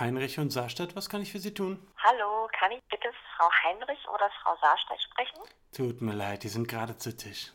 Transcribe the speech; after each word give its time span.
Heinrich 0.00 0.38
und 0.38 0.50
Saarstadt, 0.50 0.94
was 0.94 1.08
kann 1.08 1.22
ich 1.22 1.32
für 1.32 1.40
Sie 1.40 1.52
tun? 1.52 1.76
Hallo, 1.96 2.48
kann 2.56 2.70
ich 2.70 2.80
bitte 2.88 3.08
Frau 3.36 3.48
Heinrich 3.64 3.98
oder 4.14 4.30
Frau 4.42 4.56
Saarstedt 4.60 5.02
sprechen? 5.02 5.38
Tut 5.72 6.00
mir 6.00 6.14
leid, 6.14 6.44
die 6.44 6.48
sind 6.48 6.68
gerade 6.68 6.96
zu 6.96 7.16
Tisch. 7.16 7.52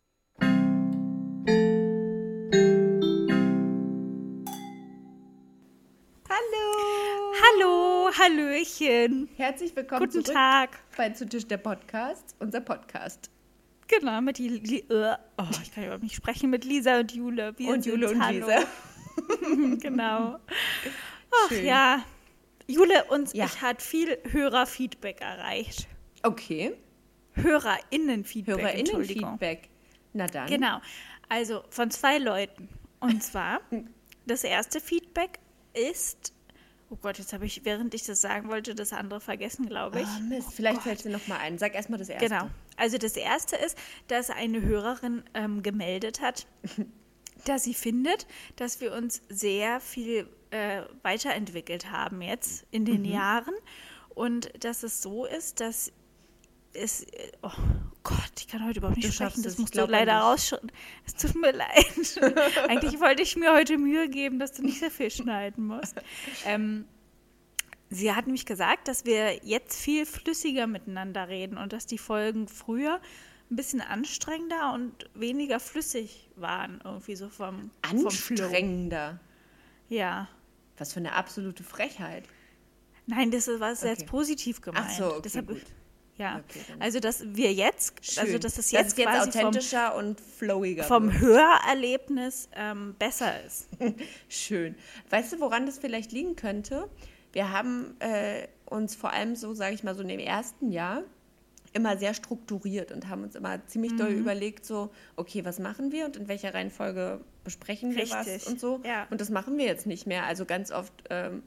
Hallo! 6.30 7.34
Hallo, 7.46 8.12
Hallöchen. 8.20 9.30
Herzlich 9.38 9.74
willkommen 9.74 10.02
Guten 10.02 10.26
zurück 10.26 10.36
Tag. 10.36 10.80
bei 10.98 11.12
Zu 11.12 11.30
Tisch 11.30 11.48
der 11.48 11.58
Podcast, 11.58 12.36
unser 12.40 12.60
Podcast. 12.60 13.32
Genau, 13.88 14.20
mit 14.20 14.38
die, 14.38 14.50
Li 14.50 14.80
äh, 14.90 15.16
oh, 15.38 15.46
ich 15.62 15.74
kann 15.74 15.86
überhaupt 15.86 16.04
nicht 16.04 16.16
sprechen, 16.16 16.50
mit 16.50 16.66
Lisa 16.66 17.00
und 17.00 17.14
Jule. 17.14 17.58
Wir 17.58 17.70
Und 17.70 17.86
Jule 17.86 18.10
und 18.10 18.22
Hallo. 18.22 18.48
Lisa. 18.48 18.66
genau. 19.80 20.40
Ach 21.46 21.50
Schön. 21.50 21.66
ja, 21.66 22.04
Jule, 22.68 23.06
uns 23.06 23.34
Ja. 23.34 23.46
ich 23.46 23.62
hat 23.62 23.82
viel 23.82 24.18
Hörerfeedback 24.32 25.22
erreicht. 25.22 25.88
Okay, 26.24 26.74
HörerInnen-Feedback. 27.34 28.58
HörerInnen-Feedback. 28.58 29.70
Na 30.14 30.28
dann. 30.28 30.48
Genau, 30.48 30.80
also 31.30 31.64
von 31.70 31.92
zwei 31.92 32.18
Leuten. 32.18 32.70
Und 33.00 33.24
zwar, 33.24 33.62
das 34.26 34.44
erste 34.44 34.80
Feedback 34.80 35.40
ist, 35.74 36.34
oh 36.90 36.96
Gott, 37.02 37.18
jetzt 37.18 37.34
habe 37.34 37.46
ich, 37.46 37.66
während 37.66 37.94
ich 37.94 38.04
das 38.04 38.22
sagen 38.22 38.50
wollte, 38.50 38.76
das 38.76 38.94
andere 38.94 39.20
vergessen, 39.20 39.66
glaube 39.66 40.02
ich. 40.02 40.08
Ah, 40.08 40.20
Mist, 40.22 40.54
vielleicht 40.54 40.82
fällt 40.84 40.98
es 40.98 41.04
dir 41.04 41.10
nochmal 41.10 41.40
ein. 41.40 41.58
Sag 41.58 41.74
erstmal 41.76 42.00
das 42.00 42.10
erste. 42.10 42.28
Genau. 42.30 42.50
Also 42.78 42.98
das 42.98 43.18
erste 43.18 43.56
ist, 43.56 43.78
dass 44.08 44.30
eine 44.30 44.62
Hörerin 44.62 45.24
ähm, 45.34 45.64
gemeldet 45.64 46.22
hat, 46.22 46.46
dass 47.46 47.64
sie 47.64 47.74
findet, 47.74 48.28
dass 48.56 48.80
wir 48.80 48.94
uns 48.94 49.22
sehr 49.30 49.80
viel 49.80 50.28
äh, 50.54 50.84
weiterentwickelt 51.02 51.92
haben 51.92 52.22
jetzt 52.22 52.66
in 52.72 52.86
den 52.86 53.06
Jahren 53.06 53.56
und 54.10 54.52
dass 54.64 54.84
es 54.84 55.02
so 55.02 55.26
ist, 55.26 55.60
dass 55.60 55.92
es, 56.74 57.04
äh, 57.04 57.32
oh 57.42 57.50
Gott, 58.04 58.32
ich 58.40 58.48
kann 58.48 58.66
heute 58.66 58.80
überhaupt 58.80 58.98
nicht 58.98 59.08
Du 59.10 59.14
sprechen, 59.14 59.44
das 59.44 59.54
es, 59.54 59.60
musst 59.60 59.76
du 59.76 59.86
leider 59.86 60.14
dich. 60.14 60.24
rausschneiden. 60.24 60.72
Es 61.06 61.16
tut 61.16 61.36
mir 61.36 61.52
leid. 61.54 62.22
Eigentlich 62.68 63.00
wollte 63.00 63.24
ich 63.24 63.36
mir 63.36 63.54
heute 63.54 63.78
Mühe 63.78 64.10
geben, 64.10 64.40
dass 64.40 64.54
du 64.54 64.62
nicht 64.64 64.80
so 64.80 64.90
viel 64.90 65.10
schneiden 65.12 65.66
musst. 65.66 65.96
Ähm, 66.46 66.86
Sie 67.90 68.12
hat 68.12 68.26
nämlich 68.26 68.46
gesagt, 68.48 68.88
dass 68.88 69.06
wir 69.06 69.46
jetzt 69.46 69.80
viel 69.80 70.08
flüssiger 70.08 70.66
miteinander 70.66 71.28
reden 71.28 71.58
und 71.58 71.74
dass 71.74 71.86
die 71.86 72.00
Folgen 72.00 72.48
früher 72.48 73.00
ein 73.52 73.56
bisschen 73.56 73.82
anstrengender 73.82 74.74
und 74.74 75.10
weniger 75.14 75.60
flüssig 75.60 76.30
waren, 76.36 76.82
irgendwie 76.84 77.16
so 77.16 77.30
vom, 77.30 77.70
vom. 77.84 78.08
Anstrengender. 78.08 79.20
Ja. 79.90 80.28
Was 80.78 80.94
für 80.94 81.00
eine 81.00 81.14
absolute 81.14 81.64
Frechheit. 81.64 82.24
Nein, 83.06 83.32
das 83.32 83.48
war 83.48 83.70
jetzt 83.72 83.84
Okay. 83.84 84.06
positiv 84.06 84.62
gemeint. 84.62 84.86
Ach 84.90 84.98
so, 84.98 85.06
okay, 85.06 85.22
Deshalb, 85.24 85.48
gut. 85.48 85.62
Ja. 86.18 86.42
Okay, 86.48 86.62
also, 86.80 87.00
dass 87.00 87.24
wir 87.36 87.54
jetzt, 87.54 87.96
also, 88.18 88.32
Schön. 88.32 88.42
dass 88.42 88.52
es 88.54 88.66
das 88.70 88.72
jetzt, 88.72 88.88
ist 88.90 88.98
jetzt 88.98 89.08
quasi 89.10 89.32
vom, 89.32 89.40
authentischer 89.48 89.96
und 89.96 90.22
flowiger. 90.22 90.84
vom 90.84 91.12
wird. 91.12 91.22
Hörerlebnis 91.22 92.50
ähm, 92.56 92.96
besser 93.00 93.44
ist. 93.44 93.68
Schön. 94.30 94.76
Weißt 95.10 95.34
du, 95.34 95.40
woran 95.40 95.66
das 95.66 95.80
vielleicht 95.80 96.12
liegen 96.12 96.36
könnte? 96.36 96.88
Wir 97.34 97.52
haben 97.52 97.96
äh, 98.00 98.48
uns 98.66 98.96
vor 98.96 99.12
allem 99.12 99.36
so, 99.36 99.54
sage 99.56 99.74
ich 99.74 99.84
mal, 99.84 99.96
so 99.96 100.02
in 100.04 100.08
dem 100.08 100.20
ersten 100.20 100.72
Jahr 100.72 101.04
immer 101.74 101.98
sehr 101.98 102.14
strukturiert 102.14 102.92
und 102.92 103.10
haben 103.10 103.24
uns 103.24 103.36
immer 103.36 103.66
ziemlich 103.68 103.94
Mhm. 103.94 103.98
doll 103.98 104.10
überlegt, 104.12 104.66
so, 104.66 104.92
okay, 105.16 105.44
was 105.46 105.60
machen 105.60 105.92
wir 105.92 106.06
und 106.06 106.16
in 106.18 106.28
welcher 106.28 106.54
Reihenfolge 106.54 107.20
besprechen 107.44 107.96
wir 107.96 108.10
was 108.10 108.28
Richtig, 108.28 108.48
und 108.48 108.60
so. 108.60 108.80
ja. 108.86 109.08
Und 109.10 109.20
das 109.22 109.30
machen 109.30 109.58
wir 109.58 109.66
jetzt 109.66 109.88
nicht 109.88 110.06
mehr. 110.08 110.26
Also 110.26 110.46
ganz 110.46 110.72
oft 110.72 110.94
ähm, 111.10 111.44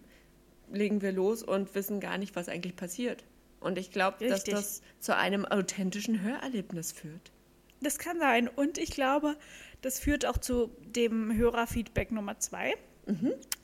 legen 0.72 1.00
wir 1.02 1.12
los 1.12 1.42
und 1.42 1.74
wissen 1.74 2.00
gar 2.00 2.18
nicht, 2.18 2.34
was 2.36 2.48
eigentlich 2.48 2.74
passiert. 2.76 3.24
Und 3.60 3.78
ich 3.78 3.90
glaube, 3.90 4.26
dass 4.28 4.44
das 4.44 4.82
zu 5.00 5.16
einem 5.16 5.44
authentischen 5.44 6.22
Hörerlebnis 6.22 6.92
führt. 6.92 7.32
Das 7.80 7.98
kann 7.98 8.18
sein. 8.18 8.48
Und 8.48 8.78
ich 8.78 8.90
glaube, 8.90 9.36
das 9.82 9.98
führt 10.00 10.26
auch 10.26 10.38
zu 10.38 10.70
dem 10.84 11.34
Hörerfeedback 11.36 12.10
Nummer 12.10 12.38
zwei. 12.38 12.74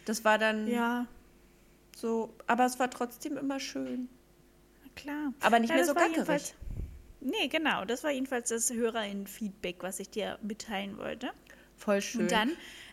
Das 0.05 0.25
war 0.25 0.37
dann 0.39 0.67
ja, 0.67 1.05
so, 1.99 2.33
aber 2.47 2.65
es 2.65 2.79
war 2.79 2.89
trotzdem 2.89 3.37
immer 3.37 3.59
schön. 3.59 4.09
na 4.83 4.89
klar. 4.95 5.33
Aber 5.41 5.59
nicht 5.59 5.69
ja, 5.69 5.75
mehr 5.77 5.85
so 5.85 5.93
gackerig. 5.93 6.15
jedenfalls- 6.15 6.53
Nee, 7.21 7.49
genau. 7.49 7.83
Das 7.83 8.03
war 8.05 8.11
jedenfalls 8.11 8.47
das 8.49 8.71
HörerInnen-Feedback, 8.71 9.77
was 9.83 9.99
ich 9.99 10.09
dir 10.09 10.39
mitteilen 10.41 10.97
wollte. 10.97 11.31
Voll 11.75 12.01
schön. 12.01 12.21
Und 12.21 12.31
dann 12.31 12.51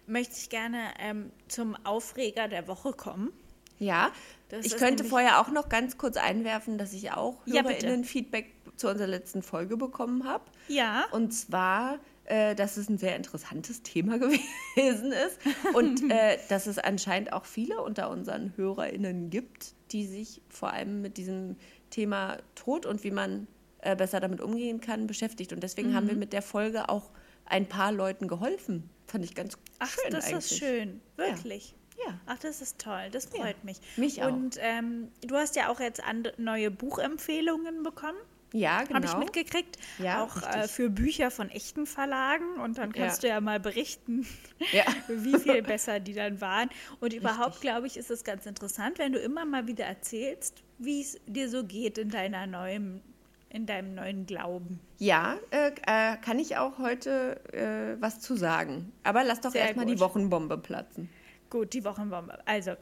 möchte 0.09 0.35
ich 0.37 0.49
gerne 0.51 0.93
ähm, 0.99 1.31
zum 1.49 1.77
Aufreger 1.85 2.49
der 2.49 2.67
Woche 2.67 2.93
kommen. 2.93 3.33
ja, 3.79 4.11
Das 4.49 4.67
ich 4.67 4.77
könnte 4.77 5.05
vorher 5.05 5.41
auch 5.41 5.49
noch 5.51 5.69
ganz 5.69 5.97
kurz 5.97 6.17
einwerfen, 6.17 6.77
dass 6.79 6.93
ich 6.93 7.13
auch 7.13 7.37
Ja. 7.47 7.63
HörerInnen-Feedback 7.63 8.53
zu 8.77 8.89
unserer 8.89 9.07
letzten 9.09 9.43
Folge 9.43 9.77
bekommen 9.77 10.25
habe. 10.25 10.45
Ja. 10.69 11.05
Und 11.13 11.31
zwar, 11.33 11.99
äh, 12.27 12.55
dass 12.55 12.77
es 12.77 12.89
ein 12.89 12.99
sehr 12.99 13.17
interessantes 13.17 13.83
Thema 13.83 14.19
gewesen 14.19 15.13
ist 15.13 15.39
und 15.75 16.03
äh, 16.11 16.39
dass 16.49 16.67
es 16.67 16.79
anscheinend 16.79 17.33
auch 17.33 17.45
viele 17.45 17.81
unter 17.83 18.11
unseren 18.11 18.53
HörerInnen 18.57 19.31
gibt, 19.31 19.75
die 19.93 20.07
sich 20.07 20.43
vor 20.49 20.73
allem 20.73 21.03
mit 21.03 21.17
diesem 21.17 21.57
Thema 21.91 22.39
Tod 22.55 22.87
und 22.87 23.05
wie 23.05 23.11
man 23.11 23.47
äh, 23.81 23.95
besser 23.95 24.21
damit 24.21 24.41
umgehen 24.41 24.81
kann, 24.81 25.07
beschäftigt. 25.07 25.53
Und 25.53 25.63
deswegen 25.63 25.95
haben 25.95 26.05
Mhm. 26.07 26.11
wir 26.11 26.17
mit 26.17 26.33
der 26.33 26.43
Folge 26.43 26.89
auch 26.89 27.11
ein 27.45 27.67
paar 27.67 27.93
Leuten 27.93 28.27
geholfen. 28.27 28.91
Fand 29.07 29.25
ich 29.25 29.35
ganz 29.37 29.57
Ach, 29.79 29.89
schön 29.89 30.11
das 30.11 30.27
eigentlich. 30.27 30.39
ist 30.39 30.59
schön. 30.59 31.01
Wirklich. 31.17 31.75
Ja. 32.05 32.19
Ach, 32.27 32.39
das 32.39 32.61
ist 32.61 32.79
toll. 32.81 33.09
Das 33.13 33.29
Ja, 33.33 33.43
freut 33.43 33.63
mich. 33.65 33.79
mich 33.97 34.23
auch. 34.23 34.33
Und 34.33 34.59
ähm, 34.61 35.09
du 35.23 35.37
hast 35.37 35.55
ja 35.57 35.71
auch 35.71 35.79
jetzt 35.81 36.03
neue 36.39 36.71
Buchempfehlungen 36.71 37.83
bekommen. 37.85 38.19
Ja, 38.53 38.83
genau. 38.85 38.95
Habe 38.97 39.07
ich 39.07 39.17
mitgekriegt. 39.17 39.77
Ja, 39.99 40.23
auch 40.23 40.37
äh, 40.43 40.69
für 40.69 40.89
Bücher 40.89 41.31
von 41.31 41.51
echten 41.51 41.85
Verlagen. 41.87 42.55
Und 42.63 42.79
dann 42.79 42.93
kannst 42.93 43.23
Ja. 43.23 43.29
du 43.29 43.35
ja 43.35 43.41
mal 43.41 43.61
berichten, 43.61 44.27
Ja. 44.73 44.85
wie 45.09 45.39
viel 45.39 45.63
besser 45.63 46.01
die 46.01 46.15
dann 46.15 46.41
waren. 46.41 46.71
Und 47.01 47.13
überhaupt, 47.13 47.61
glaube 47.61 47.87
ich, 47.87 47.97
ist 47.97 48.11
es 48.11 48.25
ganz 48.25 48.47
interessant, 48.47 48.99
wenn 48.99 49.13
du 49.13 49.19
immer 49.19 49.45
mal 49.45 49.67
wieder 49.67 49.85
erzählst, 49.85 50.63
wie 50.79 51.01
es 51.03 51.19
dir 51.27 51.49
so 51.51 51.65
geht 51.65 51.99
in 51.99 52.09
deiner 52.09 52.47
neuen, 52.47 53.03
in 53.49 53.67
deinem 53.67 53.95
neuen 53.95 54.27
Glauben. 54.27 54.81
Ja, 54.99 55.37
äh, 55.51 55.73
äh, 55.87 56.17
kann 56.19 56.39
ich 56.39 56.57
auch 56.57 56.79
heute 56.79 57.41
äh, 57.53 58.01
was 58.01 58.21
zu 58.21 58.37
sagen. 58.37 58.93
Aber 59.03 59.25
lass 59.25 59.41
doch 59.41 59.55
erstmal 59.55 59.87
die. 59.87 59.99
Wochenbombe 60.01 60.57
platzen. 60.59 61.11
Gut, 61.51 61.73
die 61.75 61.85
Wochenbombe. 61.85 62.39
Also, 62.47 62.73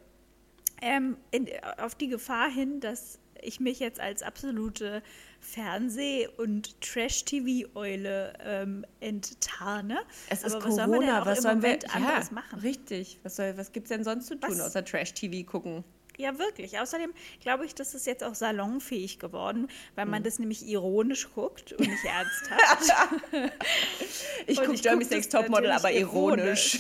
ähm, 0.83 1.17
in, 1.31 1.49
auf 1.79 1.95
die 1.95 2.09
Gefahr 2.09 2.51
hin, 2.51 2.81
dass 2.81 3.19
ich 3.45 3.61
mich 3.61 3.79
jetzt 3.79 4.01
als 4.01 4.23
absolute 4.23 5.03
Fernseh- 5.41 6.29
und 6.37 6.81
Trash-TV-Eule 6.81 8.33
ähm, 8.41 8.87
enttarne. 9.01 9.99
Es 10.29 10.43
ist 10.43 10.55
Aber 10.55 10.65
was 10.65 10.77
soll 10.77 10.87
man 10.87 11.01
denn 11.01 11.09
Corona, 11.11 11.23
auch 11.23 11.27
was 11.27 11.43
sollen 11.43 11.63
wir 11.63 11.79
anderes 11.95 12.29
ja, 12.29 12.35
machen? 12.35 12.61
Richtig. 12.61 13.19
Was, 13.23 13.37
soll, 13.37 13.57
was 13.57 13.73
gibt 13.73 13.87
es 13.87 13.89
denn 13.91 14.05
sonst 14.05 14.27
zu 14.27 14.35
tun, 14.37 14.51
Was? 14.51 14.61
außer 14.61 14.85
Trash-TV 14.85 15.49
gucken? 15.49 15.85
Ja, 16.17 16.39
wirklich. 16.39 16.79
Außerdem 16.79 17.13
glaube 17.41 17.67
ich, 17.67 17.75
das 17.75 17.95
ist 17.95 18.07
jetzt 18.07 18.23
auch 18.23 18.35
salonfähig 18.35 19.19
geworden, 19.19 19.69
weil 19.97 20.05
Hm. 20.05 20.11
man 20.13 20.23
das 20.23 20.39
nämlich 20.39 20.67
ironisch 20.67 21.29
guckt 21.35 21.73
und 21.73 21.89
nicht 21.89 22.05
ernsthaft. 22.05 22.93
Ich 24.47 24.61
gucke 24.61 24.75
Jeremy's 24.75 25.11
Next 25.11 25.33
Topmodel, 25.33 25.71
aber 25.71 25.89
natürlich 25.89 26.01
ironisch. 26.03 26.79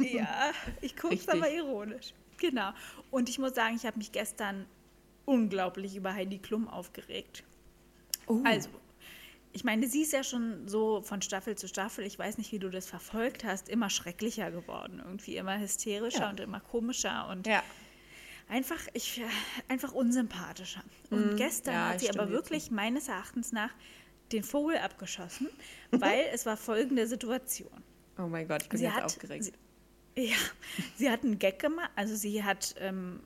ja, 0.00 0.50
ich 0.80 0.96
gucke 0.96 1.14
es 1.14 1.28
aber 1.28 1.50
ironisch. 1.50 2.14
Genau. 2.38 2.70
Und 3.10 3.28
ich 3.28 3.38
muss 3.38 3.54
sagen, 3.54 3.76
ich 3.76 3.86
habe 3.86 3.98
mich 3.98 4.10
gestern 4.10 4.66
unglaublich 5.24 5.96
über 5.96 6.14
Heidi 6.14 6.38
Klum 6.38 6.68
aufgeregt. 6.68 7.44
Oh. 8.26 8.40
Also, 8.44 8.68
ich 9.52 9.64
meine, 9.64 9.86
sie 9.86 10.02
ist 10.02 10.12
ja 10.12 10.24
schon 10.24 10.66
so 10.66 11.02
von 11.02 11.22
Staffel 11.22 11.56
zu 11.56 11.68
Staffel, 11.68 12.04
ich 12.04 12.18
weiß 12.18 12.38
nicht, 12.38 12.50
wie 12.52 12.58
du 12.58 12.70
das 12.70 12.86
verfolgt 12.86 13.44
hast, 13.44 13.68
immer 13.68 13.88
schrecklicher 13.90 14.50
geworden. 14.50 15.00
Irgendwie 15.04 15.36
immer 15.36 15.58
hysterischer 15.58 16.20
Ja. 16.20 16.30
und 16.30 16.40
immer 16.40 16.60
komischer 16.60 17.28
und 17.28 17.46
Ja. 17.46 17.62
einfach, 18.48 18.80
ich, 18.94 19.20
einfach 19.68 19.92
unsympathischer. 19.92 20.82
Und 21.10 21.36
gestern 21.36 21.74
Mhm. 21.74 21.80
ja, 21.80 21.88
hat 21.90 22.00
sie 22.00 22.10
aber 22.10 22.30
wirklich 22.30 22.70
meines 22.70 23.08
Erachtens 23.08 23.52
nach 23.52 23.70
den 24.32 24.42
Vogel 24.42 24.78
abgeschossen, 24.78 25.48
weil 25.92 26.24
es 26.32 26.46
war 26.46 26.56
folgende 26.56 27.06
Situation. 27.06 27.70
Oh 28.18 28.26
mein 28.26 28.48
Gott, 28.48 28.62
ich 28.62 28.68
bin 28.68 28.78
Sie 28.78 28.84
jetzt 28.84 28.94
hat, 28.94 29.04
aufgeregt. 29.04 29.44
Sie, 29.44 29.52
ja, 30.16 30.36
sie 30.96 31.10
hat 31.10 31.22
einen 31.24 31.38
Gag 31.38 31.58
gemacht. 31.60 31.90
Also 31.96 32.14
sie 32.16 32.42
hat 32.42 32.74
ähm, 32.78 33.20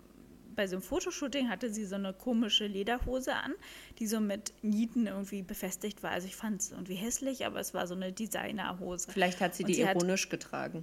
bei 0.59 0.67
so 0.67 0.75
einem 0.75 0.83
Fotoshooting 0.83 1.49
hatte 1.49 1.73
sie 1.73 1.85
so 1.85 1.95
eine 1.95 2.13
komische 2.13 2.67
Lederhose 2.67 3.33
an, 3.33 3.55
die 4.01 4.09
so 4.09 4.19
mit 4.19 4.53
Nieten 4.63 5.07
irgendwie 5.07 5.43
befestigt 5.43 6.03
war. 6.03 6.11
Also 6.11 6.27
ich 6.27 6.35
fand 6.35 6.61
es 6.61 6.73
irgendwie 6.73 6.97
hässlich, 6.97 7.47
aber 7.47 7.61
es 7.61 7.75
war 7.75 7.87
so 7.87 7.95
eine 7.95 8.13
Designerhose. 8.13 9.09
Vielleicht 9.09 9.41
hat 9.41 9.55
sie 9.55 9.63
die 9.63 9.75
sie 9.75 9.87
hat- 9.87 9.95
ironisch 9.95 10.29
getragen. 10.29 10.83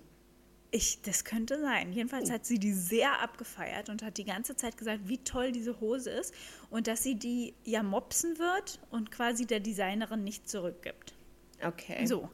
Ich, 0.71 1.01
das 1.01 1.25
könnte 1.25 1.59
sein. 1.59 1.91
Jedenfalls 1.91 2.31
hat 2.31 2.45
sie 2.45 2.57
die 2.57 2.71
sehr 2.71 3.21
abgefeiert 3.21 3.89
und 3.89 4.01
hat 4.01 4.17
die 4.17 4.23
ganze 4.23 4.55
Zeit 4.55 4.77
gesagt, 4.77 5.09
wie 5.09 5.17
toll 5.17 5.51
diese 5.51 5.81
Hose 5.81 6.09
ist 6.09 6.33
und 6.69 6.87
dass 6.87 7.03
sie 7.03 7.15
die 7.15 7.53
ja 7.65 7.83
mopsen 7.83 8.39
wird 8.39 8.79
und 8.91 9.11
quasi 9.11 9.45
der 9.45 9.59
Designerin 9.59 10.23
nicht 10.23 10.49
zurückgibt. 10.49 11.15
Okay. 11.61 12.05
So, 12.05 12.29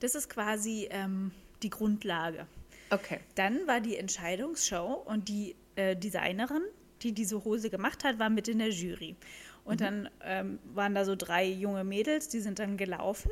das 0.00 0.14
ist 0.14 0.30
quasi 0.30 0.88
ähm, 0.90 1.30
die 1.62 1.70
Grundlage. 1.70 2.46
Okay. 2.88 3.20
Dann 3.34 3.66
war 3.66 3.80
die 3.80 3.96
Entscheidungsshow 3.98 5.02
und 5.04 5.28
die 5.28 5.56
äh, 5.76 5.94
Designerin, 5.94 6.62
die 7.02 7.12
diese 7.12 7.44
Hose 7.44 7.70
gemacht 7.70 8.04
hat, 8.04 8.18
war 8.18 8.30
mit 8.30 8.48
in 8.48 8.58
der 8.58 8.70
Jury. 8.70 9.16
Und 9.64 9.80
dann 9.80 10.08
ähm, 10.22 10.60
waren 10.74 10.94
da 10.94 11.04
so 11.04 11.16
drei 11.16 11.44
junge 11.44 11.82
Mädels, 11.82 12.28
die 12.28 12.40
sind 12.40 12.60
dann 12.60 12.76
gelaufen 12.76 13.30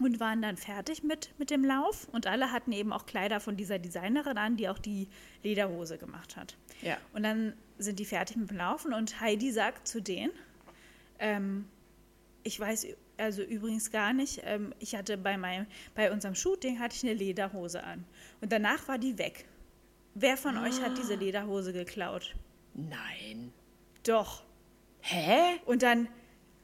und 0.00 0.18
waren 0.18 0.42
dann 0.42 0.56
fertig 0.56 1.04
mit, 1.04 1.30
mit 1.38 1.50
dem 1.50 1.64
Lauf. 1.64 2.08
Und 2.10 2.26
alle 2.26 2.50
hatten 2.50 2.72
eben 2.72 2.92
auch 2.92 3.06
Kleider 3.06 3.38
von 3.38 3.56
dieser 3.56 3.78
Designerin 3.78 4.36
an, 4.36 4.56
die 4.56 4.68
auch 4.68 4.78
die 4.78 5.08
Lederhose 5.44 5.96
gemacht 5.96 6.36
hat. 6.36 6.56
Ja. 6.82 6.96
Und 7.12 7.22
dann 7.22 7.54
sind 7.78 8.00
die 8.00 8.04
fertig 8.04 8.36
mit 8.36 8.50
dem 8.50 8.56
Laufen 8.56 8.92
und 8.92 9.20
Heidi 9.20 9.52
sagt 9.52 9.86
zu 9.86 10.00
denen, 10.00 10.32
ähm, 11.20 11.66
ich 12.42 12.58
weiß 12.58 12.88
also 13.16 13.42
übrigens 13.42 13.90
gar 13.90 14.12
nicht, 14.12 14.42
ähm, 14.44 14.74
ich 14.80 14.96
hatte 14.96 15.16
bei, 15.16 15.36
meinem, 15.36 15.66
bei 15.94 16.10
unserem 16.10 16.34
Shooting 16.34 16.80
hatte 16.80 16.96
ich 16.96 17.04
eine 17.04 17.14
Lederhose 17.14 17.84
an. 17.84 18.04
Und 18.40 18.52
danach 18.52 18.88
war 18.88 18.98
die 18.98 19.18
weg. 19.18 19.46
Wer 20.14 20.36
von 20.36 20.58
euch 20.58 20.80
hat 20.80 20.98
diese 20.98 21.14
Lederhose 21.14 21.72
geklaut? 21.72 22.34
Nein. 22.74 23.52
Doch. 24.04 24.42
Hä? 25.00 25.60
Und 25.66 25.82
dann, 25.82 26.08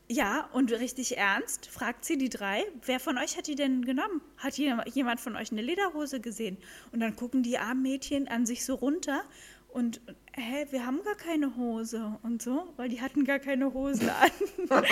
ja, 0.09 0.49
und 0.53 0.73
richtig 0.73 1.17
ernst, 1.19 1.67
fragt 1.67 2.05
sie 2.05 2.19
die 2.19 2.29
drei, 2.29 2.65
wer 2.85 3.01
von 3.01 3.19
euch 3.19 3.37
hat 3.37 3.47
die 3.47 3.55
denn 3.55 3.85
genommen? 3.85 4.21
Hat 4.39 4.57
jem- 4.59 4.83
jemand 4.93 5.21
von 5.21 5.37
euch 5.37 5.53
eine 5.53 5.63
Lederhose 5.63 6.21
gesehen? 6.21 6.57
Und 6.93 7.01
dann 7.01 7.17
gucken 7.17 7.43
die 7.43 7.59
armen 7.59 7.83
Mädchen 7.83 8.29
an 8.29 8.47
sich 8.47 8.65
so 8.65 8.75
runter 8.75 9.23
und, 9.73 10.01
hä, 10.35 10.67
wir 10.71 10.87
haben 10.87 11.03
gar 11.05 11.15
keine 11.15 11.57
Hose 11.57 12.19
und 12.23 12.43
so, 12.43 12.73
weil 12.77 12.89
die 12.89 13.01
hatten 13.01 13.25
gar 13.25 13.39
keine 13.39 13.73
Hose 13.73 14.13
an. 14.15 14.31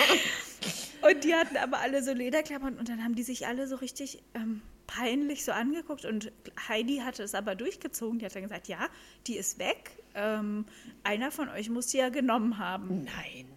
und 1.01 1.23
die 1.23 1.33
hatten 1.35 1.57
aber 1.57 1.79
alle 1.79 2.03
so 2.03 2.13
Lederklappern 2.13 2.77
und 2.77 2.89
dann 2.89 3.03
haben 3.03 3.15
die 3.15 3.23
sich 3.23 3.47
alle 3.47 3.67
so 3.67 3.75
richtig 3.77 4.21
ähm, 4.33 4.61
peinlich 4.87 5.43
so 5.45 5.51
angeguckt 5.51 6.05
und 6.05 6.31
Heidi 6.67 6.97
hatte 6.97 7.23
es 7.23 7.35
aber 7.35 7.55
durchgezogen. 7.55 8.19
Die 8.19 8.25
hat 8.25 8.35
dann 8.35 8.43
gesagt, 8.43 8.67
ja, 8.67 8.87
die 9.27 9.37
ist 9.37 9.59
weg. 9.59 9.91
Ähm, 10.15 10.65
einer 11.03 11.31
von 11.31 11.49
euch 11.49 11.69
muss 11.69 11.87
die 11.87 11.97
ja 11.97 12.09
genommen 12.09 12.57
haben. 12.57 13.03
Nein. 13.03 13.47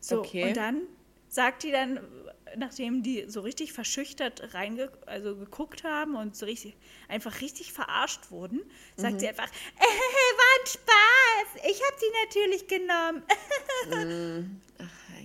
So, 0.00 0.20
Okay. 0.20 0.48
und 0.48 0.56
dann 0.56 0.82
sagt 1.28 1.62
die 1.62 1.70
dann, 1.70 2.00
nachdem 2.56 3.02
die 3.02 3.24
so 3.28 3.40
richtig 3.40 3.72
verschüchtert 3.72 4.54
reinge 4.54 4.90
also 5.06 5.36
geguckt 5.36 5.84
haben 5.84 6.16
und 6.16 6.36
so 6.36 6.46
richtig, 6.46 6.76
einfach 7.08 7.40
richtig 7.40 7.72
verarscht 7.72 8.30
wurden, 8.30 8.60
sagt 8.96 9.14
Mhm. 9.14 9.18
sie 9.20 9.28
einfach, 9.28 9.46
äh, 9.48 9.80
war 9.80 10.60
ein 10.60 10.66
Spaß, 10.66 11.70
ich 11.70 11.80
habe 11.82 11.96
sie 12.00 12.12
natürlich 12.24 12.66
genommen. 12.68 13.22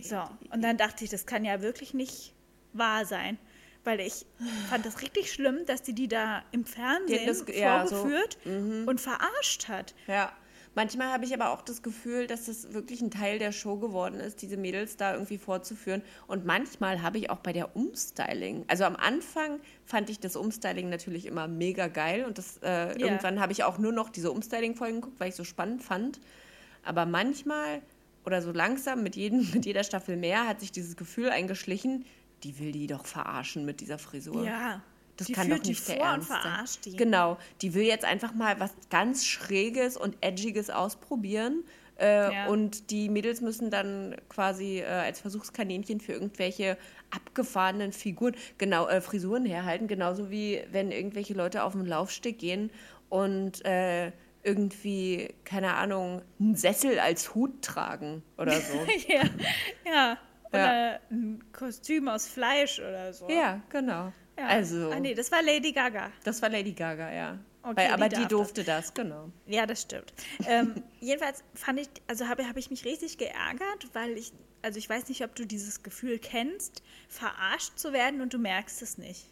so, 0.03 0.23
und 0.51 0.61
dann 0.61 0.77
dachte 0.77 1.03
ich, 1.03 1.09
das 1.09 1.25
kann 1.25 1.45
ja 1.45 1.61
wirklich 1.61 1.93
nicht 1.93 2.33
wahr 2.73 3.05
sein. 3.05 3.37
Weil 3.85 4.01
ich 4.01 4.25
fand 4.69 4.85
das 4.85 5.01
richtig 5.01 5.31
schlimm, 5.31 5.65
dass 5.65 5.81
die 5.81 5.93
die 5.93 6.09
da 6.09 6.43
im 6.51 6.65
Fernsehen 6.65 7.25
das- 7.25 7.45
ja, 7.47 7.87
so, 7.87 7.95
vorgeführt 7.95 8.37
und 8.45 8.99
verarscht 8.99 9.69
hat. 9.69 9.95
Ja. 10.05 10.35
Manchmal 10.75 11.11
habe 11.11 11.25
ich 11.25 11.33
aber 11.33 11.51
auch 11.51 11.61
das 11.61 11.81
Gefühl, 11.81 12.27
dass 12.27 12.45
das 12.45 12.73
wirklich 12.73 13.01
ein 13.01 13.11
Teil 13.11 13.39
der 13.39 13.51
Show 13.51 13.77
geworden 13.77 14.19
ist, 14.19 14.41
diese 14.41 14.55
Mädels 14.55 14.97
da 14.97 15.13
irgendwie 15.13 15.37
vorzuführen. 15.37 16.01
Und 16.27 16.45
manchmal 16.45 17.01
habe 17.01 17.17
ich 17.17 17.29
auch 17.29 17.39
bei 17.39 17.53
der 17.53 17.75
Umstyling, 17.75 18.65
also 18.67 18.83
am 18.83 18.95
Anfang 18.95 19.59
fand 19.83 20.09
ich 20.09 20.19
das 20.19 20.35
Umstyling 20.35 20.89
natürlich 20.89 21.25
immer 21.25 21.47
mega 21.47 21.87
geil 21.87 22.23
und 22.25 22.37
das, 22.37 22.57
äh, 22.57 22.93
irgendwann 22.99 23.39
habe 23.39 23.51
ich 23.51 23.63
auch 23.63 23.77
nur 23.77 23.91
noch 23.91 24.09
diese 24.09 24.31
Umstyling-Folgen 24.31 25.01
geguckt, 25.01 25.19
weil 25.19 25.29
ich 25.29 25.35
so 25.35 25.43
spannend 25.43 25.83
fand. 25.83 26.19
Aber 26.83 27.05
manchmal 27.05 27.81
oder 28.25 28.41
so 28.41 28.51
langsam 28.51 29.01
mit, 29.03 29.15
jedem, 29.15 29.49
mit 29.53 29.65
jeder 29.65 29.83
Staffel 29.83 30.17
mehr 30.17 30.47
hat 30.47 30.59
sich 30.59 30.71
dieses 30.71 30.95
Gefühl 30.95 31.29
eingeschlichen, 31.29 32.05
die 32.43 32.59
will 32.59 32.71
die 32.71 32.87
doch 32.87 33.05
verarschen 33.05 33.65
mit 33.65 33.81
dieser 33.81 33.97
Frisur. 33.97 34.45
Ja, 34.45 34.81
Das 35.19 35.27
die 35.27 35.33
kann 35.33 35.47
führt 35.47 35.59
doch 35.61 35.65
nicht 35.65 35.87
die 35.87 35.91
der 35.93 35.97
vor 35.97 36.05
und 36.05 36.11
Ernst 36.13 36.27
sein. 36.29 36.41
verarscht 36.41 36.85
die. 36.85 36.95
Genau, 36.95 37.37
die 37.61 37.73
will 37.73 37.83
jetzt 37.83 38.05
einfach 38.05 38.33
mal 38.33 38.59
was 38.59 38.73
ganz 38.89 39.25
Schräges 39.25 39.97
und 39.97 40.17
Edgiges 40.21 40.69
ausprobieren. 40.69 41.63
Äh, 41.99 42.33
Ja. 42.33 42.47
Und 42.47 42.89
die 42.91 43.09
Mädels 43.09 43.41
müssen 43.41 43.69
dann 43.69 44.15
quasi 44.29 44.79
äh, 44.79 44.85
als 44.85 45.19
Versuchskaninchen 45.19 45.99
für 45.99 46.13
irgendwelche 46.13 46.77
abgefahrenen 47.11 47.91
Figuren, 47.91 48.35
genau, 48.57 48.87
äh, 48.87 49.01
Frisuren 49.01 49.45
herhalten. 49.45 49.87
Genauso 49.87 50.29
wie 50.31 50.63
wenn 50.71 50.91
irgendwelche 50.91 51.33
Leute 51.33 51.63
auf 51.63 51.73
den 51.73 51.85
Laufsteg 51.85 52.39
gehen 52.39 52.71
und 53.09 53.65
äh, 53.65 54.11
irgendwie, 54.43 55.33
keine 55.43 55.73
Ahnung, 55.73 56.21
einen 56.39 56.55
Sessel 56.55 56.97
als 56.99 57.35
Hut 57.35 57.61
tragen 57.61 58.23
oder 58.37 58.53
so. 58.53 58.73
ja, 59.07 59.23
ja. 59.85 60.17
Oder 60.51 60.99
ein 61.11 61.43
Kostüm 61.51 62.07
aus 62.07 62.27
Fleisch 62.27 62.79
oder 62.79 63.13
so. 63.13 63.29
ja, 63.29 63.61
genau. 63.69 64.13
Ja. 64.39 64.47
Also, 64.47 64.89
Ah, 64.91 64.99
nee, 64.99 65.13
das 65.13 65.31
war 65.31 65.43
Lady 65.43 65.71
Gaga. 65.73 66.11
das 66.23 66.41
war 66.41 66.49
Lady 66.49 66.71
Gaga, 66.71 67.11
ja. 67.11 67.37
Okay, 67.61 67.75
Weil, 67.75 67.87
die 67.87 67.93
aber 67.93 68.09
die 68.09 68.15
das. 68.15 68.27
durfte 68.29 68.63
das, 68.63 68.93
genau. 68.93 69.29
Ja, 69.45 69.65
das 69.65 69.81
stimmt. 69.81 70.13
ähm, 70.47 70.81
jedenfalls 71.01 71.43
fand 71.53 71.81
ich, 71.81 71.89
also 72.07 72.27
habe 72.29 72.47
hab 72.47 72.55
ich 72.55 72.69
mich 72.69 72.85
richtig 72.85 73.17
geärgert, 73.17 73.89
weil 73.91 74.17
ich, 74.17 74.31
also 74.61 74.79
ich 74.79 74.89
weiß 74.89 75.09
nicht, 75.09 75.25
ob 75.25 75.35
du 75.35 75.45
dieses 75.45 75.83
Gefühl 75.83 76.19
kennst, 76.19 76.81
verarscht 77.09 77.77
zu 77.77 77.91
werden 77.91 78.21
und 78.21 78.33
du 78.33 78.37
merkst 78.37 78.81
es 78.81 78.97
nicht. 78.97 79.27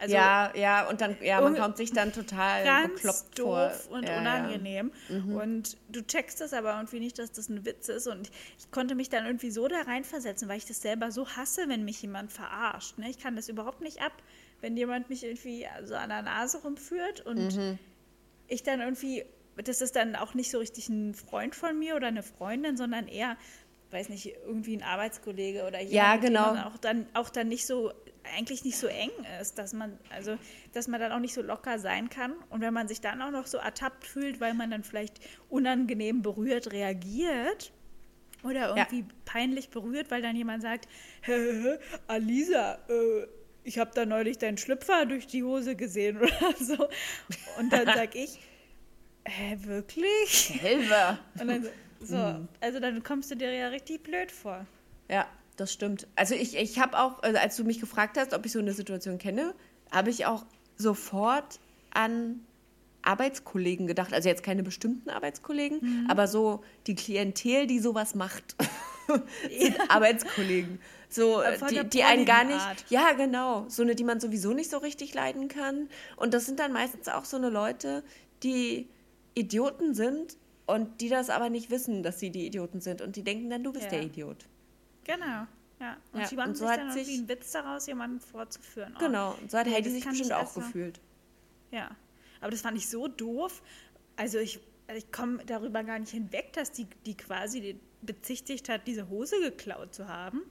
Also 0.00 0.14
ja, 0.16 0.52
ja, 0.56 0.88
und 0.88 1.00
dann, 1.00 1.16
ja, 1.22 1.40
man 1.40 1.54
kommt 1.56 1.76
sich 1.76 1.92
dann 1.92 2.12
total 2.12 2.64
ganz 2.64 2.94
bekloppt 2.94 3.38
doof 3.38 3.84
vor. 3.86 3.96
und 3.96 4.04
ja, 4.08 4.12
Mhm. 4.12 4.18
unangenehm. 4.20 4.92
Und 5.08 5.76
du 5.88 6.02
checkst 6.04 6.40
das 6.40 6.52
aber 6.52 6.74
irgendwie 6.74 6.98
nicht, 7.00 7.18
dass 7.18 7.30
das 7.32 7.48
ein 7.48 7.64
Witz 7.64 7.88
ist. 7.88 8.06
Und 8.08 8.30
ich 8.58 8.70
konnte 8.72 8.96
mich 8.96 9.08
dann 9.08 9.24
irgendwie 9.24 9.50
so 9.52 9.68
da 9.68 9.82
reinversetzen, 9.82 10.48
weil 10.48 10.58
ich 10.58 10.66
das 10.66 10.82
selber 10.82 11.12
so 11.12 11.28
hasse, 11.28 11.68
wenn 11.68 11.84
mich 11.84 12.02
jemand 12.02 12.32
verarscht. 12.32 12.98
Ne? 12.98 13.08
Ich 13.08 13.18
kann 13.18 13.36
das 13.36 13.48
überhaupt 13.48 13.82
nicht 13.82 14.02
ab, 14.02 14.12
wenn 14.60 14.76
jemand 14.76 15.10
mich 15.10 15.22
irgendwie 15.24 15.66
so 15.84 15.94
an 15.94 16.08
der 16.08 16.22
Nase 16.22 16.58
rumführt 16.62 17.20
und 17.20 17.56
Mhm. 17.56 17.78
ich 18.48 18.62
dann 18.64 18.80
irgendwie, 18.80 19.24
das 19.62 19.80
ist 19.80 19.94
dann 19.94 20.16
auch 20.16 20.34
nicht 20.34 20.50
so 20.50 20.58
richtig 20.58 20.88
ein 20.88 21.14
Freund 21.14 21.54
von 21.54 21.78
mir 21.78 21.94
oder 21.94 22.08
eine 22.08 22.22
Freundin, 22.24 22.76
sondern 22.76 23.06
eher, 23.06 23.36
weiß 23.92 24.08
nicht, 24.08 24.34
irgendwie 24.44 24.76
ein 24.76 24.82
Arbeitskollege 24.82 25.60
oder 25.68 25.78
jemand, 25.80 25.92
Ja, 25.92 26.16
genau. 26.16 26.54
auch 26.66 26.76
dann, 26.78 27.06
auch 27.14 27.30
dann 27.30 27.46
nicht 27.48 27.64
so, 27.64 27.92
eigentlich 28.36 28.64
nicht 28.64 28.76
so 28.76 28.86
eng 28.86 29.10
ist, 29.40 29.58
dass 29.58 29.72
man, 29.72 29.98
also, 30.10 30.36
dass 30.72 30.88
man 30.88 31.00
dann 31.00 31.12
auch 31.12 31.18
nicht 31.18 31.34
so 31.34 31.42
locker 31.42 31.78
sein 31.78 32.08
kann. 32.08 32.32
Und 32.50 32.60
wenn 32.60 32.74
man 32.74 32.88
sich 32.88 33.00
dann 33.00 33.20
auch 33.22 33.30
noch 33.30 33.46
so 33.46 33.58
ertappt 33.58 34.04
fühlt, 34.06 34.40
weil 34.40 34.54
man 34.54 34.70
dann 34.70 34.84
vielleicht 34.84 35.20
unangenehm 35.48 36.22
berührt 36.22 36.72
reagiert, 36.72 37.72
oder 38.42 38.76
irgendwie 38.76 39.06
peinlich 39.24 39.70
berührt, 39.70 40.10
weil 40.10 40.20
dann 40.20 40.36
jemand 40.36 40.62
sagt, 40.62 40.86
hä, 41.22 41.78
Alisa, 42.06 42.74
äh, 42.88 43.26
ich 43.62 43.78
habe 43.78 43.90
da 43.94 44.04
neulich 44.04 44.36
deinen 44.36 44.58
Schlüpfer 44.58 45.06
durch 45.06 45.26
die 45.26 45.42
Hose 45.42 45.74
gesehen 45.76 46.18
oder 46.22 46.54
so. 46.58 46.88
Und 47.58 47.72
dann 47.72 47.86
sag 47.86 48.14
ich, 48.14 48.38
hä, 49.26 49.56
wirklich? 49.62 50.46
Hilfe! 50.60 51.18
Und 51.40 51.48
dann 51.48 51.66
so, 52.00 52.16
Mhm. 52.16 52.48
also 52.60 52.80
dann 52.80 53.02
kommst 53.02 53.30
du 53.30 53.34
dir 53.36 53.50
ja 53.50 53.68
richtig 53.68 54.02
blöd 54.02 54.30
vor. 54.30 54.66
Ja, 55.08 55.26
das 55.56 55.72
stimmt. 55.72 56.06
Also 56.16 56.34
ich, 56.34 56.56
ich 56.56 56.78
habe 56.80 56.98
auch, 56.98 57.22
also 57.22 57.38
als 57.38 57.56
du 57.56 57.64
mich 57.64 57.80
gefragt 57.80 58.16
hast, 58.18 58.32
ob 58.34 58.44
ich 58.46 58.52
so 58.52 58.58
eine 58.58 58.72
Situation 58.72 59.18
kenne, 59.18 59.54
habe 59.90 60.10
ich 60.10 60.26
auch 60.26 60.44
sofort 60.76 61.60
an 61.92 62.40
Arbeitskollegen 63.02 63.86
gedacht. 63.86 64.12
Also 64.12 64.28
jetzt 64.28 64.42
keine 64.42 64.62
bestimmten 64.62 65.10
Arbeitskollegen, 65.10 65.78
Mhm. 65.80 66.10
aber 66.10 66.26
so 66.26 66.62
die 66.86 66.94
Klientel, 66.94 67.66
die 67.66 67.78
sowas 67.78 68.14
macht. 68.14 68.56
sind 69.50 69.76
Arbeitskollegen. 69.90 70.80
So, 71.10 71.42
die, 71.70 71.84
die 71.88 72.02
einen 72.02 72.24
gar 72.24 72.42
nicht. 72.44 72.58
Art. 72.58 72.84
Ja, 72.88 73.12
genau. 73.12 73.66
So 73.68 73.82
eine, 73.82 73.94
die 73.94 74.02
man 74.04 74.18
sowieso 74.18 74.52
nicht 74.54 74.70
so 74.70 74.78
richtig 74.78 75.14
leiden 75.14 75.46
kann. 75.48 75.88
Und 76.16 76.34
das 76.34 76.46
sind 76.46 76.58
dann 76.58 76.72
meistens 76.72 77.08
auch 77.08 77.24
so 77.24 77.36
eine 77.36 77.50
Leute, 77.50 78.02
die 78.42 78.88
Idioten 79.34 79.94
sind 79.94 80.36
und 80.66 81.00
die 81.00 81.08
das 81.08 81.30
aber 81.30 81.50
nicht 81.50 81.70
wissen, 81.70 82.02
dass 82.02 82.18
sie 82.18 82.30
die 82.30 82.46
Idioten 82.46 82.80
sind. 82.80 83.02
Und 83.02 83.14
die 83.16 83.22
denken 83.22 83.50
dann, 83.50 83.62
du 83.62 83.72
bist 83.72 83.84
Ja. 83.84 83.90
der 83.90 84.02
Idiot. 84.02 84.46
Genau. 85.04 85.46
Ja. 85.80 85.96
Und 86.12 86.20
Ja, 86.20 86.26
sie 86.26 86.36
machen 86.36 86.50
und 86.50 86.56
so 86.56 86.66
sich 86.66 86.76
dann 86.76 86.90
sich- 86.92 87.02
irgendwie 87.08 87.18
einen 87.18 87.28
Witz 87.40 87.52
daraus, 87.52 87.86
jemanden 87.86 88.20
vorzuführen. 88.20 88.94
Oh, 88.96 89.00
Genau. 89.00 89.34
Und 89.40 89.50
so 89.50 89.58
hat 89.58 89.66
nee, 89.66 89.74
Heidi 89.74 89.90
sich 89.90 90.04
bestimmt 90.04 90.32
auch 90.32 90.40
also- 90.46 90.60
gefühlt. 90.60 91.00
Ja. 91.70 91.90
Aber 92.40 92.50
das 92.50 92.60
fand 92.60 92.76
ich 92.78 92.88
so 92.88 93.08
doof. 93.08 93.62
Also 94.16 94.38
ich, 94.38 94.60
ich 94.94 95.10
komme 95.10 95.44
darüber 95.46 95.82
gar 95.82 95.98
nicht 95.98 96.10
hinweg, 96.12 96.52
dass 96.52 96.70
die, 96.72 96.86
die 97.06 97.16
quasi 97.16 97.78
bezichtigt 98.02 98.68
hat, 98.68 98.86
diese 98.86 99.08
Hose 99.08 99.40
geklaut 99.40 99.94
zu 99.94 100.08
haben. 100.08 100.42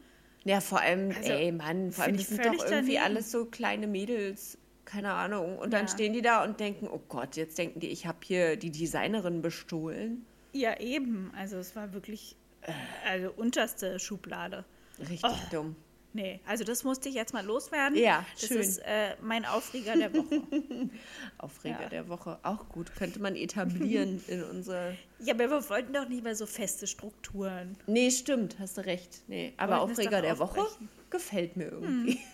Ja, 0.43 0.59
vor 0.59 0.81
allem, 0.81 1.11
Also, 1.15 1.31
ey 1.31 1.51
Mann, 1.53 1.91
vor 1.93 2.03
allem, 2.03 2.17
das 2.17 2.27
sind 2.27 2.39
doch 2.39 2.45
irgendwie 2.53 2.95
daneben. 2.95 3.03
alles 3.03 3.31
so 3.31 3.45
kleine 3.45 3.87
Mädels, 3.87 4.57
keine 4.83 5.13
Ahnung. 5.13 5.57
Und 5.57 5.71
dann 5.71 5.85
Ja. 5.85 5.91
stehen 5.93 6.11
die 6.11 6.21
da 6.21 6.43
und 6.43 6.59
denken, 6.59 6.87
oh 6.91 6.99
Gott, 7.07 7.37
jetzt 7.37 7.57
denken 7.57 7.79
die, 7.79 7.87
ich 7.87 8.05
habe 8.07 8.17
hier 8.23 8.57
die 8.57 8.71
Designerin 8.71 9.41
bestohlen. 9.41 10.25
Ja, 10.51 10.77
eben. 10.81 11.31
Also 11.37 11.55
es 11.57 11.75
war 11.77 11.93
wirklich, 11.93 12.35
also 13.07 13.31
unterste 13.35 13.99
Schublade. 13.99 14.65
Richtig 14.99 15.23
Oh. 15.23 15.35
dumm. 15.51 15.75
Nee, 16.15 16.39
also 16.45 16.63
das 16.63 16.83
musste 16.83 17.09
ich 17.09 17.15
jetzt 17.15 17.33
mal 17.33 17.43
loswerden. 17.43 17.97
Ja, 17.97 18.23
das 18.39 18.47
schön. 18.49 18.59
ist 18.59 18.77
äh, 18.85 19.15
mein 19.21 19.45
Aufreger 19.45 19.95
der 19.95 20.13
Woche. 20.13 20.41
Aufreger 21.39 21.81
Ja. 21.81 21.89
der 21.89 22.07
Woche, 22.07 22.37
auch 22.43 22.69
gut. 22.69 22.95
Könnte 22.95 23.19
man 23.19 23.35
etablieren 23.35 24.23
in 24.27 24.43
unsere... 24.43 24.95
ja, 25.19 25.33
aber 25.33 25.49
wir 25.49 25.69
wollten 25.69 25.91
doch 25.91 26.07
nicht 26.07 26.23
mehr 26.23 26.35
so 26.35 26.45
feste 26.45 26.85
Strukturen. 26.85 27.75
Nee, 27.87 28.11
stimmt, 28.11 28.57
hast 28.59 28.77
du 28.77 28.85
recht. 28.85 29.23
Nee, 29.27 29.53
aber 29.57 29.81
Aufreger 29.81 30.21
der 30.21 30.37
Woche 30.37 30.61
gefällt 31.09 31.57
mir 31.57 31.69
irgendwie. 31.69 32.19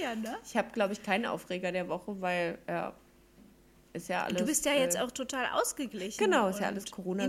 Ja, 0.00 0.14
ne? 0.14 0.36
Ich 0.44 0.56
habe, 0.56 0.70
glaube 0.70 0.92
ich, 0.92 1.02
keinen 1.02 1.26
Aufreger 1.26 1.72
der 1.72 1.88
Woche, 1.88 2.20
weil, 2.20 2.58
ja, 2.68 2.94
ist 3.92 4.08
ja 4.08 4.22
alles... 4.22 4.38
Du 4.38 4.46
bist 4.46 4.64
ja 4.64 4.72
jetzt 4.72 4.94
äh, 4.96 5.00
auch 5.00 5.10
total 5.10 5.46
ausgeglichen. 5.52 6.16
Genau, 6.16 6.46
ist 6.48 6.60
ja 6.60 6.68
alles 6.68 6.88
Corona 6.92 7.26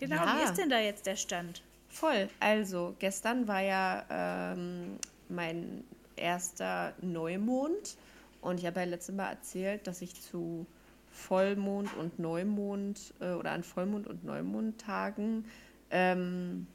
Genau, 0.00 0.16
Ja. 0.16 0.38
wie 0.38 0.44
ist 0.44 0.54
denn 0.56 0.70
da 0.70 0.78
jetzt 0.80 1.04
der 1.06 1.16
Stand? 1.16 1.62
Voll. 1.88 2.28
Also, 2.40 2.94
gestern 2.98 3.46
war 3.46 3.60
ja 3.60 4.04
ähm, 4.10 4.96
mein 5.28 5.84
erster 6.16 6.94
Neumond. 7.02 7.96
Und 8.40 8.58
ich 8.60 8.66
habe 8.66 8.80
ja 8.80 8.86
letztes 8.86 9.14
Mal 9.14 9.28
erzählt, 9.30 9.86
dass 9.86 10.00
ich 10.00 10.18
zu 10.20 10.66
Vollmond 11.10 11.94
und 11.98 12.18
Neumond 12.18 13.12
äh, 13.20 13.32
oder 13.32 13.50
an 13.50 13.62
Vollmond 13.62 14.06
und 14.06 14.24
Neumondtagen 14.24 15.44
ähm, 15.90 16.66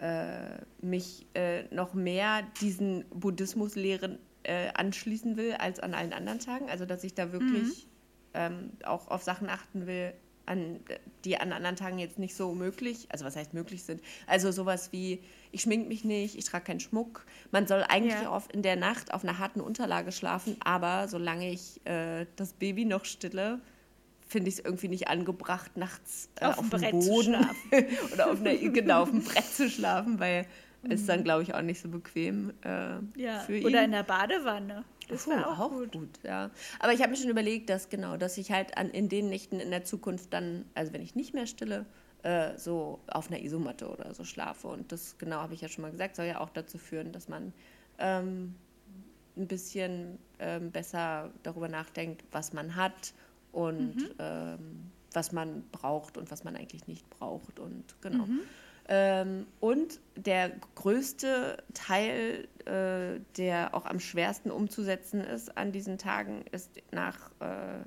äh, 0.00 0.58
mich 0.82 1.26
äh, 1.34 1.62
noch 1.74 1.94
mehr 1.94 2.42
diesen 2.60 3.06
Buddhismuslehren 3.10 4.18
äh, 4.42 4.68
anschließen 4.74 5.38
will 5.38 5.54
als 5.54 5.80
an 5.80 5.94
allen 5.94 6.12
anderen 6.12 6.40
Tagen. 6.40 6.68
Also, 6.68 6.84
dass 6.84 7.04
ich 7.04 7.14
da 7.14 7.32
wirklich 7.32 7.86
ähm, 8.34 8.72
auch 8.84 9.08
auf 9.08 9.22
Sachen 9.22 9.48
achten 9.48 9.86
will, 9.86 10.12
an, 10.46 10.80
die 11.24 11.38
an 11.38 11.52
anderen 11.52 11.76
Tagen 11.76 11.98
jetzt 11.98 12.18
nicht 12.18 12.34
so 12.34 12.54
möglich, 12.54 13.06
also 13.10 13.24
was 13.24 13.36
heißt 13.36 13.54
möglich 13.54 13.82
sind. 13.82 14.00
Also 14.26 14.50
sowas 14.52 14.92
wie, 14.92 15.20
ich 15.52 15.62
schmink 15.62 15.88
mich 15.88 16.04
nicht, 16.04 16.36
ich 16.36 16.44
trage 16.44 16.64
keinen 16.64 16.80
Schmuck. 16.80 17.24
Man 17.50 17.66
soll 17.66 17.84
eigentlich 17.88 18.20
Ja. 18.22 18.30
oft 18.30 18.52
in 18.52 18.62
der 18.62 18.76
Nacht 18.76 19.12
auf 19.14 19.24
einer 19.24 19.38
harten 19.38 19.60
Unterlage 19.60 20.12
schlafen, 20.12 20.56
aber 20.64 21.08
solange 21.08 21.50
ich 21.50 21.80
äh, 21.86 22.26
das 22.36 22.52
Baby 22.52 22.84
noch 22.84 23.04
stille, 23.04 23.60
finde 24.26 24.48
ich 24.48 24.58
es 24.58 24.64
irgendwie 24.64 24.88
nicht 24.88 25.08
angebracht, 25.08 25.76
nachts 25.76 26.28
äh, 26.40 26.46
Auf 26.46 26.58
auf, 26.58 26.70
dem 26.70 26.90
Boden 26.90 27.34
schlafen. 27.34 27.56
oder 28.12 28.30
auf, 28.30 28.40
einer, 28.40 28.54
genau, 28.56 29.02
auf 29.02 29.10
dem 29.10 29.22
Brett 29.22 29.44
zu 29.46 29.68
schlafen, 29.70 30.18
weil 30.18 30.46
es 30.90 31.06
dann, 31.06 31.24
glaube 31.24 31.42
ich, 31.42 31.54
auch 31.54 31.62
nicht 31.62 31.80
so 31.80 31.88
bequem 31.88 32.52
äh, 32.62 32.96
Ja. 33.20 33.40
für 33.40 33.56
ihn. 33.56 33.66
Oder 33.66 33.84
in 33.84 33.92
der 33.92 34.02
Badewanne. 34.02 34.84
Das 35.08 35.26
war 35.26 35.60
auch, 35.60 35.70
gut. 35.92 36.08
ja. 36.22 36.50
Aber 36.80 36.92
ich 36.92 37.00
habe 37.00 37.10
mir 37.10 37.16
schon 37.16 37.28
überlegt, 37.28 37.68
dass 37.68 37.90
genau, 37.90 38.16
dass 38.16 38.38
ich 38.38 38.50
halt 38.52 38.76
an, 38.78 38.88
in 38.90 39.08
den 39.08 39.28
Nächten 39.28 39.60
in 39.60 39.70
der 39.70 39.84
Zukunft 39.84 40.32
dann, 40.32 40.64
also 40.74 40.92
wenn 40.94 41.02
ich 41.02 41.14
nicht 41.14 41.34
mehr 41.34 41.46
stille, 41.46 41.84
äh, 42.22 42.56
so 42.56 43.00
auf 43.08 43.28
einer 43.30 43.42
Isomatte 43.42 43.88
oder 43.90 44.14
so 44.14 44.24
schlafe. 44.24 44.68
Und 44.68 44.92
das, 44.92 45.18
genau, 45.18 45.36
habe 45.36 45.52
ich 45.54 45.60
ja 45.60 45.68
schon 45.68 45.82
mal 45.82 45.90
gesagt, 45.90 46.16
soll 46.16 46.24
ja 46.26 46.40
auch 46.40 46.48
dazu 46.48 46.78
führen, 46.78 47.12
dass 47.12 47.28
man 47.28 47.52
ähm, 47.98 48.54
ein 49.36 49.46
bisschen 49.46 50.18
ähm, 50.38 50.70
besser 50.70 51.30
darüber 51.42 51.68
nachdenkt, 51.68 52.24
was 52.32 52.52
man 52.54 52.74
hat 52.76 53.12
und 53.52 53.96
Mhm. 53.96 54.10
ähm, 54.18 54.90
was 55.12 55.32
man 55.32 55.64
braucht 55.70 56.16
und 56.18 56.30
was 56.30 56.44
man 56.44 56.56
eigentlich 56.56 56.88
nicht 56.88 57.08
braucht. 57.10 57.58
Und 57.60 57.84
genau. 58.00 58.24
Mhm. 58.26 58.40
Ähm, 58.88 59.46
und 59.60 60.00
der 60.16 60.52
größte 60.74 61.62
Teil, 61.72 62.48
äh, 62.66 63.20
der 63.36 63.74
auch 63.74 63.86
am 63.86 63.98
schwersten 63.98 64.50
umzusetzen 64.50 65.20
ist 65.20 65.56
an 65.56 65.72
diesen 65.72 65.96
Tagen, 65.96 66.44
ist 66.52 66.70
nach 66.90 67.30
äh, 67.40 67.78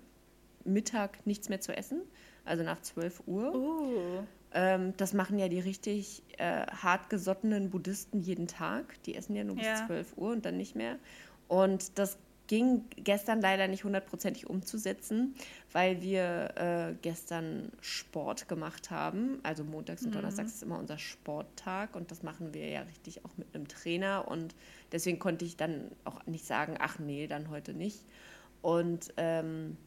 Mittag 0.63 1.25
nichts 1.25 1.49
mehr 1.49 1.61
zu 1.61 1.75
essen, 1.75 2.01
also 2.45 2.63
nach 2.63 2.81
12 2.81 3.23
Uhr. 3.27 3.53
Oh. 3.55 4.23
Ähm, 4.53 4.93
das 4.97 5.13
machen 5.13 5.37
ja 5.37 5.49
die 5.49 5.59
richtig 5.59 6.23
äh, 6.37 6.65
hartgesottenen 6.67 7.69
Buddhisten 7.69 8.21
jeden 8.21 8.47
Tag. 8.47 9.01
Die 9.03 9.15
essen 9.15 9.35
ja 9.35 9.43
nur 9.43 9.55
bis 9.55 9.65
Ja. 9.65 9.85
12 9.85 10.17
Uhr 10.17 10.31
und 10.31 10.45
dann 10.45 10.57
nicht 10.57 10.75
mehr. 10.75 10.97
Und 11.47 11.97
das 11.99 12.17
ging 12.47 12.85
gestern 12.95 13.41
leider 13.41 13.67
nicht 13.67 13.83
hundertprozentig 13.83 14.49
umzusetzen, 14.49 15.35
weil 15.73 16.01
wir 16.01 16.53
äh, 16.55 16.93
gestern 17.01 17.71
Sport 17.81 18.47
gemacht 18.47 18.89
haben. 18.89 19.39
Also 19.43 19.63
montags 19.65 20.03
und 20.03 20.15
donnerstags 20.15 20.53
ist 20.55 20.63
immer 20.63 20.79
unser 20.79 20.97
Sporttag 20.97 21.95
und 21.95 22.09
das 22.09 22.23
machen 22.23 22.53
wir 22.53 22.67
ja 22.69 22.81
richtig 22.83 23.25
auch 23.25 23.31
mit 23.37 23.53
einem 23.53 23.67
Trainer. 23.67 24.27
Und 24.27 24.55
deswegen 24.93 25.19
konnte 25.19 25.43
ich 25.45 25.57
dann 25.57 25.91
auch 26.05 26.25
nicht 26.25 26.45
sagen, 26.45 26.75
ach 26.79 26.99
nee, 26.99 27.27
dann 27.27 27.49
heute 27.49 27.73
nicht. 27.73 27.99
Und 28.61 29.13
ähm, 29.17 29.77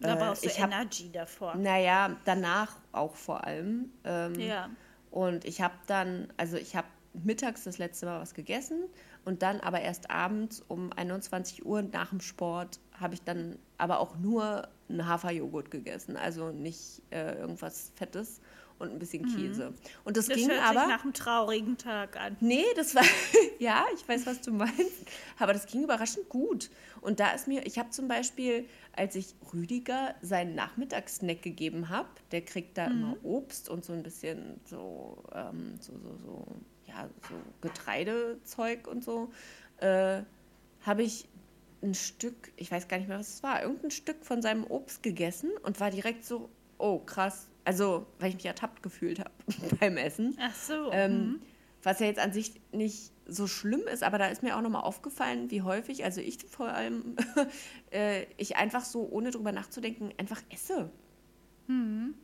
Da 0.00 0.14
Äh, 0.14 0.16
brauchst 0.18 0.44
du 0.44 0.48
ich 0.48 0.60
hab- 0.60 0.70
Energy 0.72 1.10
davor. 1.12 1.54
naja, 1.54 2.16
danach 2.24 2.74
auch 2.90 3.14
vor 3.14 3.44
allem. 3.44 3.92
Ähm, 4.04 4.34
Ja. 4.34 4.68
Und 5.12 5.44
ich 5.44 5.60
habe 5.60 5.74
dann, 5.86 6.32
also 6.38 6.56
ich 6.56 6.74
habe 6.74 6.88
mittags 7.12 7.64
das 7.64 7.76
letzte 7.78 8.06
Mal 8.06 8.18
was 8.20 8.32
gegessen 8.34 8.84
und 9.24 9.42
dann 9.42 9.60
aber 9.60 9.80
erst 9.80 10.10
abends 10.10 10.62
um 10.68 10.92
21 10.92 11.64
Uhr 11.64 11.82
nach 11.82 12.10
dem 12.10 12.20
Sport 12.20 12.80
habe 12.98 13.14
ich 13.14 13.22
dann 13.22 13.58
aber 13.78 14.00
auch 14.00 14.16
nur 14.16 14.68
einen 14.88 15.06
Haferjoghurt 15.06 15.70
gegessen, 15.70 16.16
also 16.16 16.50
nicht 16.50 17.02
äh, 17.10 17.38
irgendwas 17.38 17.92
Fettes 17.96 18.40
und 18.82 18.90
ein 18.92 18.98
bisschen 18.98 19.24
Käse. 19.26 19.72
Und 20.04 20.16
das, 20.16 20.26
Das 20.26 20.36
ging 20.36 20.50
hört 20.50 20.62
aber. 20.62 20.80
sich 20.80 20.88
nach 20.88 21.04
einem 21.04 21.12
traurigen 21.12 21.78
Tag 21.78 22.16
an. 22.18 22.36
Nee, 22.40 22.64
das 22.76 22.94
war, 22.94 23.04
ja, 23.58 23.84
ich 23.94 24.06
weiß, 24.06 24.26
was 24.26 24.40
du 24.40 24.52
meinst, 24.52 25.06
aber 25.38 25.52
das 25.52 25.66
ging 25.66 25.84
überraschend 25.84 26.28
gut. 26.28 26.68
Und 27.00 27.20
da 27.20 27.30
ist 27.30 27.46
mir, 27.48 27.64
ich 27.66 27.78
habe 27.78 27.90
zum 27.90 28.08
Beispiel, 28.08 28.66
als 28.92 29.14
ich 29.14 29.34
Rüdiger 29.52 30.14
seinen 30.20 30.54
Nachmittagssnack 30.54 31.42
gegeben 31.42 31.88
habe, 31.88 32.08
der 32.32 32.42
kriegt 32.44 32.76
da 32.76 32.86
immer 32.86 33.16
Obst 33.22 33.68
und 33.68 33.84
so 33.84 33.92
ein 33.92 34.02
bisschen 34.02 34.60
so, 34.64 35.22
ähm, 35.32 35.78
so, 35.80 35.92
so, 35.98 36.16
so, 36.16 36.46
ja, 36.92 37.08
so 37.28 37.34
Getreidezeug 37.60 38.86
und 38.86 39.04
so, 39.04 39.30
äh, 39.78 40.22
habe 40.82 41.02
ich 41.02 41.28
ein 41.82 41.94
Stück, 41.94 42.52
ich 42.56 42.70
weiß 42.70 42.88
gar 42.88 42.98
nicht 42.98 43.08
mehr, 43.08 43.18
was 43.18 43.34
es 43.34 43.42
war, 43.42 43.62
irgendein 43.62 43.90
Stück 43.90 44.24
von 44.24 44.42
seinem 44.42 44.64
Obst 44.64 45.02
gegessen 45.02 45.50
und 45.62 45.80
war 45.80 45.90
direkt 45.90 46.24
so, 46.24 46.48
oh 46.78 46.98
krass, 47.00 47.48
also, 47.64 48.06
weil 48.18 48.30
ich 48.30 48.36
mich 48.36 48.46
ertappt 48.46 48.82
gefühlt 48.82 49.20
habe 49.20 49.30
beim 49.80 49.96
Essen. 49.96 50.36
Ach 50.40 50.54
so. 50.54 50.90
Ähm, 50.92 51.12
mhm. 51.12 51.42
Was 51.82 51.98
ja 52.00 52.06
jetzt 52.06 52.20
an 52.20 52.32
sich 52.32 52.60
nicht 52.72 53.10
so 53.26 53.46
schlimm 53.46 53.82
ist, 53.92 54.02
aber 54.02 54.18
da 54.18 54.26
ist 54.26 54.42
mir 54.42 54.56
auch 54.56 54.62
nochmal 54.62 54.82
aufgefallen, 54.82 55.50
wie 55.50 55.62
häufig, 55.62 56.04
also 56.04 56.20
ich 56.20 56.38
vor 56.48 56.68
allem, 56.68 57.16
äh, 57.90 58.26
ich 58.36 58.56
einfach 58.56 58.84
so, 58.84 59.08
ohne 59.08 59.30
drüber 59.30 59.52
nachzudenken, 59.52 60.12
einfach 60.16 60.42
esse. 60.50 60.90
Mhm. 61.66 62.14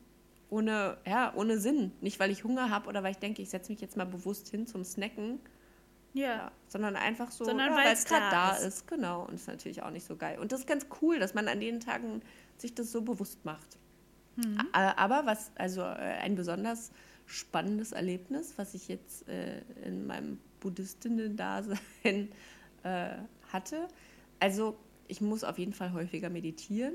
Ohne, 0.51 0.99
ja, 1.07 1.33
ohne 1.35 1.59
Sinn. 1.59 1.93
Nicht, 2.01 2.19
weil 2.21 2.31
ich 2.31 2.45
Hunger 2.45 2.71
habe 2.71 2.89
oder 2.89 3.03
weil 3.03 3.13
ich 3.13 3.19
denke, 3.19 3.43
ich 3.43 3.51
setze 3.51 3.71
mich 3.71 3.81
jetzt 3.81 3.97
mal 3.97 4.07
bewusst 4.07 4.49
hin 4.49 4.67
zum 4.67 4.85
Snacken, 4.85 5.41
ja. 6.15 6.29
ja, 6.29 6.53
sondern 6.69 6.97
einfach 6.97 7.31
so, 7.31 7.45
Sondern 7.45 7.71
ja, 7.73 7.77
weil 7.77 7.93
es 7.93 8.05
gerade 8.07 8.31
da 8.31 8.57
ist. 8.57 8.65
ist. 8.65 8.87
Genau, 8.87 9.27
und 9.27 9.35
ist 9.35 9.47
natürlich 9.47 9.83
auch 9.83 9.91
nicht 9.91 10.07
so 10.07 10.17
geil. 10.17 10.39
Und 10.39 10.53
das 10.53 10.61
ist 10.61 10.67
ganz 10.67 10.87
cool, 11.03 11.19
dass 11.19 11.35
man 11.35 11.49
an 11.49 11.61
den 11.61 11.81
Tagen 11.81 12.23
sich 12.57 12.75
das 12.75 12.91
so 12.91 13.03
bewusst 13.03 13.45
macht. 13.45 13.79
Mhm. 14.37 14.59
Aber 14.73 15.27
was, 15.27 15.51
also 15.57 15.83
äh, 15.83 15.85
ein 15.85 16.35
besonders 16.35 16.93
spannendes 17.27 17.93
Erlebnis, 17.93 18.55
was 18.57 18.75
ich 18.75 18.89
jetzt 18.89 19.29
äh, 19.29 19.61
in 19.85 20.07
meinem 20.07 20.39
Buddhistinnen-Dasein 20.61 21.79
äh, 22.83 23.09
hatte. 23.53 23.89
Also 24.41 24.77
ich 25.09 25.21
muss 25.21 25.45
auf 25.45 25.59
jeden 25.59 25.75
Fall 25.75 25.93
häufiger 25.93 26.31
meditieren. 26.31 26.95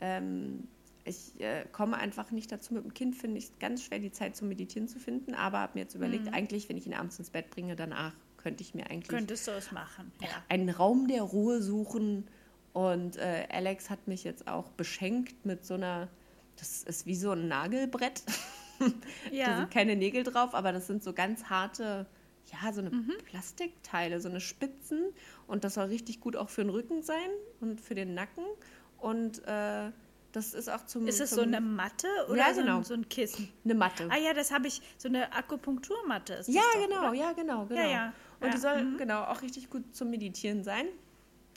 Ähm, 0.00 0.68
ich 1.04 1.40
äh, 1.40 1.64
komme 1.72 1.96
einfach 1.96 2.30
nicht 2.30 2.50
dazu. 2.52 2.74
Mit 2.74 2.84
dem 2.84 2.94
Kind 2.94 3.16
finde 3.16 3.38
ich 3.38 3.58
ganz 3.58 3.82
schwer, 3.84 3.98
die 3.98 4.12
Zeit 4.12 4.36
zum 4.36 4.48
Meditieren 4.48 4.88
zu 4.88 4.98
finden. 4.98 5.34
Aber 5.34 5.58
habe 5.60 5.72
mir 5.74 5.80
jetzt 5.82 5.94
überlegt, 5.94 6.26
Mhm. 6.26 6.34
eigentlich, 6.34 6.68
wenn 6.68 6.76
ich 6.76 6.86
ihn 6.86 6.94
abends 6.94 7.18
ins 7.18 7.30
Bett 7.30 7.50
bringe, 7.50 7.76
danach 7.76 8.12
könnte 8.36 8.62
ich 8.62 8.74
mir 8.74 8.88
eigentlich 8.88 9.08
Könntest 9.08 9.46
du 9.48 9.52
es 9.52 9.70
machen. 9.72 10.12
Ja. 10.20 10.28
einen 10.48 10.68
Raum 10.70 11.08
der 11.08 11.22
Ruhe 11.22 11.62
suchen. 11.62 12.26
Und 12.72 13.16
äh, 13.16 13.46
Alex 13.50 13.90
hat 13.90 14.06
mich 14.06 14.24
jetzt 14.24 14.46
auch 14.46 14.70
beschenkt 14.70 15.44
mit 15.44 15.64
so 15.66 15.74
einer, 15.74 16.08
das 16.56 16.82
ist 16.84 17.04
wie 17.06 17.16
so 17.16 17.32
ein 17.32 17.48
Nagelbrett. 17.48 18.22
Da 18.80 18.86
Ja. 19.30 19.56
sind 19.58 19.70
keine 19.70 19.94
Nägel 19.94 20.22
drauf, 20.22 20.54
aber 20.54 20.72
das 20.72 20.86
sind 20.86 21.02
so 21.04 21.12
ganz 21.12 21.44
harte, 21.50 22.06
ja, 22.46 22.72
so 22.72 22.80
eine 22.80 22.88
Mhm. 22.90 23.12
Plastikteile, 23.26 24.20
so 24.22 24.30
eine 24.30 24.40
Spitzen. 24.40 25.02
Und 25.46 25.64
das 25.64 25.74
soll 25.74 25.88
richtig 25.88 26.20
gut 26.20 26.34
auch 26.34 26.48
für 26.48 26.62
den 26.62 26.70
Rücken 26.70 27.02
sein 27.02 27.28
und 27.60 27.78
für 27.78 27.94
den 27.94 28.14
Nacken. 28.14 28.44
Und 28.96 29.46
äh, 29.46 29.90
das 30.32 30.54
ist 30.54 30.68
auch 30.68 30.84
zum. 30.86 31.06
Ist 31.06 31.20
es 31.20 31.30
so 31.30 31.40
eine 31.42 31.60
Matte 31.60 32.06
oder 32.28 32.36
Ja, 32.38 32.54
so, 32.54 32.60
genau. 32.60 32.78
ein, 32.78 32.84
so 32.84 32.94
ein 32.94 33.08
Kissen? 33.08 33.48
eine 33.64 33.74
Matte? 33.74 34.08
Ah 34.10 34.16
ja, 34.18 34.32
das 34.34 34.50
habe 34.52 34.66
ich, 34.68 34.80
so 34.98 35.08
eine 35.08 35.32
Akupunkturmatte 35.32 36.34
ist 36.34 36.48
das 36.48 36.54
Ja, 36.54 36.62
doch, 36.74 36.86
genau, 36.88 37.08
oder? 37.08 37.14
ja, 37.14 37.32
genau, 37.32 37.66
genau. 37.66 37.80
ja. 37.90 38.12
Und 38.40 38.46
Ja, 38.48 38.52
die 38.54 38.58
soll 38.58 38.82
mhm. 38.84 38.96
genau 38.98 39.24
auch 39.24 39.42
richtig 39.42 39.68
gut 39.70 39.94
zum 39.94 40.10
Meditieren 40.10 40.64
sein. 40.64 40.86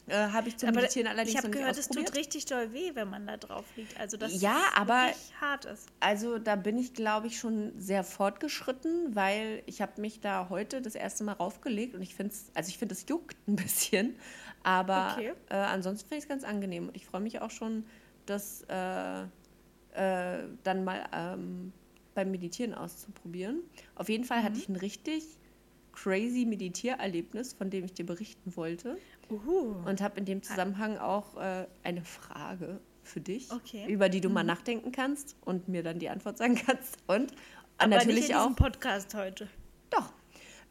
Äh, 0.07 0.15
habe 0.31 0.49
ich 0.49 0.57
zum 0.57 0.67
Aber 0.67 0.81
Meditieren 0.81 1.07
allerdings 1.07 1.29
ich 1.29 1.37
habe 1.37 1.47
noch 1.47 1.53
nicht 1.53 1.61
gehört, 1.61 1.77
es 1.77 1.85
ausprobiert. 1.87 2.07
tut 2.09 2.17
richtig 2.17 2.45
doll 2.47 2.73
weh, 2.73 2.91
wenn 2.93 3.09
man 3.09 3.25
da 3.25 3.37
drauf 3.37 3.63
liegt. 3.77 3.97
Also 3.97 4.17
dass 4.17 4.41
Ja, 4.41 4.59
es 4.73 4.77
aber- 4.77 5.03
wirklich 5.05 5.33
hart 5.39 5.63
ist. 5.63 5.87
Also 6.01 6.39
da 6.39 6.57
bin 6.57 6.77
ich, 6.77 6.93
glaube 6.93 7.27
ich, 7.27 7.39
schon 7.39 7.71
sehr 7.79 8.03
fortgeschritten, 8.03 9.15
weil 9.15 9.63
ich 9.65 9.81
habe 9.81 10.01
mich 10.01 10.19
da 10.19 10.47
heute 10.49 10.81
das 10.81 10.95
erste 10.95 11.23
Mal 11.23 11.31
raufgelegt 11.33 11.95
und 11.95 12.01
ich 12.01 12.15
finde 12.15 12.33
es, 12.33 12.47
also 12.53 12.67
ich 12.67 12.77
finde, 12.77 12.95
es 12.95 13.05
juckt 13.07 13.37
ein 13.47 13.55
bisschen, 13.55 14.15
aber 14.61 15.13
Okay. 15.17 15.33
äh, 15.49 15.55
ansonsten 15.55 16.09
finde 16.09 16.17
ich 16.17 16.23
es 16.25 16.27
ganz 16.29 16.43
angenehm 16.43 16.89
und 16.89 16.97
ich 16.97 17.05
freue 17.05 17.21
mich 17.21 17.39
auch 17.41 17.51
schon, 17.51 17.85
das 18.25 18.63
äh, 18.69 19.23
äh, 19.23 20.43
dann 20.63 20.83
mal 20.83 21.05
ähm, 21.13 21.71
beim 22.15 22.31
Meditieren 22.31 22.73
auszuprobieren. 22.73 23.61
Auf 23.95 24.09
jeden 24.09 24.23
Fall 24.23 24.39
Mhm. 24.41 24.43
hatte 24.45 24.57
ich 24.59 24.69
ein 24.69 24.75
richtig 24.75 25.23
crazy 25.91 26.45
Meditiererlebnis, 26.45 27.53
von 27.53 27.69
dem 27.69 27.85
ich 27.85 27.93
dir 27.93 28.05
berichten 28.05 28.55
wollte 28.55 28.97
Uhu. 29.29 29.75
und 29.85 30.01
habe 30.01 30.17
in 30.19 30.25
dem 30.25 30.41
Zusammenhang 30.41 30.97
auch 30.97 31.37
äh, 31.37 31.67
eine 31.83 32.03
Frage 32.03 32.79
für 33.03 33.21
dich, 33.21 33.51
Okay. 33.51 33.85
über 33.91 34.09
die 34.09 34.21
du 34.21 34.29
mal 34.29 34.43
nachdenken 34.43 34.91
kannst 34.91 35.35
und 35.45 35.67
mir 35.67 35.83
dann 35.83 35.99
die 35.99 36.09
Antwort 36.09 36.37
sagen 36.37 36.55
kannst. 36.65 36.97
Und 37.07 37.33
Aber 37.77 37.89
natürlich 37.89 38.21
nicht 38.21 38.29
in 38.31 38.35
auch. 38.37 38.55
Podcast 38.55 39.13
heute. 39.13 39.47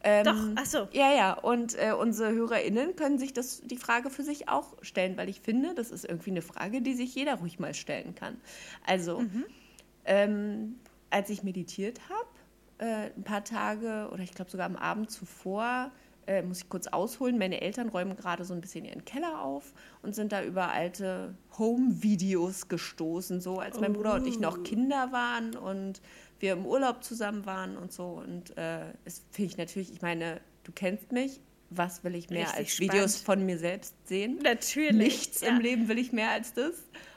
Doch. 0.05 0.11
Ähm, 0.11 0.25
Doch, 0.25 0.35
ach 0.57 0.67
so. 0.67 0.89
Ja, 0.93 1.13
ja. 1.15 1.33
Und 1.35 1.75
äh, 1.79 1.93
unsere 1.93 2.33
HörerInnen 2.33 2.97
können 2.97 3.19
sich 3.19 3.33
das, 3.33 3.61
die 3.63 3.77
Frage 3.77 4.11
für 4.11 4.23
sich 4.25 4.49
auch 4.49 4.75
stellen, 4.83 5.17
weil 5.17 5.29
ich 5.29 5.41
finde, 5.41 5.75
das 5.75 5.91
ist 5.91 6.05
irgendwie 6.05 6.31
eine 6.31 6.43
Frage, 6.43 6.83
die 6.83 6.95
sich 6.95 7.15
jeder 7.15 7.37
ruhig 7.37 7.59
mal 7.61 7.73
stellen 7.75 8.15
kann. 8.15 8.37
Also, 8.87 9.21
Mhm. 9.21 9.45
ähm, 10.05 10.77
als 11.11 11.31
ich 11.31 11.43
meditiert 11.43 12.01
habe, 12.09 12.29
äh, 12.91 13.11
ein 13.17 13.23
paar 13.23 13.45
Tage 13.45 14.09
oder 14.13 14.23
ich 14.23 14.33
glaube 14.35 14.51
sogar 14.51 14.67
am 14.67 14.77
Abend 14.77 15.11
zuvor, 15.11 15.93
äh, 16.27 16.43
muss 16.43 16.59
ich 16.63 16.69
kurz 16.69 16.87
ausholen. 16.87 17.37
Meine 17.39 17.61
Eltern 17.61 17.89
räumen 17.89 18.17
gerade 18.17 18.45
so 18.45 18.55
ein 18.55 18.61
bisschen 18.61 18.85
ihren 18.85 19.05
Keller 19.05 19.43
auf 19.43 19.73
und 20.03 20.15
sind 20.15 20.33
da 20.33 20.43
über 20.43 20.71
alte 20.73 21.35
Home-Videos 21.59 22.69
gestoßen, 22.69 23.41
so 23.41 23.59
als 23.59 23.81
mein 23.81 23.93
Bruder 23.93 24.15
und 24.15 24.27
ich 24.27 24.39
noch 24.39 24.59
Oh. 24.59 24.63
Kinder 24.63 25.11
waren 25.13 25.57
und 25.57 26.01
wir 26.43 26.53
im 26.53 26.67
Urlaub 26.67 27.03
zusammen 27.03 27.47
waren 27.47 27.77
und 27.77 27.93
so. 27.93 28.05
Und 28.09 28.57
äh, 28.59 28.93
es 29.05 29.25
finde 29.31 29.51
ich 29.53 29.57
natürlich, 29.59 29.93
ich 29.93 30.03
meine, 30.03 30.41
du 30.65 30.73
kennst 30.73 31.13
mich. 31.13 31.41
Was 31.75 32.05
will 32.05 32.15
ich 32.15 32.29
mehr 32.29 32.41
Richtig 32.43 32.59
als 32.59 32.81
Videos 32.81 33.19
spannend. 33.21 33.25
von 33.41 33.47
mir 33.47 33.59
selbst 33.59 33.95
sehen? 34.07 34.39
Natürlich. 34.43 34.93
Nichts 34.93 35.41
ja. 35.41 35.49
im 35.49 35.61
Leben 35.61 35.89
will 35.89 35.99
ich 35.99 36.13
mehr 36.13 36.31
als 36.33 36.53
das. 36.53 36.75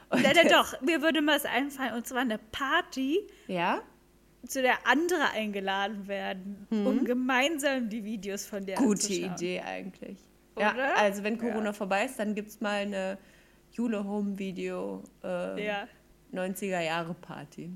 Und 0.08 0.22
Ja, 0.22 0.32
ja, 0.32 0.48
doch, 0.48 0.80
mir 0.80 1.02
würde 1.02 1.20
mal 1.20 1.36
was 1.36 1.44
einfallen. 1.44 1.92
Und 1.92 2.06
zwar 2.06 2.20
eine 2.22 2.38
Party, 2.38 3.18
Ja, 3.48 3.82
zu 4.46 4.62
der 4.62 4.86
andere 4.86 5.28
eingeladen 5.34 6.06
werden, 6.08 6.66
um 6.70 7.04
gemeinsam 7.04 7.90
die 7.90 8.02
Videos 8.04 8.46
von 8.46 8.64
der 8.64 8.80
Mhm. 8.80 8.84
gute. 8.86 9.12
Idee 9.12 9.60
eigentlich. 9.60 10.20
Oder? 10.54 10.74
Ja, 10.74 10.94
also 10.94 11.22
wenn 11.22 11.36
Corona 11.36 11.74
vorbei 11.74 12.06
ist, 12.06 12.18
dann 12.18 12.34
gibt 12.34 12.48
es 12.48 12.60
mal 12.62 12.82
eine 12.82 13.18
Jule 13.72 14.04
Home 14.04 14.38
Video 14.38 15.02
äh, 15.22 15.66
Ja, 15.66 15.86
90er 16.32 16.80
Jahre 16.80 17.12
Party. 17.12 17.70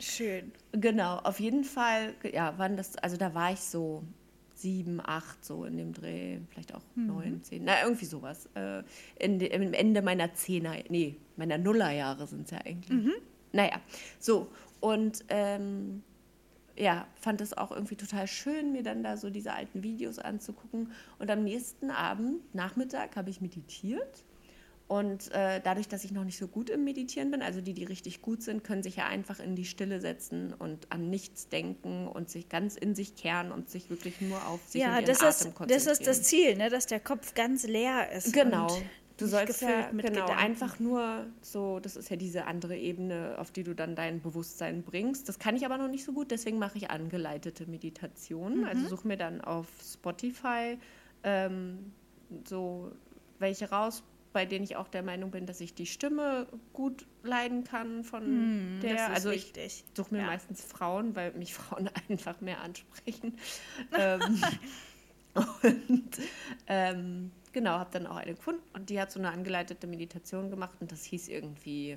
Schön. 0.00 0.52
Genau, 0.72 1.16
auf 1.18 1.40
jeden 1.40 1.64
Fall, 1.64 2.14
ja, 2.32 2.56
waren 2.58 2.76
das, 2.76 2.96
also 2.98 3.16
da 3.16 3.34
war 3.34 3.52
ich 3.52 3.60
so 3.60 4.02
sieben, 4.54 5.00
acht, 5.04 5.44
so 5.44 5.64
in 5.64 5.76
dem 5.76 5.92
Dreh, 5.92 6.38
vielleicht 6.50 6.74
auch 6.74 6.82
neun, 6.94 7.42
zehn, 7.42 7.64
na, 7.64 7.82
irgendwie 7.82 8.06
sowas. 8.06 8.48
Äh, 8.54 8.82
in, 9.18 9.40
Im 9.40 9.74
Ende 9.74 10.02
meiner 10.02 10.32
Zehner, 10.34 10.76
nee, 10.88 11.16
meiner 11.36 11.58
Nullerjahre 11.58 12.26
sind 12.26 12.46
es 12.46 12.50
ja 12.52 12.58
eigentlich. 12.64 13.12
Naja, 13.52 13.80
so, 14.18 14.48
und 14.80 15.24
ähm, 15.28 16.02
ja, 16.76 17.06
fand 17.14 17.40
es 17.40 17.56
auch 17.56 17.70
irgendwie 17.70 17.96
total 17.96 18.26
schön, 18.26 18.72
mir 18.72 18.82
dann 18.82 19.02
da 19.02 19.16
so 19.16 19.30
diese 19.30 19.52
alten 19.52 19.82
Videos 19.82 20.18
anzugucken. 20.18 20.92
Und 21.18 21.30
am 21.30 21.44
nächsten 21.44 21.90
Abend, 21.90 22.54
Nachmittag, 22.54 23.16
habe 23.16 23.30
ich 23.30 23.40
meditiert. 23.40 24.24
Und 24.88 25.32
äh, 25.32 25.60
dadurch, 25.64 25.88
dass 25.88 26.04
ich 26.04 26.12
noch 26.12 26.22
nicht 26.22 26.38
so 26.38 26.46
gut 26.46 26.70
im 26.70 26.84
Meditieren 26.84 27.32
bin, 27.32 27.42
also 27.42 27.60
die, 27.60 27.74
die 27.74 27.82
richtig 27.82 28.22
gut 28.22 28.42
sind, 28.42 28.62
können 28.62 28.84
sich 28.84 28.96
ja 28.96 29.06
einfach 29.06 29.40
in 29.40 29.56
die 29.56 29.64
Stille 29.64 30.00
setzen 30.00 30.54
und 30.56 30.92
an 30.92 31.10
nichts 31.10 31.48
denken 31.48 32.06
und 32.06 32.30
sich 32.30 32.48
ganz 32.48 32.76
in 32.76 32.94
sich 32.94 33.16
kehren 33.16 33.50
und 33.50 33.68
sich 33.68 33.90
wirklich 33.90 34.20
nur 34.20 34.46
auf 34.46 34.60
sich 34.68 34.82
Ja, 34.82 34.90
und 34.90 35.02
ihren 35.02 35.06
das 35.06 35.18
Atem 35.18 35.28
ist, 35.28 35.44
das 35.44 35.54
konzentrieren. 35.54 35.92
ist 35.92 36.06
das 36.06 36.22
Ziel, 36.22 36.56
ne? 36.56 36.70
dass 36.70 36.86
der 36.86 37.00
Kopf 37.00 37.34
ganz 37.34 37.66
leer 37.66 38.12
ist. 38.12 38.32
Genau. 38.32 38.68
Du 39.16 39.26
sollst 39.26 39.62
ja 39.62 39.88
genau 39.90 40.02
Gedanken. 40.02 40.32
einfach 40.32 40.78
nur 40.78 41.26
so, 41.40 41.80
das 41.80 41.96
ist 41.96 42.10
ja 42.10 42.16
diese 42.16 42.44
andere 42.44 42.76
Ebene, 42.76 43.36
auf 43.38 43.50
die 43.50 43.62
du 43.62 43.74
dann 43.74 43.96
dein 43.96 44.20
Bewusstsein 44.20 44.82
bringst. 44.82 45.28
Das 45.28 45.38
kann 45.38 45.56
ich 45.56 45.64
aber 45.64 45.78
noch 45.78 45.88
nicht 45.88 46.04
so 46.04 46.12
gut, 46.12 46.30
deswegen 46.30 46.58
mache 46.58 46.76
ich 46.76 46.90
angeleitete 46.90 47.66
Meditationen. 47.66 48.60
Mhm. 48.60 48.64
Also 48.66 48.88
suche 48.88 49.08
mir 49.08 49.16
dann 49.16 49.40
auf 49.40 49.66
Spotify 49.82 50.78
ähm, 51.24 51.92
so 52.44 52.92
welche 53.38 53.70
raus, 53.70 54.02
bei 54.36 54.44
denen 54.44 54.64
ich 54.64 54.76
auch 54.76 54.88
der 54.88 55.02
Meinung 55.02 55.30
bin, 55.30 55.46
dass 55.46 55.62
ich 55.62 55.72
die 55.74 55.86
Stimme 55.86 56.46
gut 56.74 57.06
leiden 57.22 57.64
kann 57.64 58.04
von 58.04 58.80
der. 58.82 58.92
Das 58.92 59.02
ist 59.08 59.14
also 59.14 59.30
ich 59.30 59.54
suche 59.96 60.12
mir 60.12 60.20
Ja. 60.20 60.26
meistens 60.26 60.62
Frauen, 60.62 61.16
weil 61.16 61.32
mich 61.32 61.54
Frauen 61.54 61.88
einfach 62.10 62.42
mehr 62.42 62.60
ansprechen. 62.60 63.38
ähm, 63.98 64.38
und 65.62 66.10
ähm, 66.66 67.30
genau, 67.54 67.78
habe 67.78 67.88
dann 67.94 68.06
auch 68.06 68.16
eine 68.16 68.34
gefunden 68.34 68.60
und 68.74 68.90
die 68.90 69.00
hat 69.00 69.10
so 69.10 69.18
eine 69.20 69.30
angeleitete 69.30 69.86
Meditation 69.86 70.50
gemacht 70.50 70.76
und 70.82 70.92
das 70.92 71.02
hieß 71.04 71.28
irgendwie, 71.28 71.96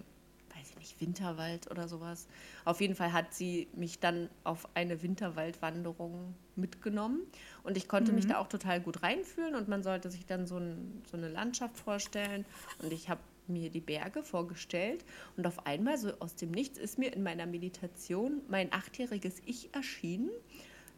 nicht, 0.80 1.00
Winterwald 1.00 1.70
oder 1.70 1.88
sowas. 1.88 2.28
Auf 2.66 2.82
jeden 2.82 2.96
Fall 2.96 3.14
hat 3.14 3.34
sie 3.34 3.68
mich 3.76 4.00
dann 4.00 4.30
auf 4.44 4.68
eine 4.74 5.04
Winterwaldwanderung 5.04 6.34
mitgenommen 6.56 7.22
und 7.64 7.78
ich 7.78 7.88
konnte 7.88 8.12
mich 8.12 8.26
da 8.28 8.40
auch 8.40 8.48
total 8.48 8.82
gut 8.82 9.04
reinfühlen 9.04 9.56
und 9.56 9.68
man 9.68 9.84
sollte 9.84 10.10
sich 10.10 10.26
dann 10.26 10.48
so, 10.48 10.58
ein, 10.58 11.04
so 11.10 11.16
eine 11.16 11.30
Landschaft 11.30 11.78
vorstellen 11.78 12.46
und 12.82 12.92
ich 12.92 13.10
habe 13.10 13.22
mir 13.48 13.70
die 13.70 13.80
Berge 13.80 14.24
vorgestellt 14.24 15.06
und 15.38 15.48
auf 15.48 15.66
einmal 15.66 15.98
so 15.98 16.12
aus 16.20 16.36
dem 16.36 16.52
Nichts 16.52 16.78
ist 16.78 16.98
mir 16.98 17.14
in 17.14 17.24
meiner 17.24 17.46
Meditation 17.46 18.42
mein 18.48 18.74
achtjähriges 18.74 19.42
Ich 19.46 19.74
erschienen 19.74 20.30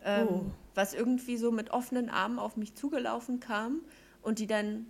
ähm, 0.03 0.27
Oh. 0.27 0.45
was 0.75 0.93
irgendwie 0.93 1.37
so 1.37 1.51
mit 1.51 1.71
offenen 1.71 2.09
Armen 2.09 2.39
auf 2.39 2.57
mich 2.57 2.75
zugelaufen 2.75 3.39
kam 3.39 3.81
und 4.21 4.39
die 4.39 4.47
dann 4.47 4.85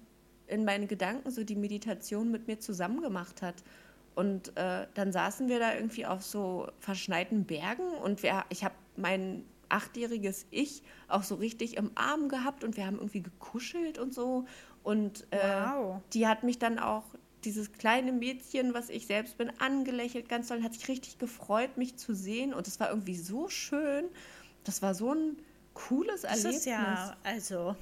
in 0.48 0.66
meinen 0.66 0.88
Gedanken 0.88 1.32
so 1.32 1.44
die 1.44 1.56
Meditation 1.56 2.32
mit 2.32 2.48
mir 2.48 2.60
zusammen 2.60 3.02
gemacht 3.02 3.42
hat. 3.42 3.56
Und 4.16 4.56
äh, 4.58 4.88
dann 4.94 5.12
saßen 5.12 5.48
wir 5.48 5.60
da 5.60 5.74
irgendwie 5.74 6.06
auf 6.06 6.24
so 6.24 6.68
verschneiten 6.80 7.46
Bergen 7.46 7.90
und 8.04 8.24
wir, 8.24 8.44
ich 8.50 8.64
habe 8.64 8.76
mein 8.98 9.46
achtjähriges 9.70 10.46
Ich 10.52 10.84
auch 11.08 11.24
so 11.24 11.36
richtig 11.36 11.78
im 11.78 11.92
Arm 11.96 12.28
gehabt 12.28 12.64
und 12.64 12.76
wir 12.76 12.86
haben 12.86 12.98
irgendwie 12.98 13.22
gekuschelt 13.22 13.98
und 13.98 14.14
so. 14.14 14.46
Und 14.84 15.28
äh, 15.32 15.38
Wow. 15.38 16.02
die 16.14 16.28
hat 16.28 16.44
mich 16.44 16.60
dann 16.60 16.78
auch, 16.80 17.04
dieses 17.44 17.74
kleine 17.74 18.12
Mädchen, 18.12 18.76
was 18.76 18.90
ich 18.92 19.08
selbst 19.08 19.38
bin, 19.40 19.52
angelächelt 19.60 20.30
ganz 20.30 20.50
doll, 20.50 20.62
hat 20.62 20.74
sich 20.76 20.88
richtig 20.88 21.18
gefreut, 21.18 21.76
mich 21.76 21.98
zu 21.98 22.14
sehen. 22.14 22.54
Und 22.54 22.68
es 22.68 22.80
war 22.80 22.90
irgendwie 22.90 23.16
so 23.16 23.50
schön. 23.50 24.06
Das 24.64 24.84
war 24.84 24.94
so 24.94 25.12
ein 25.14 25.38
cooles 25.74 26.22
Das 26.22 26.32
Erlebnis. 26.32 26.58
ist 26.58 26.66
ja, 26.66 27.16
also, 27.24 27.76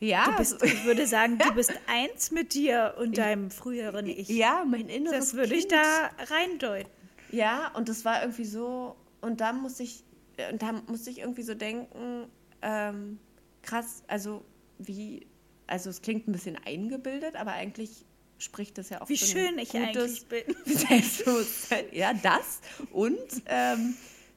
ja, 0.00 0.30
du 0.30 0.36
bist, 0.38 0.54
also- 0.54 0.66
ich 0.66 0.84
würde 0.84 1.06
sagen, 1.06 1.38
du 1.38 1.52
bist 1.54 1.72
eins 1.86 2.30
mit 2.30 2.54
dir 2.54 2.94
und 2.98 3.16
deinem 3.18 3.50
früheren 3.50 4.06
Ich. 4.06 4.28
ja, 4.28 4.64
mein 4.66 4.88
inneres 4.88 5.18
das 5.18 5.34
würde 5.34 5.54
ich 5.54 5.68
Kind. 5.68 5.72
da 5.72 6.10
reindeuten. 6.34 6.90
Ja, 7.30 7.68
und 7.74 7.88
das 7.88 8.04
war 8.04 8.22
irgendwie 8.22 8.44
so, 8.44 8.96
und 9.20 9.40
da 9.40 9.52
musste 9.52 9.84
ich, 9.84 10.02
und 10.50 10.60
da 10.62 10.72
musste 10.88 11.10
ich 11.10 11.18
irgendwie 11.20 11.42
so 11.42 11.54
denken, 11.54 12.26
ähm, 12.62 13.18
krass, 13.62 14.02
also 14.08 14.44
wie, 14.78 15.26
also 15.66 15.90
es 15.90 16.02
klingt 16.02 16.26
ein 16.26 16.32
bisschen 16.32 16.56
eingebildet, 16.64 17.36
aber 17.36 17.52
eigentlich 17.52 18.04
spricht 18.38 18.78
das 18.78 18.88
ja 18.88 19.02
auch 19.02 19.08
Wie 19.08 19.14
ein 19.14 19.18
schön 19.18 19.58
ich 19.58 19.74
eigentlich 19.76 20.26
bin. 20.26 20.42
Selbstbewusstsein. 20.64 21.84
Ja, 21.92 22.12
das. 22.14 22.60
Und 22.90 23.18
ähm, 23.46 23.94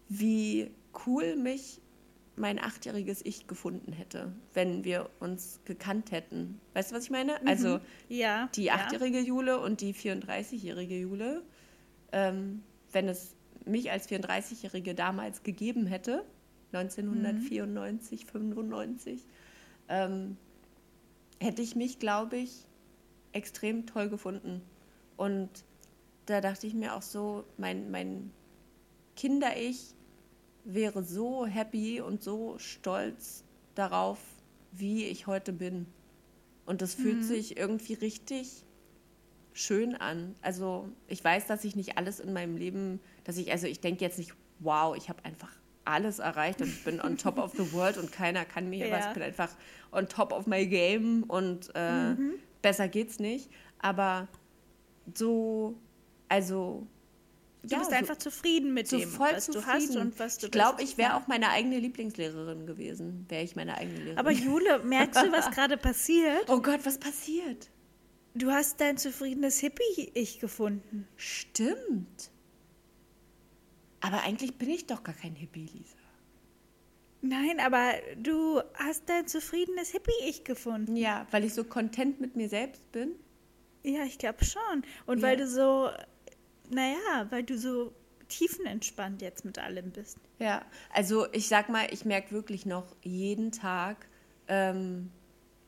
wie 0.10 0.70
cool 1.08 1.36
mich 1.38 1.80
mein 2.36 2.60
achtjähriges 2.60 3.24
Ich 3.24 3.48
gefunden 3.48 3.92
hätte, 3.92 4.34
wenn 4.54 4.84
wir 4.84 5.10
uns 5.20 5.60
gekannt 5.66 6.12
hätten. 6.12 6.60
Weißt 6.74 6.92
du, 6.92 6.96
was 6.96 7.06
ich 7.06 7.12
meine? 7.12 7.46
Also 7.46 7.80
Ja. 8.10 8.50
die 8.56 8.66
ja. 8.66 8.76
achtjährige 8.76 9.20
Jule 9.20 9.60
und 9.60 9.82
die 9.82 9.94
34-jährige 9.94 10.98
Jule 10.98 11.44
ähm, 12.14 12.64
wenn 12.94 13.10
es 13.10 13.36
mich 13.66 13.92
als 13.92 14.08
34-Jährige 14.08 14.96
damals 14.96 15.44
gegeben 15.44 15.88
hätte, 15.88 16.24
1994, 16.72 18.26
95, 18.26 19.26
ähm, 19.90 20.38
hätte 21.40 21.62
ich 21.62 21.76
mich, 21.76 22.00
glaube 22.00 22.38
ich, 22.38 22.66
extrem 23.32 23.86
toll 23.86 24.10
gefunden. 24.10 24.62
Und 25.18 25.50
da 26.28 26.40
dachte 26.40 26.68
ich 26.68 26.74
mir 26.74 26.96
auch 26.96 27.02
so, 27.02 27.46
mein, 27.58 27.92
mein 27.92 28.32
Kinder-Ich 29.16 29.96
wäre 30.64 31.04
so 31.04 31.46
happy 31.46 32.02
und 32.02 32.24
so 32.24 32.58
stolz 32.58 33.44
darauf, 33.76 34.20
wie 34.72 35.06
ich 35.06 35.28
heute 35.28 35.54
bin. 35.54 35.88
Und 36.66 36.82
das 36.82 36.94
fühlt 36.94 37.18
Mhm. 37.20 37.24
sich 37.24 37.58
irgendwie 37.58 37.94
richtig 37.94 38.66
schön 39.54 39.96
an. 39.96 40.36
Also 40.42 40.90
ich 41.08 41.24
weiß, 41.24 41.46
dass 41.48 41.64
ich 41.64 41.76
nicht 41.76 41.98
alles 41.98 42.20
in 42.20 42.34
meinem 42.34 42.58
Leben, 42.58 43.00
dass 43.24 43.38
ich, 43.38 43.52
also 43.52 43.68
ich 43.68 43.82
denke 43.82 44.04
jetzt 44.04 44.18
nicht, 44.18 44.34
wow, 44.60 44.96
ich 44.96 45.10
habe 45.10 45.24
einfach 45.26 45.52
alles 45.86 46.20
erreicht 46.20 46.62
und 46.62 46.70
ich 46.70 46.84
bin 46.86 47.02
on 47.02 47.18
top 47.18 47.38
of 47.38 47.52
the 47.58 47.72
world 47.74 47.98
und 47.98 48.12
keiner 48.12 48.46
kann 48.46 48.70
mir 48.70 48.88
Ja. 48.88 48.92
was. 48.98 49.08
Ich 49.08 49.14
bin 49.14 49.24
einfach 49.24 49.54
on 49.92 50.08
top 50.08 50.32
of 50.32 50.48
my 50.48 50.66
game 50.66 51.24
und 51.24 51.70
äh, 51.76 52.14
Mhm. 52.14 52.36
besser 52.62 52.88
geht's 52.88 53.20
nicht. 53.20 53.50
Aber 53.80 54.28
so, 55.14 55.76
also 56.30 56.88
Du 57.66 57.78
bist 57.78 57.94
einfach 57.94 58.18
zufrieden 58.18 58.74
mit 58.74 58.88
so 58.90 58.98
dem, 58.98 59.10
voll 59.10 59.30
was 59.32 59.46
zufrieden. 59.46 59.64
du 59.64 59.68
hast 59.74 59.96
und 59.96 60.20
was 60.20 60.38
du 60.38 60.48
Ich 60.48 60.52
glaube, 60.52 60.84
ich 60.84 60.98
wäre 60.98 61.12
Ja. 61.12 61.18
auch 61.18 61.28
meine 61.28 61.50
eigene 61.50 61.80
Lieblingslehrerin 61.80 62.66
gewesen, 62.68 63.26
wäre 63.30 63.44
ich 63.44 63.56
meine 63.56 63.78
eigene 63.78 63.98
Lehrerin. 64.00 64.18
Aber 64.18 64.32
Jule, 64.32 64.80
merkst 64.84 65.22
du, 65.24 65.32
was 65.32 65.50
gerade 65.56 65.78
passiert? 65.78 66.50
oh 66.50 66.60
Gott, 66.62 66.82
was 66.86 66.98
passiert? 66.98 67.70
Du 68.36 68.52
hast 68.52 68.82
dein 68.82 68.98
zufriedenes 68.98 69.60
Hippie-Ich 69.60 70.40
gefunden. 70.40 71.08
Stimmt. 71.16 72.32
Aber 74.02 74.22
eigentlich 74.24 74.58
bin 74.58 74.70
ich 74.70 74.86
doch 74.88 75.04
gar 75.04 75.16
kein 75.16 75.36
Hippie, 75.36 75.70
Lisa. 75.74 75.96
Nein, 77.22 77.62
aber 77.62 77.94
du 78.18 78.62
hast 78.74 79.08
dein 79.08 79.28
zufriedenes 79.28 79.92
Hippie-Ich 79.92 80.44
gefunden. 80.44 80.98
Ja, 80.98 81.26
weil 81.32 81.46
ich 81.46 81.54
so 81.54 81.64
content 81.64 82.20
mit 82.20 82.36
mir 82.36 82.50
selbst 82.50 82.92
bin. 82.92 83.12
Ja, 83.84 84.04
ich 84.04 84.18
glaube 84.18 84.44
schon. 84.44 84.84
Und 85.06 85.20
Ja. 85.20 85.28
weil 85.28 85.38
du 85.38 85.48
so, 85.48 85.90
naja, 86.74 87.28
weil 87.30 87.44
du 87.44 87.58
so 87.58 87.94
tiefenentspannt 88.28 89.22
jetzt 89.22 89.46
mit 89.46 89.60
allem 89.60 89.92
bist. 89.92 90.18
Ja, 90.40 90.66
also 90.92 91.32
ich 91.32 91.48
sag 91.48 91.70
mal, 91.70 91.88
ich 91.92 92.06
merke 92.06 92.32
wirklich 92.32 92.66
noch 92.66 92.96
jeden 93.02 93.52
Tag, 93.52 94.08
ähm, 94.48 95.12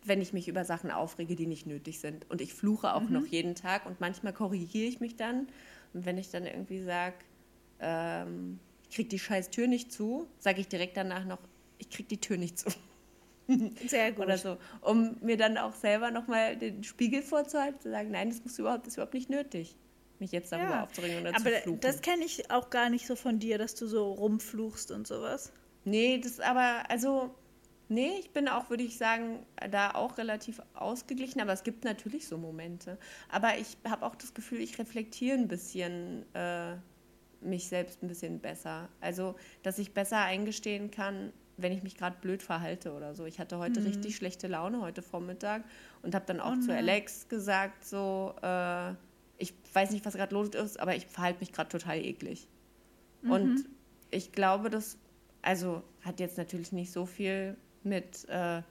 wenn 0.04 0.22
ich 0.22 0.34
mich 0.34 0.48
über 0.48 0.66
Sachen 0.66 0.92
aufrege, 0.92 1.36
die 1.36 1.48
nicht 1.48 1.66
nötig 1.66 2.00
sind. 2.00 2.30
Und 2.30 2.42
ich 2.42 2.54
fluche 2.54 2.94
auch 2.94 3.10
noch 3.10 3.26
jeden 3.26 3.56
Tag 3.56 3.86
und 3.86 4.00
manchmal 4.00 4.34
korrigiere 4.34 4.88
ich 4.88 5.00
mich 5.00 5.16
dann. 5.16 5.48
Und 5.94 6.06
wenn 6.06 6.18
ich 6.18 6.30
dann 6.30 6.46
irgendwie 6.46 6.82
sage, 6.82 7.16
ähm, 7.80 8.60
ich 8.84 8.96
krieg 8.96 9.10
die 9.10 9.20
scheiß 9.20 9.50
Tür 9.50 9.68
nicht 9.68 9.92
zu, 9.92 10.28
sage 10.40 10.62
ich 10.62 10.68
direkt 10.68 10.98
danach 10.98 11.26
noch, 11.26 11.40
ich 11.78 11.90
krieg 11.90 12.08
die 12.08 12.20
Tür 12.20 12.38
nicht 12.38 12.60
zu. 12.60 12.70
Sehr 13.88 14.12
gut. 14.12 14.26
Oder 14.26 14.38
so. 14.38 14.58
Um 14.82 15.18
mir 15.22 15.38
dann 15.38 15.58
auch 15.58 15.74
selber 15.74 16.12
nochmal 16.12 16.56
den 16.56 16.84
Spiegel 16.84 17.22
vorzuhalten, 17.22 17.80
zu 17.80 17.92
sagen, 17.92 18.12
nein, 18.12 18.30
das 18.30 18.44
muss 18.44 18.58
überhaupt, 18.60 18.86
das 18.86 18.94
ist 18.94 18.98
überhaupt 18.98 19.14
nicht 19.14 19.30
nötig, 19.30 19.76
mich 20.20 20.32
jetzt 20.32 20.52
darüber 20.52 20.70
Ja. 20.70 20.84
aufzuregen 20.84 21.20
oder 21.22 21.30
aber 21.36 21.52
zu 21.52 21.62
fluchen. 21.62 21.80
das 21.82 22.02
kenne 22.02 22.24
ich 22.24 22.50
auch 22.52 22.70
gar 22.70 22.90
nicht 22.90 23.06
so 23.08 23.16
von 23.16 23.40
dir, 23.40 23.58
dass 23.58 23.76
du 23.76 23.88
so 23.88 24.12
rumfluchst 24.14 24.92
und 24.92 25.08
sowas. 25.08 25.52
Nee, 25.84 26.20
das 26.20 26.40
aber, 26.40 26.84
also, 26.90 27.34
nee, 27.90 28.12
ich 28.20 28.32
bin 28.32 28.48
auch, 28.48 28.70
würde 28.70 28.84
ich 28.84 28.98
sagen, 28.98 29.46
da 29.72 29.92
auch 29.92 30.18
relativ 30.18 30.62
ausgeglichen, 30.74 31.42
aber 31.42 31.54
es 31.54 31.64
gibt 31.64 31.84
natürlich 31.84 32.28
so 32.28 32.38
Momente. 32.38 32.98
Aber 33.30 33.58
ich 33.58 33.78
habe 33.88 34.06
auch 34.06 34.16
das 34.16 34.34
Gefühl, 34.34 34.60
ich 34.62 34.80
reflektiere 34.80 35.38
ein 35.38 35.48
bisschen 35.48 36.26
äh, 36.34 36.76
mich 37.42 37.68
selbst 37.68 38.02
ein 38.02 38.08
bisschen 38.08 38.40
besser. 38.40 38.90
Also, 39.02 39.36
dass 39.62 39.78
ich 39.78 39.94
besser 39.94 40.18
eingestehen 40.20 40.90
kann, 40.90 41.32
wenn 41.58 41.72
ich 41.72 41.84
mich 41.84 41.96
gerade 41.96 42.18
blöd 42.20 42.42
verhalte 42.44 42.92
oder 42.94 43.14
so. 43.16 43.26
Ich 43.26 43.40
hatte 43.40 43.60
heute 43.60 43.86
richtig 43.86 44.16
schlechte 44.16 44.48
Laune, 44.48 44.82
heute 44.82 45.02
Vormittag, 45.02 45.64
und 46.02 46.14
habe 46.16 46.26
dann 46.26 46.40
auch 46.40 46.56
Oh 46.58 46.60
zu. 46.62 46.74
Alex 46.74 47.30
gesagt, 47.30 47.86
so, 47.86 48.34
äh, 48.42 48.94
ich 49.38 49.54
weiß 49.74 49.92
nicht, 49.92 50.06
was 50.06 50.14
gerade 50.14 50.34
los 50.34 50.50
ist, 50.50 50.80
aber 50.80 50.96
ich 50.96 51.06
verhalte 51.08 51.40
mich 51.40 51.52
gerade 51.52 51.70
total 51.70 51.98
eklig. 51.98 52.48
Und 53.24 53.66
ich 54.12 54.32
glaube, 54.32 54.70
das 54.70 54.98
also 55.46 55.84
hat 56.02 56.20
jetzt 56.20 56.38
natürlich 56.38 56.72
nicht 56.72 56.92
so 56.92 57.06
viel 57.06 57.56
mit, 57.84 58.28
äh, 58.30 58.64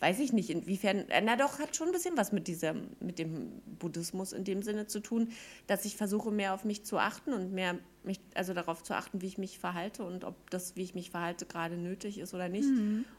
weiß 0.00 0.18
ich 0.18 0.32
nicht, 0.32 0.50
inwiefern, 0.50 1.08
äh, 1.10 1.20
na 1.22 1.36
doch, 1.36 1.58
hat 1.58 1.76
schon 1.76 1.88
ein 1.88 1.92
bisschen 1.92 2.16
was 2.16 2.32
mit 2.32 2.48
diesem, 2.48 2.88
mit 3.00 3.18
dem 3.18 3.60
Buddhismus 3.78 4.32
in 4.32 4.44
dem 4.44 4.62
Sinne 4.62 4.86
zu 4.86 5.00
tun, 5.00 5.28
dass 5.66 5.84
ich 5.84 5.94
versuche, 5.96 6.30
mehr 6.30 6.54
auf 6.54 6.64
mich 6.64 6.84
zu 6.84 6.98
achten 6.98 7.34
und 7.34 7.52
mehr 7.52 7.78
mich, 8.02 8.18
also 8.34 8.54
darauf 8.54 8.82
zu 8.82 8.94
achten, 8.94 9.20
wie 9.20 9.26
ich 9.26 9.38
mich 9.38 9.58
verhalte 9.58 10.04
und 10.04 10.24
ob 10.24 10.50
das, 10.50 10.74
wie 10.74 10.82
ich 10.82 10.94
mich 10.94 11.10
verhalte, 11.10 11.44
gerade 11.44 11.76
nötig 11.76 12.18
ist 12.18 12.32
oder 12.32 12.48
nicht. 12.48 12.68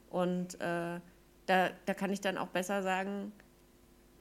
Und 0.09 0.55
äh, 0.55 0.99
da, 1.45 1.69
da 1.85 1.93
kann 1.93 2.11
ich 2.11 2.19
dann 2.19 2.37
auch 2.37 2.49
besser 2.49 2.81
sagen, 2.81 3.31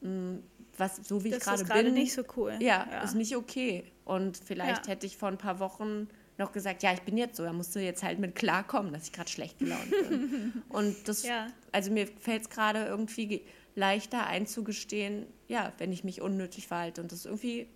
mh, 0.03 0.39
was, 0.79 0.97
so 0.97 1.23
wie 1.25 1.29
ich 1.29 1.35
Das 1.35 1.45
gerade 1.45 1.63
ist 1.63 1.69
gerade 1.69 1.85
bin, 1.85 1.95
nicht 1.95 2.13
so 2.13 2.23
cool. 2.37 2.55
ja, 2.61 3.03
ist 3.03 3.15
nicht 3.15 3.37
okay. 3.37 3.85
Und 4.05 4.37
vielleicht 4.39 4.87
Ja. 4.87 4.93
hätte 4.93 5.07
ich 5.07 5.17
vor 5.17 5.29
ein 5.29 5.39
paar 5.39 5.59
Wochen 5.61 6.09
noch 6.39 6.53
gesagt, 6.53 6.83
ja, 6.83 6.93
ich 6.93 7.03
bin 7.03 7.17
jetzt 7.19 7.37
so, 7.37 7.45
da 7.45 7.53
musst 7.53 7.75
du 7.77 7.81
jetzt 7.81 8.03
halt 8.03 8.19
mit 8.19 8.35
klarkommen, 8.35 8.93
dass 8.93 9.05
ich 9.05 9.13
gerade 9.13 9.31
schlecht 9.31 9.59
gelaunt 9.59 9.91
bin. 9.91 10.63
Und 10.71 11.07
das, 11.09 11.23
Ja. 11.25 11.47
also 11.73 11.91
mir 11.91 12.07
fällt 12.07 12.43
es 12.43 12.49
gerade 12.51 12.87
irgendwie 12.87 13.27
ge- 13.27 13.41
leichter 13.75 14.27
einzugestehen, 14.27 15.27
ja, 15.49 15.73
wenn 15.79 15.93
ich 15.93 16.05
mich 16.05 16.21
unnötig 16.23 16.67
verhalte. 16.69 17.03
Und 17.03 17.13
das 17.13 17.21
ist 17.21 17.27
irgendwie 17.27 17.69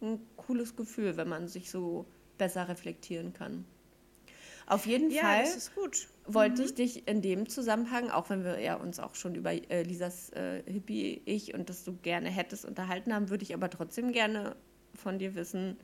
ein 0.00 0.20
cooles 0.36 0.76
Gefühl, 0.76 1.16
wenn 1.16 1.28
man 1.28 1.48
sich 1.48 1.70
so 1.70 2.06
besser 2.36 2.68
reflektieren 2.68 3.32
kann. 3.32 3.64
Auf 4.68 4.84
jeden 4.86 5.10
Ja, 5.10 5.22
Fall 5.22 5.40
das 5.44 5.56
ist 5.56 5.74
gut. 5.74 6.08
wollte 6.26 6.62
ich 6.62 6.74
dich 6.74 7.08
in 7.08 7.22
dem 7.22 7.48
Zusammenhang, 7.48 8.10
auch 8.10 8.28
wenn 8.28 8.44
wir 8.44 8.60
ja 8.60 8.74
uns 8.76 9.00
auch 9.00 9.14
schon 9.14 9.34
über 9.34 9.52
äh, 9.52 9.82
Lisas 9.82 10.28
äh, 10.30 10.62
Hippie-Ich 10.70 11.54
und 11.54 11.70
das 11.70 11.84
du 11.84 11.94
gerne 12.02 12.28
hättest 12.28 12.64
unterhalten 12.66 13.14
haben, 13.14 13.30
würde 13.30 13.44
ich 13.44 13.54
aber 13.54 13.70
trotzdem 13.70 14.12
gerne 14.12 14.56
von 14.94 15.18
dir 15.18 15.34
wissen, 15.34 15.78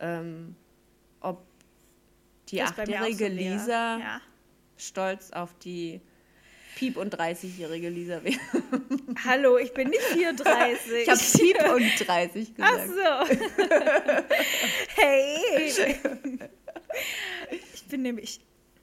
ähm, 0.00 0.54
ob 1.20 1.46
die 2.50 2.58
Das 2.58 2.70
so, 2.76 2.82
achtjährige 2.82 3.28
Lea. 3.28 3.52
Lisa 3.54 3.98
Ja. 3.98 4.20
stolz 4.76 5.30
auf 5.32 5.54
die 5.58 6.00
Piep- 6.76 6.98
und 6.98 7.18
30-jährige 7.18 7.88
Lisa 7.88 8.22
wäre. 8.22 8.36
Hallo, 9.24 9.56
ich 9.56 9.72
bin 9.72 9.88
nicht 9.88 10.02
34. 10.02 10.92
Ich 11.02 11.08
habe 11.08 11.18
Piep 11.18 11.74
und 11.74 12.06
30 12.06 12.52
Ach 12.60 12.82
gesagt. 12.82 13.28
so. 13.28 13.46
hey. 14.96 16.10
Ich 17.74 17.84
bin 17.86 18.02
nämlich 18.02 18.40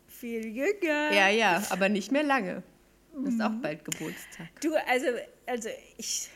viel 0.07 0.45
jünger. 0.47 1.11
Ja, 1.13 1.29
ja, 1.29 1.63
aber 1.69 1.89
nicht 1.89 2.11
mehr 2.11 2.23
lange. 2.23 2.63
Ist 3.25 3.33
Mhm. 3.35 3.41
auch 3.41 3.51
bald 3.61 3.85
Geburtstag. 3.85 4.47
Du, 4.61 4.73
also, 4.87 5.05
also 5.45 5.69
ich, 5.97 6.29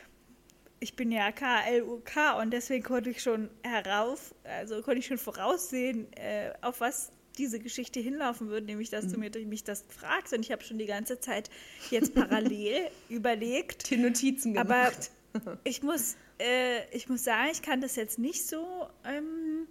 ich 0.80 0.94
bin 0.94 1.10
ja 1.10 1.32
KLUK 1.32 2.38
und 2.40 2.52
deswegen 2.52 2.84
konnte 2.84 3.10
ich 3.10 3.20
schon 3.22 3.50
herauf, 3.64 4.34
also 4.44 4.80
konnte 4.82 5.00
ich 5.00 5.06
schon 5.06 5.18
voraussehen, 5.18 6.12
äh, 6.14 6.52
auf 6.60 6.80
was 6.80 7.10
diese 7.36 7.58
Geschichte 7.60 7.98
hinlaufen 8.00 8.48
würde, 8.48 8.66
nämlich 8.66 8.90
dass 8.90 9.06
Mhm. 9.06 9.12
du 9.12 9.18
mir 9.18 9.46
mich 9.46 9.64
das 9.64 9.84
fragst 9.88 10.32
und 10.34 10.40
ich 10.40 10.52
habe 10.52 10.62
schon 10.62 10.78
die 10.78 10.86
ganze 10.86 11.18
Zeit 11.20 11.50
jetzt 11.90 12.14
parallel 12.14 12.90
überlegt. 13.08 13.90
Die 13.90 13.96
Notizen 13.96 14.56
Aber 14.58 14.90
gemacht. 14.90 15.10
ich 15.64 15.82
muss, 15.82 16.16
äh, 16.40 16.88
ich 16.94 17.08
muss 17.08 17.24
sagen, 17.24 17.48
ich 17.52 17.62
kann 17.62 17.80
das 17.80 17.96
jetzt 17.96 18.18
nicht 18.18 18.46
so. 18.46 18.88
Ähm, 19.04 19.66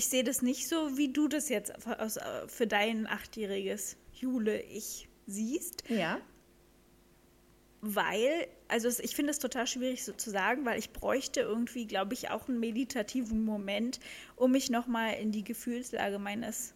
ich 0.00 0.08
sehe 0.08 0.24
das 0.24 0.40
nicht 0.40 0.66
so, 0.66 0.96
wie 0.96 1.12
du 1.12 1.28
das 1.28 1.50
jetzt 1.50 1.74
für, 1.78 1.98
äh, 1.98 2.48
für 2.48 2.66
dein 2.66 3.06
achtjähriges 3.06 3.98
Jule-Ich 4.14 5.10
siehst, 5.26 5.84
Ja. 5.90 6.18
weil, 7.82 8.46
also 8.68 8.88
ich 8.88 9.14
finde 9.14 9.30
es 9.32 9.38
total 9.38 9.66
schwierig 9.66 10.02
so 10.02 10.14
zu 10.14 10.30
sagen, 10.30 10.64
weil 10.64 10.78
ich 10.78 10.94
bräuchte 10.94 11.40
irgendwie, 11.40 11.86
glaube 11.86 12.14
ich, 12.14 12.30
auch 12.30 12.48
einen 12.48 12.60
meditativen 12.60 13.44
Moment, 13.44 14.00
um 14.36 14.52
mich 14.52 14.70
nochmal 14.70 15.16
in 15.20 15.32
die 15.32 15.44
Gefühlslage 15.44 16.18
meines 16.18 16.72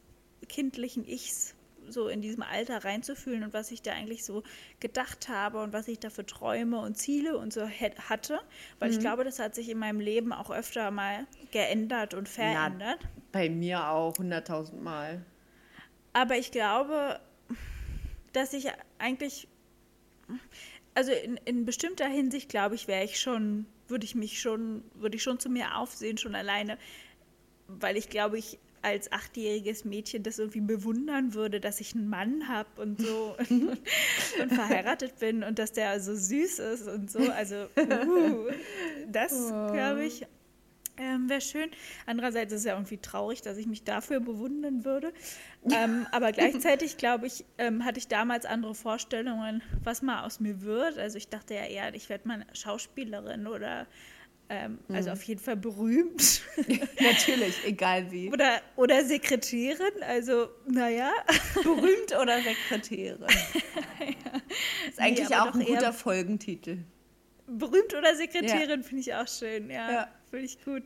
kindlichen 0.51 1.09
Ichs 1.09 1.55
so 1.89 2.09
in 2.09 2.21
diesem 2.21 2.43
Alter 2.43 2.85
reinzufühlen 2.85 3.45
und 3.45 3.53
was 3.53 3.71
ich 3.71 3.83
da 3.83 3.93
eigentlich 3.93 4.25
so 4.25 4.43
gedacht 4.81 5.29
habe 5.29 5.63
und 5.63 5.73
was 5.73 5.89
ich 5.89 5.99
da 5.99 6.11
für 6.11 6.27
Träume 6.27 6.81
und 6.81 6.97
Ziele 6.97 7.37
und 7.37 7.53
so 7.53 7.69
hatte. 7.69 8.41
Weil 8.79 8.91
ich 8.91 8.99
glaube, 8.99 9.25
das 9.25 9.39
hat 9.39 9.55
sich 9.55 9.69
in 9.69 9.79
meinem 9.79 10.01
Leben 10.01 10.33
auch 10.33 10.51
öfter 10.51 10.91
mal 10.91 11.27
geändert 11.51 12.15
und 12.15 12.29
verändert. 12.29 12.99
Bei 13.33 13.49
mir 13.49 13.89
auch 13.89 14.15
100.000 14.15 14.81
Mal. 14.81 15.25
Aber 16.13 16.37
ich 16.37 16.53
glaube, 16.53 17.21
dass 18.33 18.53
ich 18.53 18.69
eigentlich, 18.99 19.49
also 20.95 21.13
in, 21.13 21.37
in 21.45 21.65
bestimmter 21.65 22.07
Hinsicht 22.07 22.49
glaube 22.49 22.75
ich, 22.75 22.87
wäre 22.87 23.05
ich 23.05 23.19
schon, 23.19 23.67
würde 23.89 24.05
ich 24.05 24.15
mich 24.15 24.41
schon, 24.41 24.85
würde 24.95 25.17
ich 25.17 25.23
schon 25.23 25.41
zu 25.41 25.49
mir 25.51 25.77
aufsehen, 25.77 26.19
schon 26.19 26.35
alleine, 26.35 26.79
weil 27.67 27.97
ich 27.97 28.09
glaube, 28.09 28.39
ich 28.39 28.59
als 28.85 29.11
achtjähriges 29.11 29.85
Mädchen 29.85 30.23
das 30.23 30.39
irgendwie 30.39 30.61
bewundern 30.61 31.35
würde, 31.35 31.61
dass 31.61 31.81
ich 31.81 31.95
einen 31.95 32.09
Mann 32.09 32.49
habe 32.49 32.69
und 32.81 33.01
so 33.01 33.35
und, 33.51 33.79
und 34.43 34.53
verheiratet 34.53 35.19
bin 35.19 35.43
und 35.43 35.59
dass 35.59 35.73
der 35.73 35.99
so 36.01 36.15
süß 36.15 36.59
ist 36.59 36.89
und 36.89 37.11
so. 37.11 37.31
Also, 37.31 37.67
uh, 37.79 38.51
das 39.09 39.49
glaube 39.49 40.05
ich. 40.05 40.27
Ähm, 40.97 41.29
Wäre 41.29 41.41
schön. 41.41 41.71
Andererseits 42.07 42.53
ist 42.53 42.61
es 42.61 42.67
ja 42.67 42.75
irgendwie 42.75 42.99
traurig, 42.99 43.43
dass 43.43 43.57
ich 43.57 43.67
mich 43.67 43.83
dafür 43.83 44.21
bewundern 44.21 44.85
würde. 44.85 45.13
Ähm, 45.73 46.07
aber 46.13 46.31
gleichzeitig, 46.31 46.99
glaube 46.99 47.27
ich, 47.27 47.45
ähm, 47.59 47.85
hatte 47.85 47.99
ich 47.99 48.07
damals 48.07 48.47
andere 48.47 48.77
Vorstellungen, 48.77 49.61
was 49.83 50.03
mal 50.03 50.25
aus 50.25 50.39
mir 50.39 50.63
wird. 50.63 50.97
Also 50.99 51.19
ich 51.19 51.29
dachte 51.29 51.55
ja 51.55 51.65
eher, 51.65 51.93
ich 51.95 52.09
werde 52.09 52.29
mal 52.29 52.47
Schauspielerin 52.53 53.49
oder 53.49 53.89
ähm, 54.49 54.79
also 54.89 55.11
auf 55.11 55.23
jeden 55.23 55.41
Fall 55.41 55.57
berühmt. 55.57 56.43
Natürlich, 57.01 57.65
egal 57.65 58.11
wie. 58.13 58.31
oder, 58.31 58.61
oder 58.77 59.05
Sekretärin. 59.05 60.03
Also, 60.07 60.49
naja. 60.67 61.11
Berühmt 61.63 62.13
oder 62.21 62.39
Sekretärin. 62.43 63.23
Ist 64.89 65.01
eigentlich 65.01 65.29
Nee, 65.29 65.37
auch 65.37 65.55
ein 65.55 65.65
guter 65.65 65.93
Folgentitel. 65.93 66.79
Berühmt 67.47 67.95
oder 67.95 68.15
Sekretärin 68.17 68.83
finde 68.83 69.01
ich 69.03 69.15
auch 69.15 69.29
schön, 69.29 69.71
ja. 69.71 69.91
Ja. 69.93 70.09
Finde 70.31 70.47
ich 70.47 70.65
gut. 70.65 70.83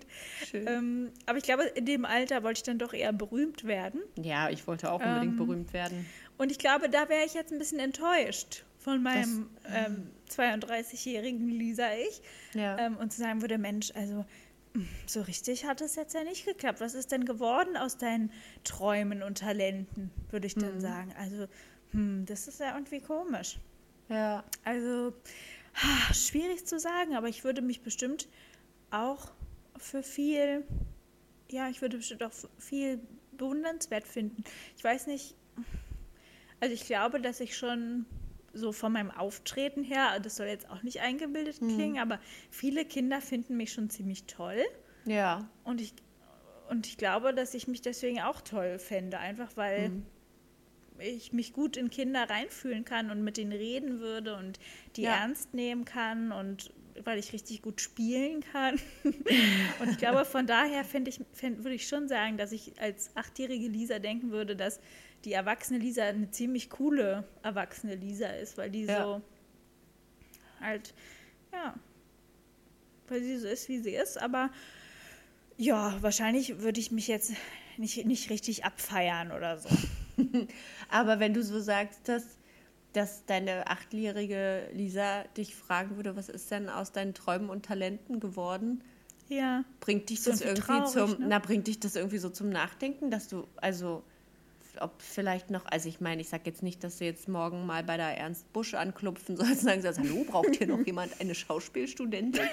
Schön. 0.51 0.67
Ähm, 0.67 1.13
aber 1.27 1.39
ich 1.39 1.45
glaube, 1.45 1.63
in 1.65 1.87
dem 1.87 2.05
Alter 2.05 2.43
wollte 2.43 2.59
ich 2.59 2.63
dann 2.65 2.79
doch 2.79 2.93
eher 2.93 3.13
berühmt 3.13 3.65
werden. 3.65 4.01
Ja, 4.17 4.51
ich 4.51 4.67
wollte 4.67 4.91
auch 4.93 5.01
unbedingt 5.01 5.33
Ähm, 5.33 5.47
berühmt 5.47 5.73
werden. 5.73 6.05
Und 6.37 6.51
ich 6.53 6.59
glaube, 6.59 6.89
da 6.91 7.09
wäre 7.09 7.25
ich 7.25 7.35
jetzt 7.35 7.53
ein 7.53 7.59
bisschen 7.59 7.79
enttäuscht 7.79 8.65
von 8.79 9.03
meinem 9.03 9.49
ähm, 9.75 10.11
32-jährigen 10.29 11.49
Lisa 11.49 11.89
ich. 11.95 12.23
Ja. 12.55 12.79
Ähm, 12.79 12.97
und 12.97 13.13
zu 13.13 13.19
sagen 13.19 13.41
würde, 13.41 13.59
Mensch, 13.59 13.93
also 13.95 14.25
so 15.07 15.23
richtig 15.23 15.65
hat 15.65 15.81
es 15.81 15.97
jetzt 15.97 16.15
ja 16.15 16.25
nicht 16.25 16.45
geklappt. 16.45 16.81
Was 16.81 16.95
ist 16.95 17.13
denn 17.13 17.25
geworden 17.25 17.77
aus 17.77 17.97
deinen 17.97 18.31
Träumen 18.65 19.23
und 19.23 19.39
Talenten, 19.39 20.11
würde 20.31 20.47
ich 20.47 20.55
dann 20.55 20.81
sagen. 20.81 21.15
Also, 21.19 21.47
hm, 21.93 22.27
das 22.27 22.49
ist 22.49 22.61
ja 22.61 22.75
irgendwie 22.75 23.01
komisch. 23.01 23.59
ja. 24.09 24.45
Also, 24.65 25.15
ha, 25.75 26.15
schwierig 26.15 26.67
zu 26.67 26.79
sagen, 26.79 27.15
aber 27.15 27.29
ich 27.29 27.45
würde 27.45 27.63
mich 27.63 27.81
bestimmt 27.81 28.29
auch 28.91 29.31
für 29.77 30.03
viel, 30.03 30.65
ja, 31.51 31.69
ich 31.69 31.81
würde 31.81 31.99
bestimmt 31.99 32.23
auch 32.23 32.33
viel 32.59 33.01
bewundernswert 33.33 34.07
finden. 34.07 34.45
Ich 34.77 34.85
weiß 34.85 35.07
nicht, 35.07 35.35
also 36.61 36.75
ich 36.75 36.87
glaube, 36.87 37.21
dass 37.21 37.41
ich 37.41 37.57
schon 37.57 38.07
so 38.59 38.73
von 38.73 38.93
meinem 38.93 39.11
Auftreten 39.11 39.83
her, 39.83 40.21
das 40.21 40.37
soll 40.37 40.47
jetzt 40.47 40.69
auch 40.69 40.83
nicht 40.83 41.01
eingebildet 41.01 41.59
klingen, 41.59 41.99
aber 41.99 42.19
viele 42.51 42.85
Kinder 42.85 43.21
finden 43.21 43.57
mich 43.57 43.73
schon 43.73 43.89
ziemlich 43.91 44.25
toll. 44.25 44.63
Ja. 45.07 45.49
Und 45.65 45.81
ich, 45.81 45.95
und 46.69 46.87
ich 46.87 46.99
glaube, 46.99 47.33
dass 47.33 47.55
ich 47.55 47.69
mich 47.69 47.81
deswegen 47.81 48.21
auch 48.21 48.41
toll 48.41 48.79
fände, 48.79 49.19
einfach 49.19 49.57
weil 49.57 49.91
ich 50.99 51.33
mich 51.33 51.53
gut 51.53 51.77
in 51.77 51.91
Kinder 51.91 52.29
reinfühlen 52.29 52.85
kann 52.85 53.11
und 53.11 53.23
mit 53.23 53.37
denen 53.37 53.53
reden 53.53 54.01
würde 54.01 54.37
und 54.37 54.59
die 54.97 55.03
Ja. 55.03 55.17
ernst 55.17 55.55
nehmen 55.55 55.85
kann 55.85 56.33
und 56.33 56.73
weil 57.05 57.19
ich 57.19 57.33
richtig 57.33 57.63
gut 57.63 57.81
spielen 57.81 58.41
kann. 58.41 58.79
und 59.05 59.91
ich 59.91 59.99
glaube, 59.99 60.25
von 60.25 60.47
daher 60.47 60.85
fänd 60.85 61.07
ich, 61.07 61.21
fänd, 61.33 61.59
würde 61.59 61.75
ich 61.75 61.87
schon 61.87 62.09
sagen, 62.09 62.37
dass 62.37 62.53
ich 62.53 62.73
als 62.81 63.15
achtjährige 63.15 63.69
Lisa 63.69 64.01
denken 64.01 64.31
würde, 64.33 64.57
dass 64.57 64.81
die 65.29 65.35
erwachsene 65.35 65.79
Lisa 65.79 66.05
eine 66.05 66.31
ziemlich 66.31 66.71
coole 66.71 67.23
erwachsene 67.43 67.95
Lisa 67.95 68.29
ist, 68.29 68.57
weil 68.57 68.71
die 68.71 68.85
Ja. 68.85 69.05
so 69.05 69.23
halt, 70.59 70.95
ja, 71.53 71.75
weil 73.09 73.23
sie 73.23 73.37
so 73.37 73.47
ist, 73.47 73.69
wie 73.69 73.79
sie 73.79 73.95
ist, 73.95 74.17
aber 74.19 74.49
ja, 75.59 75.95
wahrscheinlich 76.01 76.61
würde 76.63 76.81
ich 76.81 76.93
mich 76.93 77.09
jetzt 77.09 77.33
nicht, 77.77 78.07
nicht 78.07 78.31
richtig 78.31 78.65
abfeiern 78.65 79.31
oder 79.33 79.59
so. 79.59 79.69
Aber 80.89 81.21
wenn 81.21 81.35
du 81.35 81.43
so 81.43 81.61
sagst, 81.61 82.09
dass, 82.09 82.25
dass 82.93 83.25
deine 83.27 83.67
achtjährige 83.67 84.69
Lisa 84.73 85.25
dich 85.37 85.57
fragen 85.57 85.97
würde, 85.97 86.17
was 86.17 86.29
ist 86.29 86.51
denn 86.51 86.69
aus 86.69 86.93
deinen 86.93 87.13
Träumen 87.13 87.51
und 87.51 87.67
Talenten 87.67 88.19
geworden, 88.21 88.83
Ja. 89.29 89.65
bringt 89.81 90.09
dich 90.11 90.23
das 90.23 90.41
irgendwie 90.41 90.71
irgendwie 90.73 90.93
traurig, 90.93 90.93
zum, 90.93 91.21
ne? 91.21 91.27
na, 91.29 91.39
bringt 91.41 91.67
dich 91.67 91.81
das 91.81 91.97
irgendwie 91.97 92.19
so 92.19 92.31
zum 92.31 92.49
Nachdenken, 92.51 93.11
dass 93.11 93.29
du, 93.29 93.47
also, 93.57 94.05
ob 94.81 95.03
vielleicht 95.03 95.51
noch, 95.51 95.67
also 95.67 95.89
ich 95.89 96.01
meine, 96.01 96.21
ich 96.21 96.29
sage 96.29 96.45
jetzt 96.47 96.63
nicht, 96.63 96.83
dass 96.85 96.99
du 96.99 97.05
jetzt 97.05 97.29
morgen 97.29 97.67
mal 97.67 97.83
bei 97.83 97.97
der 97.97 98.17
Ernst 98.17 98.53
Busch 98.53 98.75
anklopfen 98.75 99.37
sollst 99.37 99.63
und 99.63 99.69
sagen 99.69 99.83
sollst, 99.83 99.99
hallo, 99.99 100.25
braucht 100.25 100.57
hier 100.57 100.67
noch 100.67 100.85
jemand 100.87 101.21
eine 101.21 101.35
Schauspielstudentin? 101.35 102.43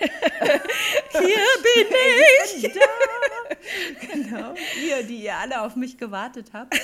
Hier 1.11 1.45
bin 1.63 1.87
ich! 2.53 2.73
genau, 4.11 4.53
ihr, 4.83 5.03
die 5.03 5.23
ihr 5.23 5.35
alle 5.35 5.61
auf 5.61 5.75
mich 5.75 5.97
gewartet 5.97 6.51
habt. 6.53 6.75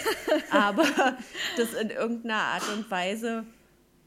Aber 0.50 1.18
das 1.58 1.74
in 1.74 1.90
irgendeiner 1.90 2.42
Art 2.42 2.64
und 2.74 2.90
Weise 2.90 3.46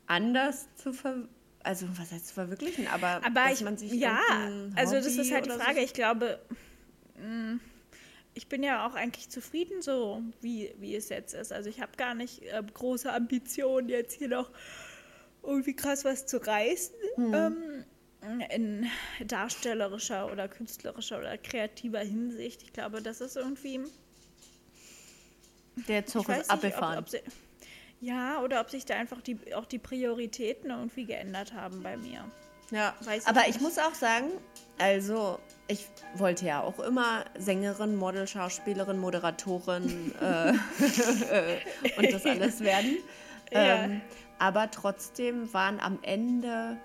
anders 0.07 0.67
zu 0.77 0.93
ver 0.93 1.29
also 1.63 1.87
was 1.97 2.13
heißt 2.13 2.29
zu 2.29 2.35
verwirklichen, 2.35 2.87
aber, 2.89 3.23
Aber 3.25 3.49
dass 3.49 3.61
ich, 3.61 3.65
man 3.65 3.79
sich 3.79 3.91
ja, 3.93 4.21
also 4.77 4.97
das 4.97 5.07
ist 5.07 5.33
halt 5.33 5.47
die 5.47 5.51
Frage. 5.51 5.77
So 5.77 5.81
Ich 5.81 5.95
glaube, 5.95 6.39
mh, 7.17 7.59
ich 8.35 8.49
bin 8.49 8.63
ja 8.63 8.87
auch 8.87 8.95
eigentlich 8.95 9.31
zufrieden 9.31 9.81
so, 9.81 10.23
wie, 10.41 10.75
wie 10.79 10.95
es 10.97 11.09
jetzt 11.09 11.35
ist. 11.35 11.53
Also 11.53 11.71
ich 11.71 11.81
habe 11.81 11.93
gar 11.97 12.15
nicht 12.15 12.43
äh, 12.43 12.63
große 12.63 13.13
Ambitionen, 13.13 13.89
jetzt 13.89 14.15
hier 14.19 14.29
noch 14.29 14.51
irgendwie 15.43 15.75
krass 15.75 16.05
was 16.05 16.27
zu 16.27 16.45
reißen. 16.45 16.95
Hm. 17.17 17.35
Ähm, 17.35 17.85
in 18.51 18.87
darstellerischer 19.27 20.33
oder 20.33 20.49
künstlerischer 20.49 21.19
oder 21.19 21.37
kreativer 21.37 22.01
Hinsicht. 22.01 22.63
Ich 22.63 22.73
glaube, 22.73 23.03
das 23.03 23.21
ist 23.21 23.37
irgendwie 23.37 23.81
der 25.89 26.07
Zug 26.07 26.29
ist 26.31 26.51
abgefahren. 26.51 26.99
Ob, 26.99 27.05
ob 27.05 27.11
sie, 27.11 27.21
ja, 28.01 28.41
oder 28.43 28.61
ob 28.61 28.71
sich 28.71 28.85
da 28.85 28.95
einfach 28.95 29.21
die, 29.21 29.55
auch 29.55 29.67
die 29.67 29.79
Prioritäten 29.79 30.71
irgendwie 30.71 31.05
geändert 31.05 31.53
haben 31.53 31.83
bei 31.83 31.97
mir. 31.97 32.25
Ja, 32.71 32.95
Weiß 33.05 33.23
ich 33.23 33.29
aber 33.29 33.41
nicht. 33.41 33.57
ich 33.57 33.61
muss 33.61 33.79
auch 33.79 33.95
sagen, 33.95 34.31
also 34.79 35.39
ich 35.69 35.87
wollte 36.15 36.47
ja 36.47 36.63
auch 36.63 36.79
immer 36.81 37.25
Sängerin, 37.39 37.97
Model, 37.97 38.27
Schauspielerin, 38.27 38.99
Moderatorin 38.99 40.13
äh, 40.21 40.51
äh, 40.51 40.55
und 41.97 42.13
das 42.13 42.25
alles 42.27 42.61
werden. 42.61 42.99
Ja. 43.53 43.85
Ähm, 43.85 44.01
aber 44.39 44.71
trotzdem 44.71 45.53
waren 45.55 45.81
am 45.81 45.99
Ende 46.03 46.77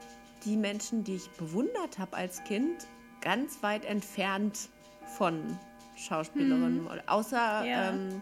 die 0.46 0.56
Menschen, 0.56 1.04
die 1.04 1.16
ich 1.16 1.30
bewundert 1.32 1.98
habe 1.98 2.16
als 2.16 2.44
Kind, 2.44 2.88
ganz 3.22 3.62
weit 3.64 3.86
entfernt 3.86 4.70
von 5.18 5.58
Schauspielerinnen. 5.98 6.84
Model. 6.84 7.04
Außer. 7.08 7.66
Ja. 7.66 7.90
ähm, 7.90 8.22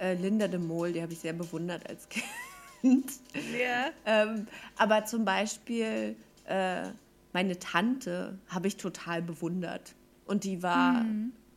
äh, 0.00 0.14
Linda 0.14 0.48
de 0.48 0.58
Mol, 0.58 0.92
die 0.92 1.02
habe 1.02 1.12
ich 1.12 1.20
sehr 1.20 1.32
bewundert 1.32 1.88
als 1.88 2.08
Kind. 2.80 3.12
Ja. 3.56 3.90
Ähm, 4.04 4.46
aber 4.76 5.04
zum 5.04 5.24
Beispiel 5.24 6.16
äh, 6.46 6.88
meine 7.32 7.58
Tante 7.58 8.38
habe 8.48 8.68
ich 8.68 8.76
total 8.76 9.22
bewundert. 9.22 9.94
Und 10.26 10.44
die 10.44 10.62
war, 10.62 11.04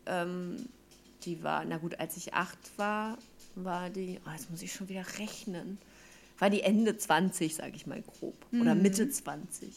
ähm, 0.06 0.70
die 1.24 1.44
war, 1.44 1.64
na 1.66 1.78
gut, 1.78 2.00
als 2.00 2.18
ich 2.18 2.34
acht 2.34 2.58
war, 2.78 3.18
war 3.56 3.90
die, 3.90 4.20
oh, 4.26 4.32
jetzt 4.32 4.50
muss 4.52 4.62
ich 4.62 4.74
schon 4.74 4.90
wieder 4.90 5.06
rechnen, 5.20 5.78
war 6.40 6.50
die 6.50 6.62
Ende 6.62 6.98
20, 6.98 7.56
sage 7.56 7.74
ich 7.76 7.88
mal 7.88 8.02
grob. 8.02 8.36
Oder 8.62 8.76
Mitte 8.76 9.10
20. 9.10 9.74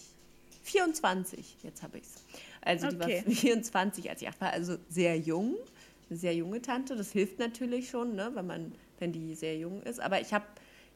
24, 0.62 1.57
jetzt 1.62 1.83
habe 1.83 1.99
ich 1.99 2.05
es. 2.05 2.25
Also 2.61 2.88
die 2.88 2.96
Okay. 2.96 3.23
war 3.27 3.33
24, 3.35 4.11
als 4.11 4.23
ich 4.23 4.29
acht 4.29 4.40
war, 4.40 4.51
also 4.53 4.77
sehr 4.88 5.18
jung, 5.18 5.57
eine 6.09 6.18
sehr 6.18 6.35
junge 6.35 6.61
Tante. 6.61 6.96
Das 6.96 7.12
hilft 7.12 7.38
natürlich 7.38 7.88
schon, 7.90 8.14
ne, 8.14 8.31
wenn 8.35 8.46
man, 8.46 8.73
wenn 8.99 9.12
die 9.12 9.35
sehr 9.35 9.57
jung 9.57 9.83
ist. 9.83 10.01
Aber 10.01 10.20
ich 10.20 10.33
habe, 10.35 10.44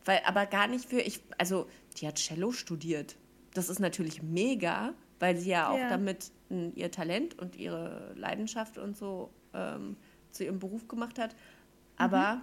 weil, 0.05 0.21
aber 0.27 0.47
gar 0.47 0.67
nicht 0.67 0.85
für, 0.85 1.01
ich, 1.01 1.21
also 1.39 1.67
die 1.97 2.07
hat 2.07 2.17
Cello 2.17 2.53
studiert. 2.53 3.17
Das 3.55 3.69
ist 3.71 3.79
natürlich 3.81 4.23
mega, 4.23 4.93
weil 5.19 5.37
sie 5.37 5.51
ja 5.51 5.71
auch 5.71 5.79
Ja. 5.79 5.89
damit 5.89 6.31
ihr 6.75 6.91
Talent 6.91 7.39
und 7.39 7.57
ihre 7.57 8.13
Leidenschaft 8.17 8.77
und 8.79 8.97
so 8.97 9.31
ähm, 9.55 9.97
zu 10.31 10.45
ihrem 10.45 10.59
Beruf 10.59 10.87
gemacht 10.89 11.19
hat. 11.19 11.35
Aber 11.97 12.43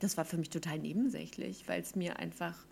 das 0.00 0.16
war 0.16 0.24
für 0.24 0.36
mich 0.36 0.50
total 0.50 0.78
nebensächlich, 0.78 1.68
weil 1.68 1.80
es 1.80 1.94
mir 1.94 2.18
einfach, 2.18 2.66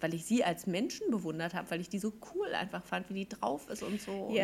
weil 0.00 0.14
ich 0.14 0.24
sie 0.26 0.44
als 0.44 0.66
Menschen 0.66 1.10
bewundert 1.10 1.54
habe, 1.54 1.70
weil 1.70 1.80
ich 1.80 1.88
die 1.88 1.98
so 1.98 2.12
cool 2.34 2.52
einfach 2.54 2.84
fand, 2.84 3.08
wie 3.10 3.14
die 3.14 3.28
drauf 3.28 3.68
ist 3.70 3.82
und 3.82 4.00
so. 4.00 4.12
Und 4.12 4.34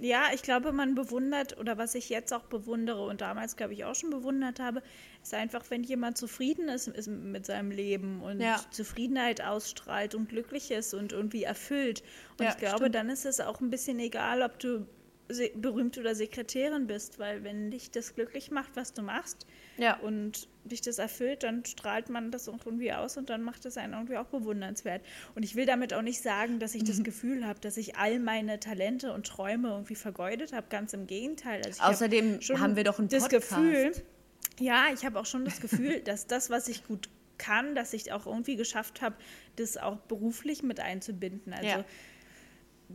Ja, 0.00 0.24
ich 0.34 0.42
glaube, 0.42 0.72
man 0.72 0.94
bewundert, 0.94 1.58
oder 1.58 1.76
was 1.78 1.94
ich 1.94 2.08
jetzt 2.08 2.32
auch 2.32 2.44
bewundere 2.44 3.04
und 3.04 3.20
damals, 3.20 3.56
glaube 3.56 3.74
ich, 3.74 3.84
auch 3.84 3.94
schon 3.94 4.10
bewundert 4.10 4.58
habe, 4.60 4.82
ist 5.22 5.34
einfach, 5.34 5.64
wenn 5.68 5.82
jemand 5.82 6.16
zufrieden 6.16 6.68
ist, 6.68 6.88
ist 6.88 7.06
mit 7.08 7.44
seinem 7.46 7.70
Leben 7.70 8.22
und 8.22 8.40
Ja. 8.40 8.60
Zufriedenheit 8.70 9.42
ausstrahlt 9.42 10.14
und 10.14 10.28
glücklich 10.28 10.70
ist 10.70 10.94
und 10.94 11.12
irgendwie 11.12 11.42
erfüllt. 11.44 12.02
Und 12.38 12.44
Ja, 12.44 12.50
ich 12.50 12.56
glaube, 12.56 12.78
stimmt. 12.78 12.94
dann 12.94 13.10
ist 13.10 13.26
es 13.26 13.40
auch 13.40 13.60
ein 13.60 13.70
bisschen 13.70 13.98
egal, 13.98 14.42
ob 14.42 14.58
du 14.58 14.86
se- 15.32 15.50
berühmt 15.54 15.96
oder 15.98 16.14
Sekretärin 16.14 16.86
bist, 16.86 17.18
weil 17.18 17.42
wenn 17.44 17.70
dich 17.70 17.90
das 17.90 18.14
glücklich 18.14 18.50
macht, 18.50 18.76
was 18.76 18.92
du 18.92 19.02
machst, 19.02 19.46
Ja. 19.78 19.96
und 20.00 20.48
dich 20.64 20.80
das 20.82 20.98
erfüllt, 20.98 21.42
dann 21.42 21.64
strahlt 21.64 22.08
man 22.10 22.30
das 22.30 22.46
irgendwie 22.48 22.92
aus 22.92 23.16
und 23.16 23.30
dann 23.30 23.42
macht 23.42 23.64
es 23.66 23.76
einen 23.76 23.94
irgendwie 23.94 24.16
auch 24.18 24.26
bewundernswert. 24.26 25.02
Und 25.34 25.42
ich 25.42 25.54
will 25.56 25.66
damit 25.66 25.94
auch 25.94 26.02
nicht 26.02 26.20
sagen, 26.22 26.58
dass 26.58 26.74
ich 26.74 26.82
Mhm. 26.82 26.86
das 26.88 27.02
Gefühl 27.02 27.46
habe, 27.46 27.60
dass 27.60 27.76
ich 27.76 27.96
all 27.96 28.18
meine 28.18 28.60
Talente 28.60 29.12
und 29.12 29.26
Träume 29.26 29.68
irgendwie 29.70 29.94
vergeudet 29.94 30.52
habe. 30.52 30.66
Ganz 30.68 30.92
im 30.92 31.06
Gegenteil. 31.06 31.62
Also 31.64 31.80
hab 31.82 31.90
Außerdem 31.90 32.40
schon 32.42 32.60
haben 32.60 32.76
wir 32.76 32.84
doch 32.84 32.98
einen 32.98 33.08
das 33.08 33.22
Podcast. 33.28 33.48
Gefühl, 33.50 33.92
ja, 34.58 34.86
ich 34.92 35.04
habe 35.06 35.18
auch 35.18 35.26
schon 35.26 35.44
das 35.44 35.60
Gefühl, 35.60 36.00
dass 36.04 36.26
das, 36.26 36.50
was 36.50 36.68
ich 36.68 36.84
gut 36.86 37.08
kann, 37.38 37.74
dass 37.74 37.94
ich 37.94 38.12
auch 38.12 38.26
irgendwie 38.26 38.56
geschafft 38.56 39.00
habe, 39.00 39.16
das 39.56 39.78
auch 39.78 39.96
beruflich 39.96 40.62
mit 40.62 40.78
einzubinden. 40.78 41.54
Also 41.54 41.66
Ja. 41.68 41.84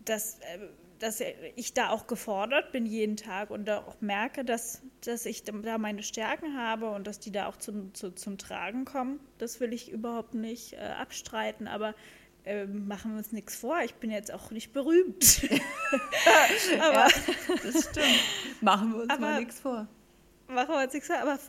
das, 0.05 0.37
äh, 0.41 0.59
dass 0.99 1.21
ich 1.55 1.73
da 1.73 1.89
auch 1.89 2.07
gefordert 2.07 2.71
bin 2.71 2.85
jeden 2.85 3.17
Tag 3.17 3.49
und 3.49 3.69
auch 3.69 3.99
merke, 4.01 4.45
dass, 4.45 4.81
dass 5.01 5.25
ich 5.25 5.43
da 5.43 5.77
meine 5.77 6.03
Stärken 6.03 6.57
habe 6.57 6.89
und 6.89 7.05
dass 7.07 7.19
die 7.19 7.31
da 7.31 7.47
auch 7.47 7.57
zum, 7.57 7.93
zu, 7.93 8.11
zum 8.11 8.37
Tragen 8.37 8.85
kommen. 8.85 9.19
Das 9.37 9.59
will 9.59 9.73
ich 9.73 9.91
überhaupt 9.91 10.33
nicht 10.33 10.73
äh, 10.73 10.77
abstreiten, 10.77 11.67
aber 11.67 11.95
äh, 12.45 12.65
machen 12.65 13.11
wir 13.11 13.17
uns 13.17 13.31
nichts 13.31 13.55
vor. 13.55 13.79
Ich 13.83 13.95
bin 13.95 14.11
jetzt 14.11 14.33
auch 14.33 14.51
nicht 14.51 14.71
berühmt. 14.73 15.41
aber, 16.79 17.07
ja, 17.07 17.09
das 17.63 17.89
stimmt. 17.89 18.61
Machen 18.61 18.93
wir 18.93 19.01
uns 19.01 19.09
aber, 19.09 19.21
mal 19.21 19.39
nichts 19.39 19.59
vor. 19.59 19.87
Wir 20.47 20.69
uns 20.69 20.93
nichts 20.93 21.07
vor, 21.07 21.17
aber 21.17 21.39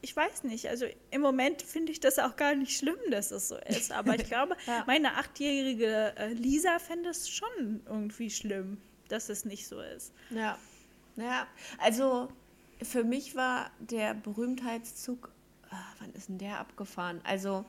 ich 0.00 0.14
weiß 0.14 0.44
nicht. 0.44 0.68
Also 0.68 0.86
im 1.10 1.20
Moment 1.20 1.62
finde 1.62 1.92
ich 1.92 2.00
das 2.00 2.18
auch 2.18 2.36
gar 2.36 2.54
nicht 2.54 2.76
schlimm, 2.76 2.98
dass 3.10 3.30
es 3.30 3.48
so 3.48 3.56
ist. 3.56 3.92
Aber 3.92 4.14
ich 4.14 4.24
glaube, 4.28 4.56
ja. 4.66 4.82
meine 4.86 5.16
achtjährige 5.16 6.14
äh, 6.16 6.32
Lisa 6.32 6.78
fände 6.78 7.10
es 7.10 7.28
schon 7.28 7.82
irgendwie 7.86 8.30
schlimm, 8.30 8.78
dass 9.08 9.28
es 9.28 9.44
nicht 9.44 9.66
so 9.66 9.80
ist. 9.80 10.12
Ja. 10.30 10.58
Ja, 11.16 11.46
also 11.78 12.28
für 12.82 13.04
mich 13.04 13.36
war 13.36 13.70
der 13.78 14.14
Berühmtheitszug, 14.14 15.30
ah, 15.70 15.76
wann 16.00 16.12
ist 16.14 16.28
denn 16.28 16.38
der 16.38 16.58
abgefahren? 16.58 17.20
Also 17.22 17.64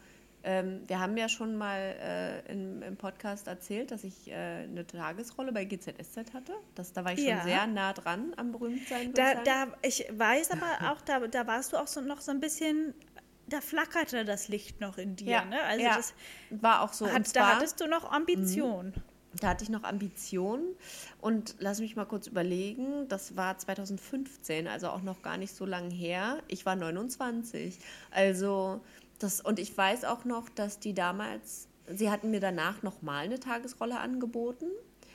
ähm, 0.45 0.83
wir 0.85 0.99
haben 0.99 1.17
ja 1.17 1.27
schon 1.27 1.55
mal 1.55 1.79
äh, 1.79 2.51
im, 2.51 2.83
im, 2.83 2.95
Podcast 2.97 3.47
erzählt, 3.47 3.89
dass 3.89 4.03
ich 4.03 4.29
äh, 4.29 4.33
eine 4.33 4.85
Tagesrolle 4.85 5.51
bei 5.51 5.65
GZSZ 5.65 6.33
hatte. 6.35 6.53
Das, 6.75 6.93
da 6.93 7.03
war 7.03 7.13
ich 7.13 7.19
ja. 7.19 7.37
schon 7.37 7.47
sehr 7.47 7.67
nah 7.67 7.93
dran 7.93 8.31
am 8.37 8.51
Berühmtsein. 8.51 9.11
Da, 9.13 9.41
da, 9.43 9.67
ich 9.81 10.05
weiß 10.11 10.51
aber 10.51 10.91
auch, 10.91 11.01
da, 11.01 11.25
da 11.27 11.47
warst 11.47 11.73
du 11.73 11.77
auch 11.77 11.87
so, 11.87 11.99
noch 12.01 12.21
so 12.21 12.31
ein 12.31 12.39
bisschen 12.39 12.93
da 13.47 13.59
flackerte 13.61 14.23
das 14.23 14.47
Licht 14.47 14.81
noch 14.81 14.97
in 14.97 15.15
dir. 15.15 15.31
Ja, 15.31 15.45
ne? 15.45 15.61
Also 15.63 15.83
ja. 15.83 15.95
das 15.95 16.13
war 16.49 16.81
auch 16.81 16.93
so. 16.93 17.11
Hat, 17.11 17.35
da 17.35 17.55
hattest 17.55 17.81
du 17.81 17.87
noch 17.87 18.11
Ambition. 18.11 18.87
Mhm. 18.87 19.03
Da 19.39 19.49
hatte 19.49 19.65
ich 19.65 19.69
noch 19.69 19.83
Ambitionen 19.83 20.75
und 21.19 21.55
lass 21.59 21.81
mich 21.81 21.97
mal 21.97 22.05
kurz 22.05 22.27
überlegen, 22.27 23.09
das 23.09 23.35
war 23.35 23.57
2015, 23.57 24.65
also 24.65 24.87
auch 24.87 25.01
noch 25.01 25.23
gar 25.23 25.37
nicht 25.37 25.53
so 25.53 25.65
lange 25.65 25.93
her. 25.93 26.37
Ich 26.47 26.65
war 26.65 26.77
29. 26.77 27.77
Also 28.11 28.81
das, 29.19 29.41
und 29.41 29.59
ich 29.59 29.75
weiß 29.77 30.05
auch 30.05 30.25
noch, 30.25 30.49
dass 30.49 30.79
die 30.79 30.93
damals, 30.93 31.67
sie 31.93 32.09
hatten 32.09 32.31
mir 32.31 32.39
danach 32.39 32.83
nochmal 32.83 33.25
eine 33.25 33.39
Tagesrolle 33.39 33.99
angeboten 33.99 34.67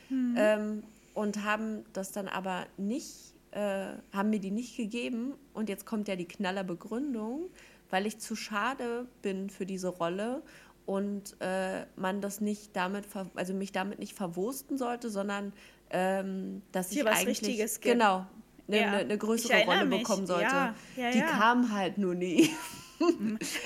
mhm. 0.09 0.35
ähm, 0.37 0.83
und 1.15 1.45
haben 1.45 1.85
das 1.93 2.13
dann 2.13 2.29
aber 2.29 2.67
nicht, 2.77 3.35
äh, 3.51 3.87
haben 4.13 4.31
mir 4.31 4.41
die 4.41 4.51
nicht 4.51 4.77
gegeben. 4.77 5.35
Und 5.53 5.69
jetzt 5.69 5.87
kommt 5.87 6.09
ja 6.09 6.17
die 6.17 6.27
Knallerbegründung, 6.27 7.51
weil 7.91 8.07
ich 8.07 8.19
zu 8.19 8.37
schade 8.37 9.07
bin 9.23 9.51
für 9.51 9.67
diese 9.67 9.89
Rolle 9.89 10.43
und 10.87 11.37
äh, 11.41 11.85
man 11.97 12.21
das 12.21 12.41
nicht 12.41 12.75
damit, 12.75 13.05
also 13.35 13.55
mich 13.55 13.73
damit 13.73 13.99
nicht 13.99 14.15
verwursten 14.15 14.79
sollte, 14.79 15.11
sondern 15.11 15.53
ähm, 15.91 16.63
dass 16.73 16.91
Hier 16.91 17.03
ich 17.03 17.09
eigentlich 17.09 17.29
Richtiges 17.43 17.81
genau 17.81 18.27
eine, 18.67 18.81
ja. 18.81 18.93
eine, 18.93 19.19
größere 19.19 19.65
Rolle 19.65 19.85
mich. 19.85 20.01
bekommen 20.01 20.27
sollte. 20.27 20.45
Ja. 20.45 20.75
Ja, 20.97 21.11
die 21.11 21.21
kam 21.21 21.73
halt 21.73 21.99
nur 21.99 22.15
nie. 22.15 22.51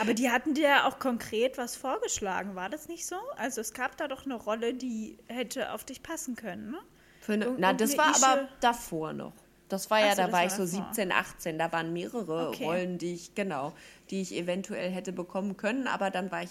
Aber 0.01 0.15
die 0.15 0.31
hatten 0.31 0.55
dir 0.55 0.87
auch 0.87 0.99
konkret 0.99 1.59
was 1.59 1.77
vorgeschlagen, 1.77 2.55
war 2.55 2.69
das 2.69 2.89
nicht 2.89 3.07
so? 3.07 3.17
Also 3.37 3.61
es 3.61 3.73
gab 3.73 3.97
da 3.97 4.09
doch 4.09 4.25
eine 4.25 4.35
Rolle, 4.35 4.75
die 4.75 5.19
hätte 5.27 5.73
auf 5.73 5.85
dich 5.85 6.03
passen 6.03 6.37
können, 6.37 6.71
ne? 6.71 6.79
Eine, 7.27 7.55
na, 7.57 7.73
das 7.73 7.97
war 7.97 8.11
Ische. 8.11 8.27
aber 8.27 8.49
davor 8.61 9.13
noch. 9.13 9.33
Das 9.69 9.91
war 9.91 10.01
ja, 10.01 10.15
so, 10.15 10.23
da 10.23 10.33
war 10.33 10.45
ich 10.45 10.53
so 10.53 10.67
17, 10.67 11.11
18. 11.11 11.59
Da 11.59 11.73
waren 11.73 11.93
mehrere 11.93 12.49
okay. 12.49 12.65
Rollen, 12.65 12.99
die 12.99 13.15
ich, 13.15 13.35
genau, 13.35 13.73
die 14.11 14.21
ich 14.21 14.35
eventuell 14.35 14.91
hätte 14.91 15.13
bekommen 15.13 15.57
können, 15.57 15.87
aber 15.87 16.11
dann 16.11 16.31
war 16.31 16.43
ich, 16.43 16.51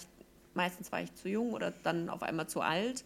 meistens 0.54 0.90
war 0.90 1.00
ich 1.00 1.14
zu 1.14 1.28
jung 1.28 1.52
oder 1.52 1.72
dann 1.84 2.08
auf 2.08 2.22
einmal 2.22 2.48
zu 2.48 2.60
alt. 2.60 3.04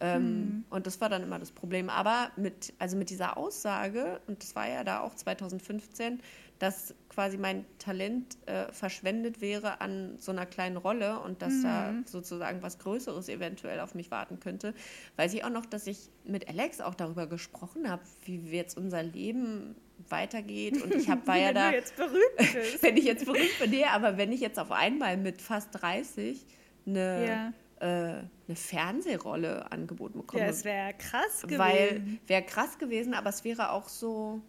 Ähm, 0.00 0.22
hm. 0.22 0.64
Und 0.70 0.86
das 0.86 1.00
war 1.00 1.08
dann 1.08 1.22
immer 1.22 1.38
das 1.38 1.50
Problem. 1.50 1.90
Aber 1.90 2.30
mit, 2.36 2.72
also 2.78 2.96
mit 2.96 3.10
dieser 3.10 3.36
Aussage, 3.36 4.20
und 4.26 4.42
das 4.42 4.54
war 4.54 4.68
ja 4.68 4.84
da 4.84 5.00
auch 5.00 5.14
2015, 5.14 6.20
dass 6.58 6.94
quasi 7.08 7.36
mein 7.36 7.64
Talent 7.78 8.36
äh, 8.46 8.72
verschwendet 8.72 9.40
wäre 9.40 9.80
an 9.80 10.16
so 10.18 10.32
einer 10.32 10.46
kleinen 10.46 10.76
Rolle 10.76 11.20
und 11.20 11.42
dass 11.42 11.52
mhm. 11.54 11.62
da 11.62 11.94
sozusagen 12.04 12.62
was 12.62 12.78
Größeres 12.78 13.28
eventuell 13.28 13.80
auf 13.80 13.94
mich 13.94 14.10
warten 14.10 14.40
könnte. 14.40 14.74
Weiß 15.16 15.34
ich 15.34 15.44
auch 15.44 15.50
noch, 15.50 15.66
dass 15.66 15.86
ich 15.86 16.10
mit 16.24 16.48
Alex 16.48 16.80
auch 16.80 16.94
darüber 16.94 17.26
gesprochen 17.26 17.90
habe, 17.90 18.02
wie 18.24 18.38
jetzt 18.50 18.76
unser 18.76 19.02
Leben 19.02 19.76
weitergeht. 20.08 20.82
Und 20.82 20.94
ich 20.94 21.08
hab, 21.08 21.26
war 21.26 21.36
ja 21.38 21.52
da. 21.52 21.66
Wenn 21.66 21.70
du 21.72 21.76
jetzt 21.76 21.96
berühmt 21.96 22.36
bist. 22.36 22.82
wenn 22.82 22.96
ich 22.96 23.04
jetzt 23.04 23.24
berühmt 23.24 23.58
bin, 23.60 23.70
nee, 23.70 23.84
aber 23.84 24.16
wenn 24.16 24.32
ich 24.32 24.40
jetzt 24.40 24.58
auf 24.58 24.72
einmal 24.72 25.16
mit 25.16 25.40
fast 25.40 25.68
30 25.72 26.44
eine. 26.86 27.26
Ja. 27.26 27.52
Äh, 27.80 28.22
eine 28.48 28.56
Fernsehrolle 28.56 29.70
angeboten 29.70 30.18
bekomme. 30.18 30.42
Ja, 30.42 30.48
es 30.48 30.64
wäre 30.64 30.94
krass 30.94 31.42
gewesen. 31.42 31.58
Weil 31.58 32.18
wäre 32.26 32.42
krass 32.42 32.78
gewesen, 32.78 33.14
aber 33.14 33.28
es 33.28 33.44
wäre 33.44 33.70
auch 33.70 33.88
so, 33.88 34.40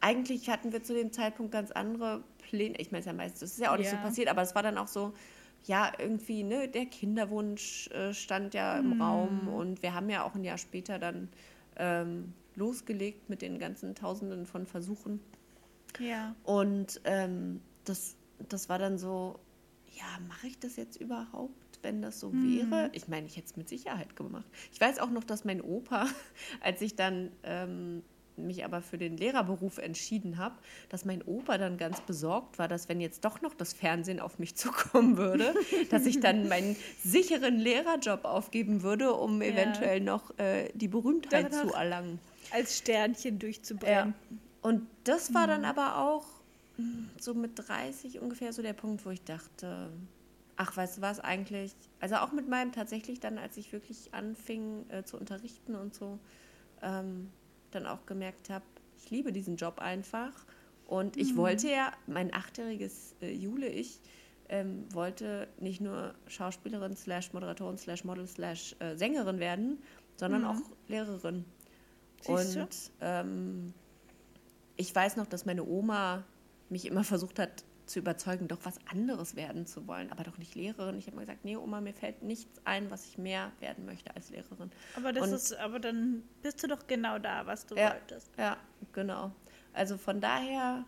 eigentlich 0.00 0.48
hatten 0.48 0.72
wir 0.72 0.82
zu 0.82 0.94
dem 0.94 1.12
Zeitpunkt 1.12 1.52
ganz 1.52 1.70
andere 1.70 2.22
Pläne. 2.38 2.76
Ich 2.78 2.90
meine, 2.90 3.00
es 3.00 3.06
ja 3.06 3.12
meistens, 3.12 3.40
das 3.40 3.52
ist 3.52 3.60
ja 3.60 3.72
auch 3.72 3.78
nicht 3.78 3.90
ja. 3.90 3.96
so 3.96 4.02
passiert, 4.02 4.28
aber 4.28 4.42
es 4.42 4.54
war 4.54 4.62
dann 4.62 4.78
auch 4.78 4.88
so, 4.88 5.14
ja, 5.64 5.92
irgendwie, 5.98 6.42
ne, 6.42 6.68
der 6.68 6.86
Kinderwunsch 6.86 7.88
äh, 7.88 8.14
stand 8.14 8.54
ja 8.54 8.78
im 8.78 8.98
mm. 8.98 9.02
Raum 9.02 9.48
und 9.48 9.82
wir 9.82 9.94
haben 9.94 10.08
ja 10.08 10.24
auch 10.24 10.34
ein 10.34 10.44
Jahr 10.44 10.58
später 10.58 10.98
dann 10.98 11.28
ähm, 11.76 12.32
losgelegt 12.54 13.28
mit 13.28 13.42
den 13.42 13.58
ganzen 13.58 13.94
Tausenden 13.94 14.46
von 14.46 14.66
Versuchen. 14.66 15.20
Ja. 15.98 16.34
Und 16.44 17.00
ähm, 17.04 17.60
das, 17.84 18.16
das 18.48 18.68
war 18.68 18.78
dann 18.78 18.98
so, 18.98 19.40
ja, 19.96 20.04
mache 20.28 20.46
ich 20.46 20.58
das 20.58 20.76
jetzt 20.76 21.00
überhaupt, 21.00 21.80
wenn 21.82 22.00
das 22.00 22.20
so 22.20 22.30
mm. 22.30 22.70
wäre? 22.70 22.90
Ich 22.92 23.08
meine, 23.08 23.26
ich 23.26 23.36
hätte 23.36 23.46
es 23.46 23.56
mit 23.56 23.68
Sicherheit 23.68 24.14
gemacht. 24.14 24.46
Ich 24.72 24.80
weiß 24.80 25.00
auch 25.00 25.10
noch, 25.10 25.24
dass 25.24 25.44
mein 25.44 25.60
Opa, 25.60 26.06
als 26.60 26.80
ich 26.80 26.94
dann 26.94 27.32
ähm, 27.42 28.02
mich 28.36 28.64
aber 28.64 28.82
für 28.82 28.98
den 28.98 29.16
Lehrerberuf 29.16 29.78
entschieden 29.78 30.38
habe, 30.38 30.54
dass 30.88 31.04
mein 31.04 31.22
Opa 31.22 31.58
dann 31.58 31.76
ganz 31.78 32.00
besorgt 32.00 32.58
war, 32.58 32.68
dass 32.68 32.88
wenn 32.88 33.00
jetzt 33.00 33.24
doch 33.24 33.40
noch 33.42 33.54
das 33.54 33.72
Fernsehen 33.72 34.20
auf 34.20 34.38
mich 34.38 34.54
zukommen 34.56 35.16
würde, 35.16 35.54
dass 35.90 36.06
ich 36.06 36.20
dann 36.20 36.48
meinen 36.48 36.76
sicheren 37.02 37.58
Lehrerjob 37.58 38.24
aufgeben 38.24 38.82
würde, 38.82 39.12
um 39.12 39.42
ja. 39.42 39.48
eventuell 39.48 40.00
noch 40.00 40.36
äh, 40.38 40.70
die 40.74 40.88
Berühmtheit 40.88 41.52
Danach 41.52 41.66
zu 41.66 41.74
erlangen. 41.74 42.18
Als 42.52 42.78
Sternchen 42.78 43.38
durchzubrennen. 43.38 44.14
Ja. 44.30 44.36
Und 44.62 44.86
das 45.04 45.34
war 45.34 45.46
dann 45.46 45.60
mhm. 45.60 45.66
aber 45.66 45.98
auch 45.98 46.26
hm, 46.76 47.10
so 47.18 47.34
mit 47.34 47.52
30 47.54 48.20
ungefähr 48.20 48.52
so 48.52 48.62
der 48.62 48.72
Punkt, 48.72 49.04
wo 49.04 49.10
ich 49.10 49.22
dachte, 49.22 49.90
ach, 50.56 50.76
weißt 50.76 50.98
du 50.98 51.02
was 51.02 51.20
eigentlich, 51.20 51.74
also 52.00 52.16
auch 52.16 52.32
mit 52.32 52.48
meinem 52.48 52.72
tatsächlich 52.72 53.20
dann, 53.20 53.38
als 53.38 53.56
ich 53.56 53.72
wirklich 53.72 54.12
anfing 54.12 54.88
äh, 54.90 55.04
zu 55.04 55.18
unterrichten 55.18 55.74
und 55.74 55.94
so, 55.94 56.18
ähm, 56.82 57.30
dann 57.70 57.86
auch 57.86 58.06
gemerkt 58.06 58.50
habe, 58.50 58.64
ich 58.98 59.10
liebe 59.10 59.32
diesen 59.32 59.56
Job 59.56 59.78
einfach. 59.78 60.32
Und 60.86 61.16
ich 61.16 61.32
mhm. 61.32 61.38
wollte 61.38 61.68
ja, 61.68 61.92
mein 62.06 62.32
achtjähriges 62.32 63.16
äh, 63.20 63.32
Jule, 63.32 63.68
ich, 63.68 64.00
ähm, 64.48 64.84
wollte 64.92 65.48
nicht 65.58 65.80
nur 65.80 66.14
Schauspielerin 66.28 66.96
slash 66.96 67.32
Moderatorin 67.32 67.78
slash 67.78 68.04
Model 68.04 68.26
slash 68.26 68.76
äh, 68.78 68.96
Sängerin 68.96 69.40
werden, 69.40 69.82
sondern 70.16 70.42
mhm. 70.42 70.48
auch 70.48 70.60
Lehrerin. 70.88 71.44
Siehst 72.20 72.56
und 72.56 72.92
ähm, 73.00 73.74
ich 74.76 74.94
weiß 74.94 75.16
noch, 75.16 75.26
dass 75.26 75.46
meine 75.46 75.64
Oma 75.64 76.24
mich 76.68 76.86
immer 76.86 77.04
versucht 77.04 77.38
hat, 77.38 77.64
zu 77.86 78.00
überzeugen, 78.00 78.48
doch 78.48 78.58
was 78.64 78.78
anderes 78.86 79.36
werden 79.36 79.66
zu 79.66 79.86
wollen, 79.86 80.10
aber 80.10 80.24
doch 80.24 80.38
nicht 80.38 80.54
Lehrerin. 80.54 80.98
Ich 80.98 81.06
habe 81.06 81.16
mir 81.16 81.22
gesagt, 81.22 81.44
nee, 81.44 81.56
Oma, 81.56 81.80
mir 81.80 81.94
fällt 81.94 82.22
nichts 82.22 82.60
ein, 82.64 82.90
was 82.90 83.06
ich 83.06 83.16
mehr 83.16 83.52
werden 83.60 83.86
möchte 83.86 84.14
als 84.14 84.30
Lehrerin. 84.30 84.70
Aber 84.96 85.12
das 85.12 85.28
Und, 85.28 85.34
ist, 85.34 85.56
aber 85.56 85.78
dann 85.78 86.22
bist 86.42 86.62
du 86.62 86.66
doch 86.66 86.86
genau 86.86 87.18
da, 87.18 87.46
was 87.46 87.66
du 87.66 87.76
ja, 87.76 87.92
wolltest. 87.92 88.30
Ja, 88.36 88.56
genau. 88.92 89.32
Also 89.72 89.96
von 89.96 90.20
daher, 90.20 90.84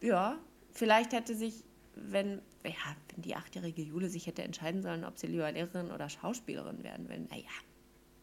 ja, 0.00 0.38
vielleicht 0.72 1.12
hätte 1.12 1.34
sich, 1.34 1.64
wenn, 1.94 2.40
ja, 2.64 2.96
wenn 3.14 3.22
die 3.22 3.34
achtjährige 3.34 3.82
Jule 3.82 4.08
sich 4.08 4.26
hätte 4.26 4.44
entscheiden 4.44 4.82
sollen, 4.82 5.04
ob 5.04 5.18
sie 5.18 5.26
lieber 5.26 5.50
Lehrerin 5.50 5.90
oder 5.90 6.08
Schauspielerin 6.08 6.84
werden 6.84 7.08
will, 7.08 7.26
naja, 7.28 7.50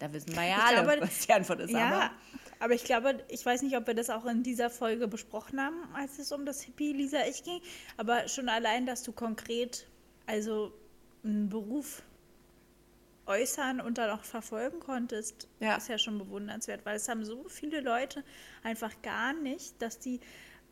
da 0.04 0.12
wissen 0.12 0.36
wir 0.36 0.44
ja 0.44 0.58
alle, 0.58 0.84
glaube, 0.84 1.02
was 1.02 1.20
die 1.26 1.32
Antwort 1.32 1.62
ist. 1.62 1.72
Ja, 1.72 1.88
aber. 1.88 2.12
aber 2.60 2.74
ich 2.74 2.84
glaube, 2.84 3.24
ich 3.30 3.46
weiß 3.46 3.62
nicht, 3.62 3.78
ob 3.78 3.88
wir 3.88 3.94
das 3.94 4.10
auch 4.10 4.26
in 4.26 4.44
dieser 4.44 4.70
Folge 4.70 5.08
besprochen 5.08 5.62
haben, 5.62 5.78
als 5.94 6.20
es 6.20 6.34
um 6.34 6.46
das 6.46 6.62
Hippie 6.62 6.92
Lisa 6.92 7.20
ich 7.26 7.44
ging. 7.44 7.62
Aber 7.96 8.28
schon 8.28 8.50
allein, 8.50 8.86
dass 8.86 9.04
du 9.04 9.14
konkret 9.14 9.88
also 10.26 10.74
einen 11.24 11.48
Beruf 11.48 12.04
äußern 13.28 13.80
und 13.80 13.98
dann 13.98 14.10
auch 14.10 14.26
verfolgen 14.26 14.82
konntest, 14.82 15.48
ja. 15.62 15.78
ist 15.78 15.88
ja 15.88 15.98
schon 15.98 16.18
bewundernswert, 16.18 16.86
weil 16.86 16.98
es 16.98 17.08
haben 17.08 17.24
so 17.24 17.46
viele 17.48 17.80
Leute 17.80 18.26
einfach 18.62 18.92
gar 19.04 19.32
nicht, 19.32 19.82
dass 19.82 20.00
die 20.00 20.20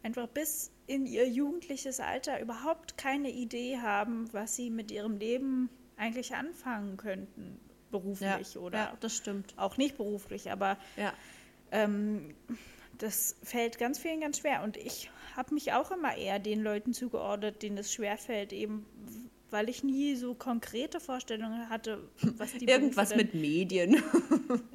einfach 0.03 0.28
bis 0.28 0.72
in 0.88 1.05
ihr 1.05 1.30
jugendliches 1.30 2.01
Alter 2.01 2.41
überhaupt 2.41 2.97
keine 2.97 3.30
Idee 3.30 3.78
haben, 3.78 4.28
was 4.34 4.58
sie 4.58 4.70
mit 4.70 4.91
ihrem 4.91 5.18
Leben 5.18 5.70
eigentlich 5.95 6.36
anfangen 6.36 6.97
könnten 6.97 7.62
beruflich 7.92 8.56
ja, 8.56 8.62
oder 8.62 8.78
ja, 8.78 8.98
das 9.00 9.16
stimmt. 9.16 9.54
auch 9.58 9.78
nicht 9.78 9.98
beruflich, 9.98 10.52
aber 10.52 10.78
ja. 10.98 11.14
ähm, 11.72 12.34
das 12.98 13.36
fällt 13.44 13.78
ganz 13.78 14.00
vielen 14.00 14.22
ganz 14.22 14.39
schwer. 14.39 14.64
Und 14.64 14.78
ich 14.78 15.10
habe 15.36 15.54
mich 15.54 15.74
auch 15.74 15.92
immer 15.92 16.16
eher 16.16 16.39
den 16.39 16.62
Leuten 16.62 16.94
zugeordnet, 16.94 17.62
denen 17.64 17.78
es 17.78 17.94
schwerfällt, 17.94 18.54
eben 18.54 18.86
weil 19.52 19.70
ich 19.70 19.84
nie 19.84 20.16
so 20.16 20.34
konkrete 20.34 21.00
Vorstellungen 21.00 21.70
hatte, 21.70 22.10
was 22.38 22.54
die 22.54 22.66
Irgendwas 22.68 23.10
Berufe 23.10 23.26
mit 23.26 23.34
Medien. 23.36 24.02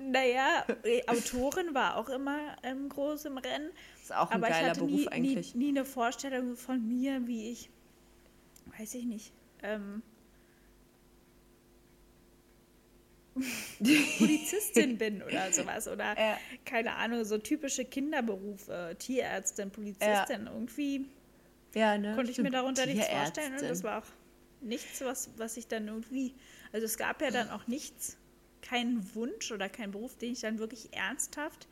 Naja, 0.09 0.65
äh, 0.85 1.03
Autorin 1.09 1.75
war 1.75 1.97
auch 1.97 2.09
immer 2.09 2.39
ähm, 2.63 2.89
groß 2.89 3.25
im 3.25 3.39
Rennen. 3.39 3.71
Ist 4.01 4.15
auch 4.15 4.31
ein 4.31 4.37
aber 4.37 4.49
ich 4.49 4.55
geiler 4.55 4.69
hatte 4.71 4.81
Beruf 4.81 5.01
nie, 5.01 5.09
eigentlich. 5.09 5.55
Nie, 5.55 5.65
nie 5.65 5.69
eine 5.71 5.85
Vorstellung 5.85 6.57
von 6.57 6.87
mir, 6.87 7.27
wie 7.27 7.51
ich, 7.51 7.69
weiß 8.79 8.95
ich 8.95 9.05
nicht, 9.05 9.33
ähm, 9.63 10.03
Polizistin 14.19 14.99
bin 14.99 15.23
oder 15.23 15.53
sowas. 15.53 15.89
Oder 15.89 16.19
Ja. 16.19 16.39
keine 16.65 16.95
Ahnung, 16.95 17.25
so 17.25 17.39
typische 17.39 17.85
Kinderberufe, 17.85 18.97
Tierärztin, 18.99 19.71
Polizistin. 19.71 20.47
Irgendwie 20.47 21.07
Ja, 21.75 21.99
ne? 21.99 22.15
konnte 22.15 22.31
ich 22.31 22.39
mir 22.39 22.45
Stimmt. 22.45 22.55
darunter 22.55 22.87
nichts 22.87 23.07
vorstellen 23.09 23.53
und 23.55 23.63
das 23.63 23.83
war 23.83 23.99
auch 24.03 24.07
nichts, 24.61 25.01
was, 25.03 25.31
was 25.37 25.57
ich 25.57 25.69
dann 25.69 25.87
irgendwie, 25.89 26.35
also 26.73 26.85
es 26.87 26.97
gab 26.97 27.21
ja 27.23 27.31
dann 27.31 27.51
auch 27.51 27.67
nichts, 27.67 28.17
keinen 28.63 29.15
Wunsch 29.15 29.53
oder 29.53 29.69
keinen 29.69 29.93
Beruf, 29.93 30.17
den 30.17 30.33
ich 30.33 30.41
dann 30.41 30.59
wirklich 30.59 30.93
ernsthaft 30.97 31.69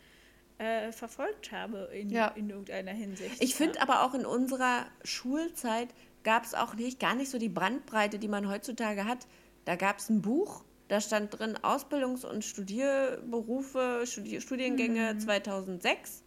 äh, 0.59 0.93
verfolgt 0.93 1.51
habe 1.51 1.89
in, 1.93 2.11
Ja. 2.11 2.29
in 2.29 2.51
irgendeiner 2.51 2.93
Hinsicht. 2.93 3.43
Ich 3.43 3.55
finde 3.57 3.77
ja. 3.77 3.83
aber 3.83 4.05
auch 4.05 4.15
in 4.15 4.25
unserer 4.25 4.87
Schulzeit 5.03 5.89
gab 6.23 6.45
es 6.45 6.55
auch 6.55 6.75
nicht, 6.75 7.01
gar 7.01 7.15
nicht 7.17 7.31
so 7.31 7.39
die 7.39 7.49
Brandbreite, 7.49 8.19
die 8.21 8.29
man 8.29 8.49
heutzutage 8.49 9.05
hat. 9.07 9.27
Da 9.65 9.75
gab 9.77 9.99
es 9.99 10.09
ein 10.11 10.23
Buch, 10.23 10.62
da 10.95 11.01
stand 11.01 11.37
drin 11.37 11.59
Ausbildungs- 11.61 12.25
und 12.25 12.45
Studierberufe, 12.45 14.05
Studi 14.07 14.41
Studiengänge 14.41 15.19
2006. 15.19 16.23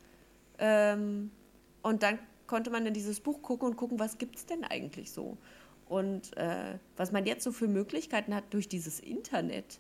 Ähm, 0.60 1.32
und 1.84 2.04
dann 2.04 2.20
konnte 2.48 2.70
man 2.70 2.86
in 2.86 2.94
dieses 2.94 3.22
Buch 3.22 3.42
gucken 3.42 3.70
und 3.70 3.78
gucken, 3.78 3.98
was 3.98 4.18
gibt 4.18 4.36
es 4.36 4.46
denn 4.46 4.66
eigentlich 4.66 5.14
so. 5.14 5.38
Und 5.88 6.36
äh, 6.36 6.80
was 6.98 7.14
man 7.14 7.26
jetzt 7.26 7.46
so 7.46 7.54
für 7.54 7.70
Möglichkeiten 7.70 8.36
hat 8.36 8.44
durch 8.50 8.68
dieses 8.68 9.00
Internet, 9.00 9.80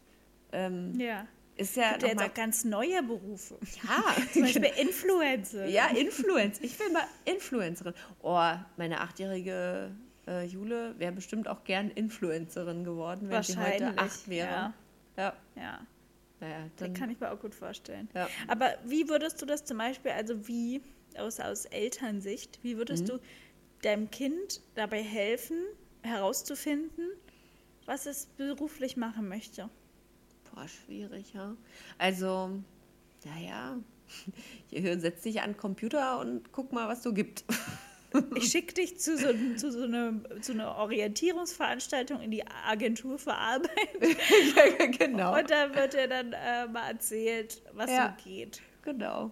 ähm, 0.54 0.98
ja. 0.98 1.28
ist 1.58 1.76
ja 1.76 1.90
Gibt 1.92 2.04
ja 2.04 2.08
jetzt 2.08 2.22
auch 2.22 2.34
ganz 2.34 2.64
neue 2.64 3.04
Berufe. 3.04 3.58
ja, 3.84 4.06
Zum 4.32 4.44
Beispiel 4.44 4.72
Influencer. 4.80 5.66
Ja, 5.66 5.88
Influencer. 5.88 6.64
Ich 6.64 6.80
will 6.80 6.94
mal 6.94 7.04
Influencerin. 7.26 7.94
Oh, 8.22 8.54
meine 8.78 9.02
achtjährige 9.02 9.92
äh, 10.28 10.43
Jule 10.45 10.95
wäre 10.99 11.11
bestimmt 11.13 11.47
auch 11.47 11.63
gern 11.63 11.89
Influencerin 11.89 12.84
geworden, 12.84 13.30
wenn 13.30 13.43
sie 13.43 13.57
heute 13.57 13.97
acht 13.97 14.28
wäre. 14.28 14.49
ja. 14.49 14.73
Ja, 15.17 15.34
Ja, 15.55 15.80
naja, 16.39 16.59
das 16.75 16.88
dann, 16.89 16.93
kann 16.93 17.09
ich 17.09 17.19
mir 17.19 17.32
auch 17.32 17.39
gut 17.39 17.55
vorstellen. 17.55 18.07
ja. 18.13 18.30
Aber 18.47 18.75
wie 18.86 19.09
würdest 19.09 19.41
du 19.41 19.45
das 19.47 19.65
zum 19.65 19.80
Beispiel, 19.80 20.11
also 20.11 20.47
wie 20.47 20.82
aus, 21.17 21.39
aus 21.39 21.65
Elternsicht, 21.65 22.59
wie 22.61 22.78
würdest 22.78 23.03
Mhm. 23.05 23.07
du 23.07 23.19
deinem 23.82 24.11
Kind 24.11 24.61
dabei 24.75 25.01
helfen, 25.01 25.57
herauszufinden, 26.03 27.07
was 27.86 28.05
es 28.05 28.28
beruflich 28.28 28.97
machen 28.97 29.28
möchte? 29.28 29.69
Boah, 30.53 30.67
schwierig, 30.67 31.34
ja. 31.34 31.55
Also, 31.97 32.59
naja, 33.25 33.78
hier 34.67 34.99
setz 34.99 35.23
dich 35.23 35.41
an 35.41 35.51
den 35.53 35.57
Computer 35.57 36.19
und 36.19 36.51
guck 36.51 36.73
mal, 36.73 36.88
was 36.88 37.01
so 37.01 37.13
gibt. 37.13 37.43
Ich 38.36 38.51
schicke 38.51 38.74
dich 38.74 38.99
zu 38.99 39.18
so, 39.18 39.28
zu, 39.58 39.72
so 39.72 39.84
eine, 39.84 40.22
zu 40.41 40.53
einer 40.53 40.76
Orientierungsveranstaltung 40.78 42.22
in 42.22 42.32
die 42.32 42.43
Agentur 42.66 43.20
für 43.20 43.34
Arbeit 43.34 43.70
genau. 44.97 45.38
und 45.38 45.49
da 45.49 45.76
wird 45.76 45.93
dir 45.93 46.08
dann 46.08 46.34
äh, 46.34 46.68
mal 46.68 46.89
erzählt, 46.91 47.62
was 47.74 47.89
Ja. 47.91 48.16
so 48.18 48.30
geht. 48.30 48.62
Genau. 48.84 49.32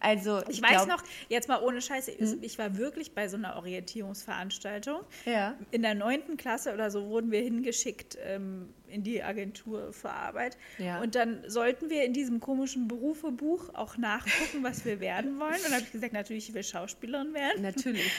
Also, 0.00 0.42
Ich 0.48 0.62
weiß 0.62 0.84
glaub- 0.84 0.88
noch, 0.88 1.04
jetzt 1.28 1.48
mal 1.48 1.62
ohne 1.62 1.80
Scheiße, 1.80 2.12
ich 2.40 2.58
war 2.58 2.76
wirklich 2.76 3.14
bei 3.14 3.28
so 3.28 3.36
einer 3.36 3.56
Orientierungsveranstaltung. 3.56 5.00
Ja. 5.24 5.56
In 5.70 5.82
der 5.82 5.94
neunten 5.94 6.36
Klasse 6.36 6.72
oder 6.74 6.90
so 6.90 7.08
wurden 7.08 7.30
wir 7.30 7.40
hingeschickt 7.40 8.18
ähm, 8.24 8.72
in 8.88 9.02
die 9.02 9.22
Agentur 9.22 9.92
für 9.92 10.10
Arbeit. 10.10 10.56
Ja. 10.78 11.00
Und 11.00 11.14
dann 11.14 11.42
sollten 11.48 11.90
wir 11.90 12.04
in 12.04 12.12
diesem 12.12 12.40
komischen 12.40 12.88
Berufebuch 12.88 13.74
auch 13.74 13.96
nachgucken, 13.96 14.62
was 14.62 14.84
wir 14.84 15.00
werden 15.00 15.38
wollen. 15.40 15.54
Und 15.54 15.64
dann 15.64 15.72
habe 15.72 15.82
ich 15.82 15.92
gesagt, 15.92 16.12
natürlich, 16.12 16.48
ich 16.48 16.54
will 16.54 16.64
Schauspielerin 16.64 17.34
werden. 17.34 17.62
Natürlich. 17.62 18.10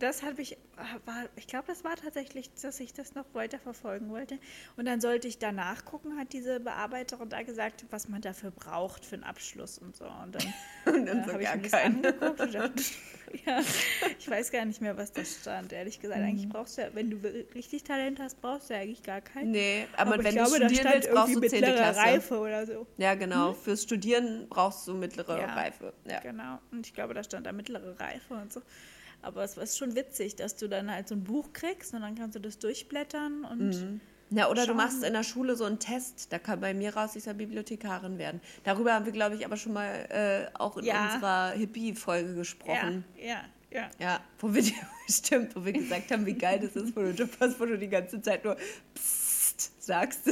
Das 0.00 0.22
habe 0.22 0.42
ich, 0.42 0.56
war, 1.04 1.26
ich 1.36 1.46
glaube, 1.46 1.66
das 1.68 1.84
war 1.84 1.94
tatsächlich, 1.94 2.50
dass 2.60 2.80
ich 2.80 2.92
das 2.92 3.14
noch 3.14 3.26
weiter 3.34 3.58
verfolgen 3.58 4.10
wollte. 4.10 4.38
Und 4.76 4.86
dann 4.86 5.00
sollte 5.00 5.28
ich 5.28 5.38
da 5.38 5.52
nachgucken, 5.52 6.18
hat 6.18 6.32
diese 6.32 6.58
Bearbeiterin 6.58 7.28
da 7.28 7.42
gesagt, 7.42 7.84
was 7.90 8.08
man 8.08 8.20
dafür 8.20 8.50
braucht 8.50 9.04
für 9.04 9.14
einen 9.16 9.24
Abschluss 9.24 9.78
und 9.78 9.94
so. 9.96 10.06
Und 10.06 10.34
dann, 10.34 10.54
Und 10.94 11.06
dann 11.06 11.18
äh, 11.28 11.32
habe 11.32 11.42
ich 11.42 11.54
mir 11.54 11.62
das 11.62 11.70
keinen. 11.70 11.96
angeguckt 12.04 12.40
und 12.40 12.54
dachte, 12.54 12.82
ja, 13.46 13.60
ich 14.18 14.28
weiß 14.30 14.50
gar 14.50 14.64
nicht 14.64 14.80
mehr, 14.80 14.96
was 14.96 15.12
da 15.12 15.24
stand, 15.24 15.72
ehrlich 15.72 16.00
gesagt. 16.00 16.20
Eigentlich 16.20 16.46
Mhm. 16.46 16.50
brauchst 16.52 16.78
du 16.78 16.82
ja, 16.82 16.88
wenn 16.94 17.10
du 17.10 17.16
richtig 17.54 17.84
Talent 17.84 18.18
hast, 18.20 18.40
brauchst 18.40 18.70
du 18.70 18.74
ja 18.74 18.80
eigentlich 18.80 19.02
gar 19.02 19.20
keinen. 19.20 19.50
Nee, 19.52 19.86
aber, 19.96 20.16
ich 20.16 20.24
wenn 20.24 20.34
glaube, 20.34 20.58
du 20.58 20.64
studieren 20.66 20.88
willst, 20.94 21.10
brauchst 21.10 21.28
du 21.28 21.32
irgendwie 21.32 21.48
10. 21.50 21.60
mittlere 21.60 21.76
Klasse. 21.76 22.00
Reife 22.00 22.38
oder 22.38 22.66
so. 22.66 22.86
Ja, 22.96 23.14
genau. 23.14 23.52
Fürs 23.52 23.82
Studieren 23.82 24.46
brauchst 24.48 24.88
du 24.88 24.94
mittlere 24.94 25.38
Ja. 25.38 25.54
Reife. 25.54 25.92
Ja. 26.08 26.20
Genau. 26.20 26.58
Und 26.72 26.86
ich 26.86 26.94
glaube, 26.94 27.12
da 27.14 27.22
stand 27.22 27.46
da 27.46 27.52
mittlere 27.52 28.00
Reife 28.00 28.34
und 28.34 28.50
so. 28.52 28.62
Aber 29.22 29.42
es 29.44 29.56
ist 29.56 29.76
schon 29.78 29.94
witzig, 29.96 30.36
dass 30.36 30.56
du 30.56 30.68
dann 30.68 30.90
halt 30.90 31.08
so 31.08 31.14
ein 31.14 31.24
Buch 31.24 31.52
kriegst 31.52 31.92
und 31.94 32.00
dann 32.02 32.14
kannst 32.14 32.36
du 32.36 32.40
das 32.40 32.58
durchblättern 32.58 33.44
und 33.44 34.00
Ja, 34.30 34.48
oder 34.48 34.62
du 34.62 34.68
Schauen. 34.68 34.76
machst 34.76 35.02
in 35.04 35.12
der 35.12 35.24
Schule 35.24 35.56
so 35.56 35.64
einen 35.64 35.78
Test, 35.78 36.32
da 36.32 36.38
kann 36.38 36.60
bei 36.60 36.72
mir 36.72 36.94
raus, 36.96 37.16
ich 37.16 37.24
soll 37.24 37.34
Bibliothekarin 37.34 38.16
werden. 38.18 38.40
Darüber 38.64 38.94
haben 38.94 39.04
wir, 39.04 39.12
glaube 39.12 39.34
ich, 39.36 39.44
aber 39.44 39.56
schon 39.56 39.72
mal 39.72 39.88
äh, 40.08 40.46
auch 40.58 40.76
in 40.76 40.84
Ja. 40.84 41.14
unserer 41.14 41.50
Hippie-Folge 41.50 42.28
ja, 42.30 42.34
gesprochen. 42.34 43.04
ja, 43.20 43.44
ja. 43.70 43.90
Ja. 43.98 44.20
wo 44.38 44.54
wir, 44.54 44.62
stimmt, 45.10 45.54
wo 45.56 45.64
wir 45.64 45.72
gesagt 45.72 46.10
haben, 46.12 46.24
wie 46.26 46.34
geil 46.34 46.60
das 46.60 46.74
ist, 46.82 46.94
wo 46.96 47.00
du 47.02 47.10
Job 47.10 47.30
hast, 47.40 47.58
wo 47.60 47.66
du 47.66 47.76
die 47.78 47.88
ganze 47.88 48.20
Zeit 48.22 48.44
nur 48.44 48.56
Psst 48.94 49.82
sagst. 49.82 50.30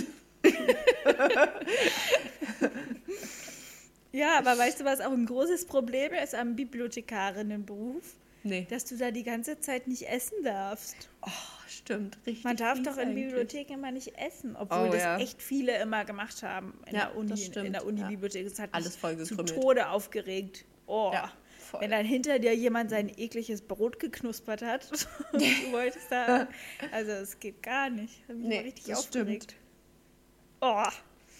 Ja, 4.13 4.39
aber 4.39 4.57
weißt 4.57 4.81
du, 4.81 4.85
was 4.85 5.01
auch 5.01 5.13
ein 5.13 5.27
großes 5.27 5.67
Problem 5.67 6.13
ist 6.15 6.35
am 6.35 6.57
Bibliothekarinnenberuf? 6.57 8.15
Nee. 8.45 8.67
Dass 8.71 8.85
du 8.85 8.97
da 8.97 9.11
die 9.11 9.25
ganze 9.25 9.59
Zeit 9.61 9.89
nicht 9.89 10.09
essen 10.09 10.43
darfst. 10.45 10.97
Oh, 11.23 11.31
stimmt, 11.69 12.19
richtig. 12.27 12.45
Man 12.45 12.57
darf 12.57 12.81
doch 12.83 12.97
in 12.97 13.09
eigentlich. 13.09 13.27
Bibliotheken 13.27 13.75
immer 13.75 13.91
nicht 13.91 14.17
essen, 14.17 14.55
obwohl 14.57 14.89
Oh, 14.89 14.93
das 14.93 15.03
ja. 15.03 15.19
echt 15.19 15.43
viele 15.43 15.77
immer 15.81 16.05
gemacht 16.05 16.43
haben 16.43 16.75
in 16.87 16.95
Ja, 16.95 17.07
der 17.07 17.17
Uni, 17.17 17.31
das 17.31 17.45
stimmt, 17.45 17.67
in 17.67 17.73
der 17.73 17.83
ja. 17.83 17.89
Unibibliothek. 17.89 18.45
Das 18.49 18.59
hat 18.59 18.73
Alles 18.73 19.03
mich 19.03 19.25
zu. 19.27 19.37
Tode 19.43 19.89
aufgeregt. 19.91 20.65
Oh. 20.87 21.11
Ja, 21.13 21.33
voll. 21.59 21.81
Wenn 21.81 21.91
dann 21.91 22.07
hinter 22.07 22.39
dir 22.39 22.55
jemand 22.55 22.91
sein 22.91 23.09
ekliges 23.15 23.61
Brot 23.61 23.99
geknuspert 23.99 24.63
hat 24.63 24.91
und 24.93 25.07
du 25.33 25.39
wolltest 25.73 26.11
da. 26.11 26.49
Also 26.93 27.11
es 27.13 27.39
geht 27.41 27.63
gar 27.63 27.91
nicht. 27.91 28.23
Hat 28.29 28.37
mich 28.37 28.47
Nee, 28.49 28.59
richtig 28.61 28.87
das 28.87 29.01
aufgeregt. 29.01 29.57
Oh, 30.61 30.85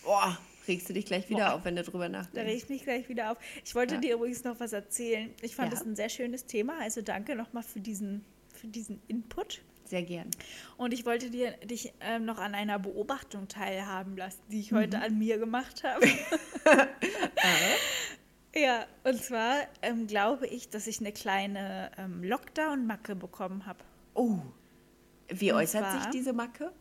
Boah, 0.05 0.39
regst 0.69 0.89
du 0.89 0.93
dich 0.93 1.07
gleich 1.07 1.29
wieder 1.31 1.47
Boah. 1.47 1.55
auf, 1.55 1.65
wenn 1.65 1.77
du 1.77 1.83
drüber 1.83 2.09
da 2.09 2.19
nachdenkst. 2.21 2.49
reg 2.51 2.57
ich 2.63 2.69
mich 2.69 2.83
gleich 2.85 3.09
wieder 3.09 3.33
auf. 3.33 3.39
Ich 3.65 3.75
wollte 3.75 3.95
Ja. 3.97 4.01
dir 4.01 4.15
übrigens 4.17 4.45
noch 4.45 4.61
was 4.61 4.73
erzählen. 4.73 5.31
Ich 5.43 5.57
fand 5.57 5.73
Ja. 5.73 5.79
das 5.79 5.87
ein 5.87 5.97
sehr 5.97 6.09
schönes 6.09 6.47
Thema. 6.47 6.79
Also 6.81 7.03
danke 7.03 7.35
nochmal 7.35 7.63
für 7.63 7.81
diesen, 7.81 8.25
für 8.55 8.67
diesen 8.69 9.01
Input. 9.09 9.63
Sehr 9.85 10.03
gern. 10.03 10.31
Und 10.77 10.93
ich 10.93 11.07
wollte 11.07 11.31
dir, 11.31 11.53
dich 11.65 11.95
ähm, 12.03 12.27
noch 12.27 12.37
an 12.39 12.55
einer 12.55 12.79
Beobachtung 12.79 13.49
teilhaben 13.49 14.17
lassen, 14.19 14.41
die 14.53 14.61
ich 14.61 14.73
heute 14.73 15.01
an 15.01 15.17
mir 15.19 15.39
gemacht 15.39 15.83
habe. 15.83 16.07
ja, 18.55 18.87
und 19.05 19.23
zwar 19.23 19.61
ähm, 19.83 20.07
glaube 20.07 20.47
ich, 20.47 20.69
dass 20.69 20.87
ich 20.87 21.01
eine 21.01 21.13
kleine 21.13 21.91
ähm, 21.97 22.23
Lockdown-Macke 22.23 23.15
bekommen 23.17 23.67
habe. 23.67 23.79
Oh, 24.15 24.39
wie 25.29 25.53
Und 25.53 25.59
äußert 25.59 25.91
sich 25.93 26.03
zwar- 26.03 26.11
diese 26.13 26.33
Macke? 26.33 26.73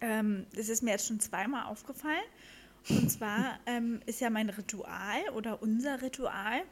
Ähm, 0.00 0.46
das 0.54 0.68
ist 0.70 0.82
mir 0.82 0.92
jetzt 0.92 1.06
schon 1.08 1.20
zweimal 1.20 1.66
aufgefallen. 1.66 2.16
Und 2.88 3.10
zwar 3.10 3.58
ähm, 3.66 4.00
ist 4.06 4.20
ja 4.20 4.30
mein 4.30 4.48
Ritual 4.50 5.28
oder 5.34 5.62
unser 5.62 6.02
Ritual 6.02 6.62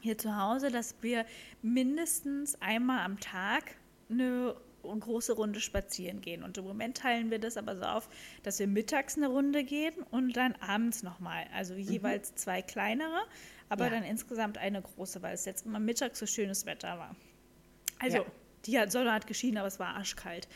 hier 0.00 0.18
zu 0.18 0.36
Hause, 0.36 0.70
dass 0.70 0.94
wir 1.00 1.24
mindestens 1.62 2.60
einmal 2.60 3.04
am 3.04 3.18
Tag 3.20 3.76
eine 4.10 4.54
große 4.82 5.32
Runde 5.34 5.60
spazieren 5.60 6.20
gehen. 6.20 6.42
Und 6.42 6.56
im 6.56 6.64
Moment 6.64 6.96
teilen 6.98 7.30
wir 7.30 7.38
das 7.38 7.56
aber 7.56 7.76
so 7.76 7.82
auf, 7.82 8.08
dass 8.42 8.58
wir 8.58 8.66
mittags 8.66 9.16
eine 9.16 9.28
Runde 9.28 9.64
gehen 9.64 9.94
und 10.10 10.36
dann 10.36 10.54
abends 10.56 11.02
nochmal. 11.02 11.46
Also 11.54 11.74
jeweils 11.74 12.34
zwei 12.36 12.62
kleinere, 12.62 13.22
aber 13.68 13.84
Ja. 13.86 13.90
dann 13.90 14.04
insgesamt 14.04 14.56
eine 14.58 14.80
große, 14.80 15.20
weil 15.22 15.34
es 15.34 15.44
jetzt 15.44 15.66
immer 15.66 15.78
mittags 15.80 16.18
so 16.20 16.26
schönes 16.26 16.64
Wetter 16.64 16.98
war. 16.98 17.16
Also, 17.98 18.18
Ja. 18.18 18.84
die 18.86 18.90
Sonne 18.90 19.12
hat 19.12 19.26
geschienen, 19.26 19.58
aber 19.58 19.66
es 19.68 19.78
war 19.78 19.96
arschkalt. 19.96 20.48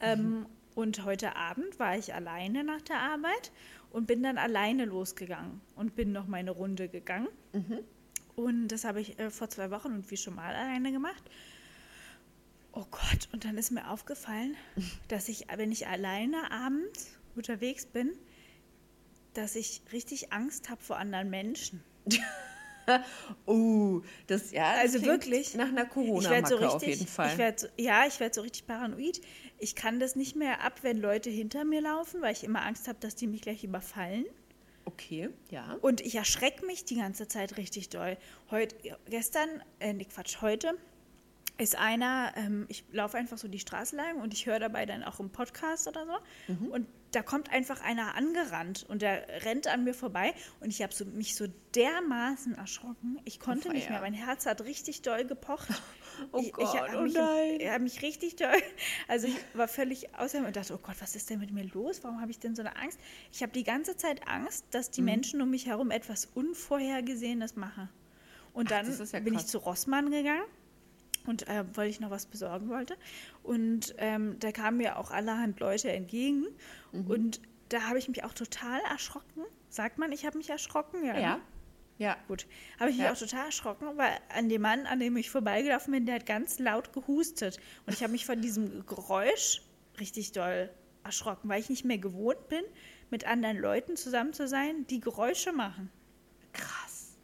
Ähm, 0.00 0.46
und 0.74 1.04
heute 1.04 1.36
Abend 1.36 1.78
war 1.78 1.96
ich 1.96 2.14
alleine 2.14 2.64
nach 2.64 2.82
der 2.82 3.00
Arbeit 3.00 3.52
und 3.90 4.06
bin 4.06 4.22
dann 4.22 4.38
alleine 4.38 4.84
losgegangen 4.84 5.60
und 5.76 5.94
bin 5.94 6.12
noch 6.12 6.26
meine 6.26 6.50
Runde 6.50 6.88
gegangen. 6.88 7.28
Und 8.36 8.68
das 8.68 8.84
habe 8.84 9.00
ich 9.00 9.18
äh, 9.18 9.30
vor 9.30 9.48
zwei 9.48 9.70
Wochen 9.70 9.88
und 9.88 10.10
wie 10.10 10.16
schon 10.16 10.34
mal 10.34 10.54
alleine 10.54 10.90
gemacht. 10.90 11.22
Oh 12.72 12.84
Gott, 12.90 13.28
und 13.32 13.44
dann 13.44 13.56
ist 13.56 13.70
mir 13.70 13.88
aufgefallen, 13.88 14.56
dass 15.08 15.28
ich, 15.28 15.46
wenn 15.54 15.70
ich 15.70 15.86
alleine 15.86 16.50
abends 16.50 17.16
unterwegs 17.36 17.86
bin, 17.86 18.12
dass 19.34 19.54
ich 19.56 19.82
richtig 19.92 20.32
Angst 20.32 20.70
habe 20.70 20.82
vor 20.82 20.96
anderen 20.96 21.30
Menschen. 21.30 21.82
uh, 23.46 24.02
das 24.26 24.50
ja. 24.52 24.74
Das 24.74 24.94
Also 24.94 25.06
wirklich? 25.06 25.54
Nach 25.54 25.68
einer 25.68 25.86
Corona-Macke 25.86 26.48
so 26.48 26.56
richtig, 26.56 26.74
auf 26.74 26.82
jeden 26.82 27.06
Fall. 27.06 27.32
Ich 27.32 27.38
werd 27.38 27.60
so, 27.60 27.68
ja, 27.76 28.06
ich 28.06 28.20
werde 28.20 28.34
so 28.34 28.40
richtig 28.42 28.66
paranoid. 28.66 29.20
Ich 29.64 29.74
kann 29.74 29.98
das 29.98 30.14
nicht 30.14 30.36
mehr 30.36 30.60
ab, 30.60 30.80
wenn 30.82 30.98
Leute 30.98 31.30
hinter 31.30 31.64
mir 31.64 31.80
laufen, 31.80 32.20
weil 32.20 32.34
ich 32.34 32.44
immer 32.44 32.66
Angst 32.66 32.86
habe, 32.86 32.98
dass 33.00 33.14
die 33.14 33.26
mich 33.26 33.40
gleich 33.40 33.64
überfallen. 33.64 34.26
okay, 34.84 35.30
ja. 35.50 35.78
Und 35.80 36.02
ich 36.02 36.16
erschrecke 36.16 36.66
mich 36.66 36.84
die 36.84 36.96
ganze 36.96 37.28
Zeit 37.28 37.56
richtig 37.56 37.88
doll. 37.88 38.18
Heute, 38.50 38.76
gestern, 39.08 39.48
äh, 39.80 39.94
nee, 39.94 40.04
Quatsch, 40.04 40.42
heute 40.42 40.76
ist 41.56 41.76
einer, 41.76 42.32
ähm, 42.36 42.66
ich 42.68 42.84
laufe 42.90 43.16
einfach 43.16 43.38
so 43.38 43.46
die 43.46 43.60
Straße 43.60 43.94
lang 43.94 44.20
und 44.20 44.34
ich 44.34 44.46
höre 44.46 44.58
dabei 44.58 44.86
dann 44.86 45.04
auch 45.04 45.20
einen 45.20 45.30
Podcast 45.30 45.86
oder 45.86 46.04
so. 46.04 46.52
Mhm. 46.52 46.68
Und 46.68 46.86
da 47.12 47.22
kommt 47.22 47.52
einfach 47.52 47.80
einer 47.80 48.16
angerannt 48.16 48.84
und 48.88 49.00
der 49.00 49.44
rennt 49.44 49.68
an 49.68 49.84
mir 49.84 49.94
vorbei 49.94 50.34
und 50.58 50.70
ich 50.70 50.82
habe 50.82 50.92
so, 50.92 51.04
mich 51.04 51.36
so 51.36 51.46
dermaßen 51.76 52.56
erschrocken. 52.56 53.20
Ich 53.24 53.38
konnte 53.38 53.70
nicht 53.70 53.88
mehr. 53.88 54.00
Mein 54.00 54.14
Herz 54.14 54.46
hat 54.46 54.62
richtig 54.62 55.02
doll 55.02 55.24
gepocht. 55.24 55.68
Oh 56.30 56.38
ich, 56.38 56.52
Gott, 56.52 56.72
ich 56.72 56.80
hab 56.80 56.94
oh 56.94 57.00
mich, 57.00 57.14
nein. 57.14 57.58
Ich 57.58 57.68
habe 57.68 57.82
mich 57.82 58.00
richtig 58.00 58.36
doll. 58.36 58.54
Also 59.08 59.26
ich 59.26 59.34
war 59.52 59.66
völlig 59.66 60.14
außer 60.14 60.40
mir 60.40 60.46
und 60.46 60.54
dachte, 60.54 60.72
oh 60.72 60.78
Gott, 60.80 60.94
was 61.00 61.16
ist 61.16 61.28
denn 61.28 61.40
mit 61.40 61.50
mir 61.50 61.64
los? 61.74 62.04
Warum 62.04 62.20
habe 62.20 62.30
ich 62.30 62.38
denn 62.38 62.54
so 62.54 62.62
eine 62.62 62.76
Angst? 62.76 63.00
Ich 63.32 63.42
habe 63.42 63.50
die 63.50 63.64
ganze 63.64 63.96
Zeit 63.96 64.28
Angst, 64.28 64.64
dass 64.70 64.90
Mhm. 64.90 64.92
die 64.92 65.02
Menschen 65.02 65.42
um 65.42 65.50
mich 65.50 65.66
herum 65.66 65.90
etwas 65.90 66.26
Unvorhergesehenes 66.26 67.56
machen. 67.56 67.88
Und 68.52 68.70
dann 68.70 68.86
ja 68.86 69.20
bin 69.20 69.34
ich 69.34 69.46
zu 69.46 69.58
Rossmann 69.58 70.12
gegangen 70.12 70.44
und 71.26 71.48
äh, 71.48 71.64
weil 71.74 71.88
ich 71.88 72.00
noch 72.00 72.10
was 72.10 72.26
besorgen 72.26 72.68
wollte. 72.68 72.96
Und 73.42 73.94
ähm, 73.98 74.36
da 74.40 74.52
kamen 74.52 74.78
mir 74.78 74.98
auch 74.98 75.10
allerhand 75.10 75.60
Leute 75.60 75.90
entgegen. 75.92 76.46
Mhm. 76.92 77.06
Und 77.06 77.40
da 77.68 77.82
habe 77.82 77.98
ich 77.98 78.08
mich 78.08 78.24
auch 78.24 78.34
total 78.34 78.80
erschrocken. 78.90 79.42
Sagt 79.68 79.98
man, 79.98 80.12
ich 80.12 80.24
habe 80.26 80.38
mich 80.38 80.50
erschrocken? 80.50 81.02
ne? 81.02 81.20
Ja. 81.20 81.40
Ja. 81.98 82.16
Gut. 82.26 82.46
Habe 82.80 82.90
ich 82.90 82.96
mich 82.96 83.06
Ja. 83.06 83.12
auch 83.12 83.16
total 83.18 83.46
erschrocken, 83.46 83.86
weil 83.96 84.12
an 84.34 84.48
dem 84.48 84.62
Mann, 84.62 84.86
an 84.86 84.98
dem 85.00 85.16
ich 85.16 85.30
vorbeigelaufen 85.30 85.92
bin, 85.92 86.06
der 86.06 86.16
hat 86.16 86.26
ganz 86.26 86.58
laut 86.58 86.92
gehustet. 86.92 87.58
Und 87.86 87.92
ich 87.92 88.02
habe 88.02 88.12
mich 88.12 88.26
von 88.26 88.40
diesem 88.40 88.84
Geräusch 88.86 89.62
richtig 90.00 90.32
doll 90.32 90.70
erschrocken, 91.04 91.48
weil 91.48 91.60
ich 91.60 91.70
nicht 91.70 91.84
mehr 91.84 91.98
gewohnt 91.98 92.48
bin, 92.48 92.64
mit 93.10 93.26
anderen 93.26 93.58
Leuten 93.58 93.96
zusammen 93.96 94.32
zu 94.32 94.48
sein, 94.48 94.86
die 94.88 95.00
Geräusche 95.00 95.52
machen. 95.52 95.90
Krass. 96.52 97.16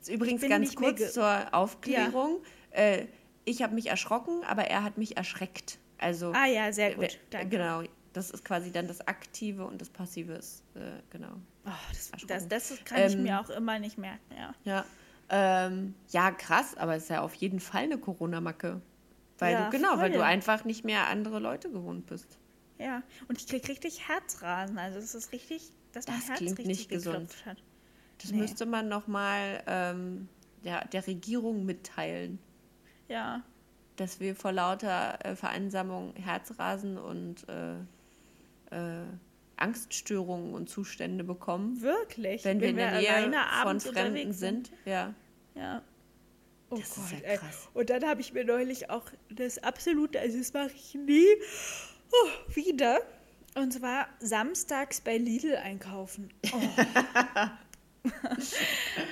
Ist 0.00 0.08
übrigens 0.08 0.42
ganz 0.48 0.74
kurz 0.76 1.12
zur 1.12 1.52
Aufklärung. 1.52 2.42
Äh, 2.70 3.06
ich 3.44 3.62
habe 3.62 3.74
mich 3.74 3.86
erschrocken, 3.88 4.42
aber 4.44 4.64
er 4.64 4.82
hat 4.84 4.98
mich 4.98 5.16
erschreckt. 5.16 5.78
Also 5.98 6.32
Ah 6.34 6.46
ja, 6.46 6.72
sehr 6.72 6.92
äh, 6.92 6.94
gut. 6.94 7.18
Danke. 7.30 7.48
genau. 7.48 7.82
Das 8.12 8.30
ist 8.30 8.44
quasi 8.44 8.72
dann 8.72 8.88
das 8.88 9.06
Aktive 9.06 9.64
und 9.64 9.80
das 9.80 9.88
Passive 9.88 10.32
ist 10.32 10.62
äh, 10.74 11.00
genau. 11.10 11.32
Oh, 11.64 11.70
das, 11.90 12.10
das, 12.26 12.48
das 12.48 12.84
kann 12.84 13.06
ich 13.06 13.14
Ähm, 13.14 13.22
mir 13.22 13.40
auch 13.40 13.50
immer 13.50 13.78
nicht 13.78 13.98
merken, 13.98 14.34
ja. 14.36 14.54
Ja. 14.64 14.84
Ähm, 15.28 15.94
ja, 16.08 16.32
krass, 16.32 16.76
aber 16.76 16.96
es 16.96 17.04
ist 17.04 17.10
ja 17.10 17.20
auf 17.20 17.34
jeden 17.34 17.60
Fall 17.60 17.84
eine 17.84 17.98
Corona-Macke. 17.98 18.80
Weil 19.38 19.52
Ja, 19.52 19.64
du, 19.70 19.76
genau, 19.76 19.90
weil 19.98 20.10
voll. 20.10 20.18
du 20.18 20.24
einfach 20.24 20.64
nicht 20.64 20.84
mehr 20.84 21.06
andere 21.06 21.38
Leute 21.38 21.70
gewohnt 21.70 22.06
bist. 22.06 22.38
Ja, 22.78 23.02
und 23.28 23.38
ich 23.38 23.46
krieg 23.46 23.68
richtig 23.68 24.08
Herzrasen. 24.08 24.76
Also 24.78 24.98
es 24.98 25.14
ist 25.14 25.32
richtig, 25.32 25.70
dass 25.92 26.08
mein 26.08 26.16
Das 26.18 26.28
Herz 26.28 26.38
klingt 26.38 26.58
richtig 26.58 26.66
nicht 26.78 26.88
gesund. 26.88 27.32
hat. 27.46 27.62
Das 28.20 28.32
Nee. 28.32 28.38
müsste 28.38 28.66
man 28.66 28.88
nochmal 28.88 29.62
ähm, 29.66 30.28
der, 30.64 30.84
der 30.88 31.06
Regierung 31.06 31.64
mitteilen, 31.64 32.38
Ja, 33.10 33.42
dass 33.96 34.20
wir 34.20 34.34
vor 34.34 34.52
lauter 34.52 35.18
äh, 35.24 35.36
Vereinsamung 35.36 36.14
Herzrasen 36.16 36.96
und 36.96 37.46
äh, 37.48 37.74
äh, 38.70 39.04
Angststörungen 39.56 40.54
und 40.54 40.70
Zustände 40.70 41.22
bekommen, 41.22 41.82
wirklich. 41.82 42.44
wenn 42.44 42.60
wir 42.60 42.68
in 42.68 42.76
der 42.76 42.92
Nähe 42.92 43.32
von 43.62 43.80
Fremden 43.80 43.88
unterwegs 43.88 44.38
sind. 44.38 44.72
Ja. 44.86 45.12
Ja. 45.54 45.82
Oh 46.70 46.76
Das 46.76 46.96
ist 46.96 47.12
ja 47.12 47.18
ey. 47.18 47.36
krass. 47.36 47.68
Und 47.74 47.90
dann 47.90 48.06
habe 48.06 48.20
ich 48.20 48.32
mir 48.32 48.44
neulich 48.44 48.88
auch 48.88 49.04
das 49.28 49.58
absolute, 49.58 50.20
also 50.20 50.38
das 50.38 50.52
mache 50.52 50.70
ich 50.74 50.94
nie 50.94 51.26
oh, 52.12 52.54
wieder. 52.54 53.00
Und 53.56 53.72
zwar 53.72 54.08
samstags 54.20 55.00
bei 55.00 55.18
Lidl 55.18 55.56
einkaufen. 55.56 56.32
Oh. 56.52 56.60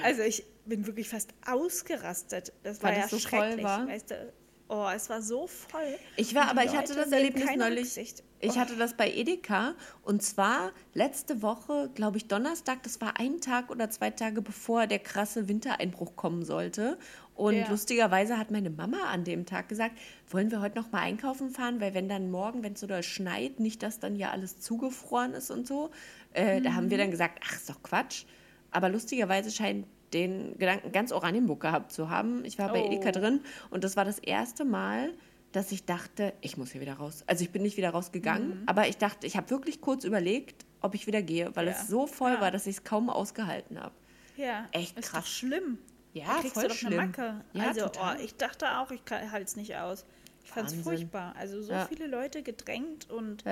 also 0.03 0.23
ich 0.23 0.45
bin 0.69 0.87
wirklich 0.87 1.09
fast 1.09 1.31
ausgerastet. 1.47 2.53
Das 2.63 2.83
war 2.83 2.91
Weil 2.91 2.99
ja 2.99 3.05
es 3.05 3.11
so 3.11 3.19
voll 3.19 3.41
schrecklich. 3.41 3.65
war? 3.65 3.87
Weißt 3.87 4.11
du? 4.11 4.33
Oh, 4.71 4.87
es 4.95 5.09
war 5.09 5.23
so 5.23 5.47
voll. 5.47 5.81
Ich 6.17 6.35
war, 6.35 6.51
aber 6.51 6.63
ich 6.63 6.77
hatte 6.77 6.95
das 6.95 7.11
Erlebnis 7.11 7.49
neulich. 7.57 7.81
Rücksicht. 7.87 8.23
Ich 8.41 8.53
Oh. 8.53 8.57
hatte 8.57 8.77
das 8.77 8.95
bei 8.99 9.11
Edeka 9.11 9.75
und 10.03 10.23
zwar 10.23 10.73
letzte 10.93 11.41
Woche, 11.41 11.91
glaube 11.95 12.19
ich, 12.19 12.29
Donnerstag, 12.29 12.83
das 12.83 13.01
war 13.01 13.19
ein 13.19 13.41
Tag 13.41 13.71
oder 13.71 13.89
zwei 13.89 14.11
Tage 14.11 14.43
bevor 14.43 14.87
der 14.87 14.99
krasse 14.99 15.49
Wintereinbruch 15.49 16.17
kommen 16.17 16.45
sollte. 16.45 16.99
Und 17.35 17.55
Ja. 17.57 17.71
lustigerweise 17.71 18.37
hat 18.37 18.51
meine 18.51 18.69
Mama 18.69 18.99
an 19.11 19.25
dem 19.25 19.47
Tag 19.47 19.69
gesagt, 19.71 19.97
wollen 20.31 20.51
wir 20.51 20.61
heute 20.61 20.79
noch 20.79 20.93
mal 20.93 21.01
einkaufen 21.01 21.51
fahren, 21.51 21.81
weil 21.81 21.95
wenn 21.95 22.09
dann 22.09 22.31
morgen, 22.31 22.63
wenn 22.63 22.75
es 22.75 22.81
so 22.81 22.87
doll 22.87 23.03
schneit, 23.03 23.59
nicht, 23.61 23.83
dass 23.83 24.01
dann 24.01 24.17
ja 24.17 24.33
alles 24.33 24.61
zugefroren 24.61 25.33
ist 25.33 25.51
und 25.51 25.67
so. 25.67 25.91
Äh, 26.35 26.61
Da 26.61 26.75
haben 26.75 26.91
wir 26.91 26.99
Mhm. 26.99 27.03
dann 27.03 27.11
gesagt, 27.11 27.41
ach, 27.45 27.55
ist 27.55 27.71
doch 27.71 27.83
Quatsch. 27.83 28.25
Aber 28.71 28.91
lustigerweise 28.91 29.51
scheint 29.51 29.87
den 30.13 30.57
Gedanken 30.59 30.93
ganz 30.93 31.13
Oranienburg 31.13 31.61
gehabt 31.61 31.93
zu 31.93 32.11
haben. 32.11 32.45
Ich 32.45 32.59
war 32.59 32.73
bei 32.73 32.83
Oh. 32.83 32.87
Edeka 32.87 33.13
drin 33.13 33.41
und 33.71 33.85
das 33.85 33.97
war 33.97 34.05
das 34.05 34.19
erste 34.19 34.65
Mal, 34.65 35.13
dass 35.53 35.73
ich 35.73 35.85
dachte, 35.87 36.35
ich 36.41 36.57
muss 36.57 36.73
hier 36.73 36.81
wieder 36.81 36.95
raus. 36.95 37.25
Also 37.27 37.43
ich 37.43 37.51
bin 37.51 37.63
nicht 37.63 37.77
wieder 37.77 37.91
rausgegangen, 37.91 38.63
aber 38.67 38.87
ich 38.89 38.99
dachte, 38.99 39.27
ich 39.27 39.37
habe 39.37 39.49
wirklich 39.51 39.81
kurz 39.81 40.05
überlegt, 40.05 40.67
ob 40.81 40.95
ich 40.95 41.07
wieder 41.07 41.23
gehe, 41.23 41.55
weil 41.57 41.67
Mhm. 41.67 41.73
Ja. 41.73 41.77
es 41.81 41.89
so 41.89 42.07
voll 42.07 42.33
Ja. 42.35 42.41
war, 42.41 42.51
dass 42.51 42.67
ich 42.67 42.77
es 42.77 42.85
kaum 42.85 43.09
ausgehalten 43.11 43.81
habe. 43.81 43.95
Ja, 44.37 44.67
Echt 44.73 44.99
ist 44.99 45.11
krass. 45.11 45.25
doch 45.25 45.31
schlimm. 45.31 45.79
Ja, 46.13 46.27
da 46.27 46.35
kriegst 46.41 46.55
voll 46.55 46.63
du 46.65 46.69
doch 46.69 46.75
schlimm. 46.77 46.93
eine 46.99 47.07
Macke. 47.09 47.45
Ja, 47.55 47.69
also, 47.69 47.81
total. 47.83 48.17
oh, 48.19 48.23
ich 48.23 48.35
dachte 48.37 48.67
auch, 48.79 48.91
ich 48.91 49.01
halte 49.11 49.45
es 49.45 49.57
nicht 49.57 49.77
aus. 49.77 50.05
Ich 50.45 50.51
fand 50.51 50.69
es 50.69 50.75
furchtbar. 50.75 51.35
Also 51.39 51.61
so 51.63 51.73
Ja. 51.73 51.87
viele 51.87 52.07
Leute 52.07 52.43
gedrängt 52.43 53.11
und 53.11 53.45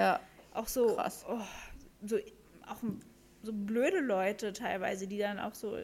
auch 0.54 0.68
so, 0.68 0.98
oh, 0.98 1.40
so, 2.02 2.16
auch 2.66 2.76
so 3.42 3.52
blöde 3.52 4.00
Leute 4.00 4.52
teilweise, 4.52 5.06
die 5.06 5.18
dann 5.18 5.38
auch 5.38 5.54
so 5.54 5.76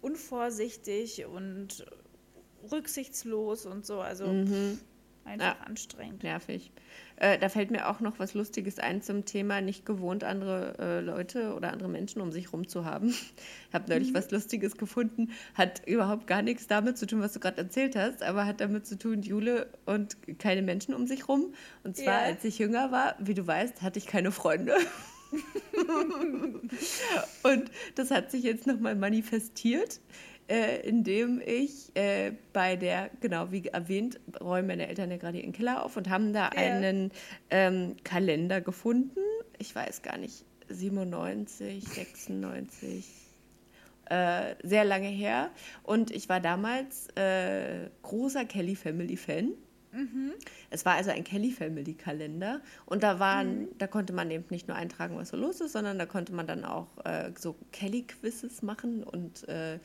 unvorsichtig 0.00 1.26
und 1.26 1.84
rücksichtslos 2.70 3.66
und 3.66 3.86
so. 3.86 4.00
Also 4.00 4.24
einfach 5.24 5.46
Ja. 5.46 5.56
anstrengend. 5.66 6.22
nervig. 6.22 6.72
Äh, 7.16 7.38
da 7.38 7.48
fällt 7.48 7.70
mir 7.70 7.88
auch 7.90 8.00
noch 8.00 8.18
was 8.18 8.32
Lustiges 8.34 8.78
ein 8.78 9.02
zum 9.02 9.24
Thema 9.26 9.60
nicht 9.60 9.84
gewohnt, 9.84 10.24
andere 10.24 10.74
äh, 10.78 11.00
Leute 11.00 11.54
oder 11.54 11.72
andere 11.72 11.88
Menschen 11.88 12.22
um 12.22 12.32
sich 12.32 12.52
rum 12.52 12.66
zu 12.66 12.84
haben. 12.84 13.08
Ich 13.10 13.74
habe 13.74 13.84
Mhm. 13.84 13.90
neulich 13.90 14.14
was 14.14 14.30
Lustiges 14.30 14.76
gefunden, 14.76 15.30
hat 15.54 15.86
überhaupt 15.86 16.26
gar 16.26 16.40
nichts 16.42 16.66
damit 16.66 16.96
zu 16.96 17.06
tun, 17.06 17.20
was 17.20 17.32
du 17.34 17.40
gerade 17.40 17.58
erzählt 17.58 17.94
hast, 17.96 18.22
aber 18.22 18.46
hat 18.46 18.60
damit 18.60 18.86
zu 18.86 18.96
tun, 18.98 19.22
Jule 19.22 19.68
und 19.84 20.16
keine 20.38 20.62
Menschen 20.62 20.94
um 20.94 21.06
sich 21.06 21.28
rum. 21.28 21.52
Und 21.84 21.96
zwar, 21.96 22.20
Ja. 22.22 22.26
als 22.26 22.44
ich 22.44 22.58
jünger 22.58 22.90
war, 22.90 23.14
wie 23.18 23.34
du 23.34 23.46
weißt, 23.46 23.82
hatte 23.82 23.98
ich 23.98 24.06
keine 24.06 24.32
Freunde. 24.32 24.74
Und 27.42 27.70
das 27.94 28.10
hat 28.10 28.30
sich 28.30 28.44
jetzt 28.44 28.66
nochmal 28.66 28.94
manifestiert, 28.94 30.00
äh, 30.48 30.80
indem 30.88 31.40
ich 31.44 31.94
äh, 31.94 32.32
bei 32.52 32.76
der, 32.76 33.10
genau 33.20 33.50
wie 33.52 33.66
erwähnt, 33.66 34.20
räumen 34.40 34.68
meine 34.68 34.88
Eltern 34.88 35.10
ja 35.10 35.16
gerade 35.16 35.38
ihren 35.38 35.52
Keller 35.52 35.84
auf 35.84 35.96
und 35.96 36.08
haben 36.08 36.32
da 36.32 36.44
Ja. 36.44 36.50
einen 36.58 37.10
ähm, 37.50 37.96
Kalender 38.04 38.60
gefunden. 38.60 39.20
Ich 39.58 39.74
weiß 39.74 40.02
gar 40.02 40.16
nicht, 40.18 40.44
97, 40.68 41.84
96, 41.86 43.06
äh, 44.06 44.54
sehr 44.62 44.84
lange 44.84 45.08
her. 45.08 45.50
Und 45.82 46.10
ich 46.10 46.28
war 46.28 46.40
damals 46.40 47.08
äh, 47.16 47.88
großer 48.02 48.44
Kelly 48.44 48.76
Family 48.76 49.16
Fan. 49.16 49.52
Es 50.70 50.84
war 50.84 50.94
also 50.94 51.10
ein 51.10 51.24
Kelly 51.24 51.50
Family 51.50 51.94
Kalender 51.94 52.60
und 52.86 53.02
da 53.02 53.18
waren, 53.18 53.68
da 53.78 53.86
konnte 53.86 54.12
man 54.12 54.30
eben 54.30 54.44
nicht 54.50 54.68
nur 54.68 54.76
eintragen, 54.76 55.16
was 55.16 55.30
so 55.30 55.36
los 55.36 55.60
ist, 55.60 55.72
sondern 55.72 55.98
da 55.98 56.06
konnte 56.06 56.32
man 56.32 56.46
dann 56.46 56.64
auch 56.64 56.88
äh, 57.04 57.32
so 57.38 57.56
Kelly 57.72 58.02
Quizzes 58.02 58.62
machen 58.62 59.02
und 59.02 59.48
äh, 59.48 59.78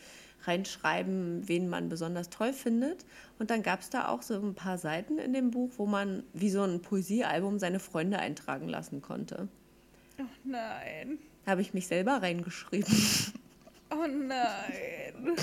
reinschreiben, 0.45 1.47
wen 1.47 1.69
man 1.69 1.89
besonders 1.89 2.29
toll 2.29 2.53
findet. 2.53 3.05
Und 3.39 3.49
dann 3.49 3.63
gab 3.63 3.81
es 3.81 3.89
da 3.89 4.07
auch 4.09 4.21
so 4.21 4.35
ein 4.35 4.55
paar 4.55 4.77
Seiten 4.77 5.17
in 5.17 5.33
dem 5.33 5.51
Buch, 5.51 5.71
wo 5.77 5.85
man 5.85 6.23
wie 6.33 6.49
so 6.49 6.63
ein 6.63 6.81
Poesiealbum 6.81 7.59
seine 7.59 7.79
Freunde 7.79 8.19
eintragen 8.19 8.67
lassen 8.67 9.01
konnte. 9.01 9.47
Oh 10.19 10.25
nein. 10.43 11.17
Habe 11.45 11.61
ich 11.61 11.73
mich 11.73 11.87
selber 11.87 12.21
reingeschrieben. 12.21 12.93
Oh 13.89 14.07
nein. 14.07 15.35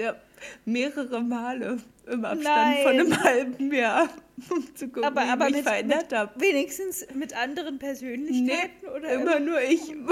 Ja, 0.00 0.16
mehrere 0.64 1.22
Male 1.22 1.78
im 2.06 2.24
Abstand 2.24 2.44
Nein. 2.44 2.82
von 2.82 2.92
einem 2.92 3.22
halben 3.22 3.72
Jahr, 3.74 4.08
um 4.50 4.74
zu 4.74 4.88
gucken, 4.88 5.04
Aber, 5.04 5.22
wie 5.22 5.28
aber 5.28 5.46
ich 5.48 5.52
mich 5.52 5.64
mit, 5.64 5.68
verändert 5.68 6.12
habe. 6.12 6.40
wenigstens 6.40 7.06
mit 7.14 7.36
anderen 7.36 7.78
Persönlichkeiten 7.78 8.88
oder 8.88 9.10
immer 9.10 9.40
nur 9.40 9.60
ich. 9.60 9.82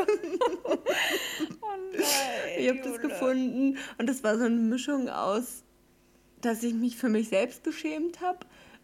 Oh 0.00 0.76
nein. 1.92 2.02
Ich 2.56 2.68
habe 2.68 2.78
das 2.84 3.00
gefunden 3.00 3.78
und 3.98 4.08
das 4.08 4.22
war 4.22 4.38
so 4.38 4.44
eine 4.44 4.54
Mischung 4.54 5.08
aus, 5.08 5.64
dass 6.40 6.62
ich 6.62 6.72
mich 6.72 6.96
für 6.96 7.08
mich 7.08 7.30
selbst 7.30 7.64
geschämt 7.64 8.20
habe, 8.20 8.38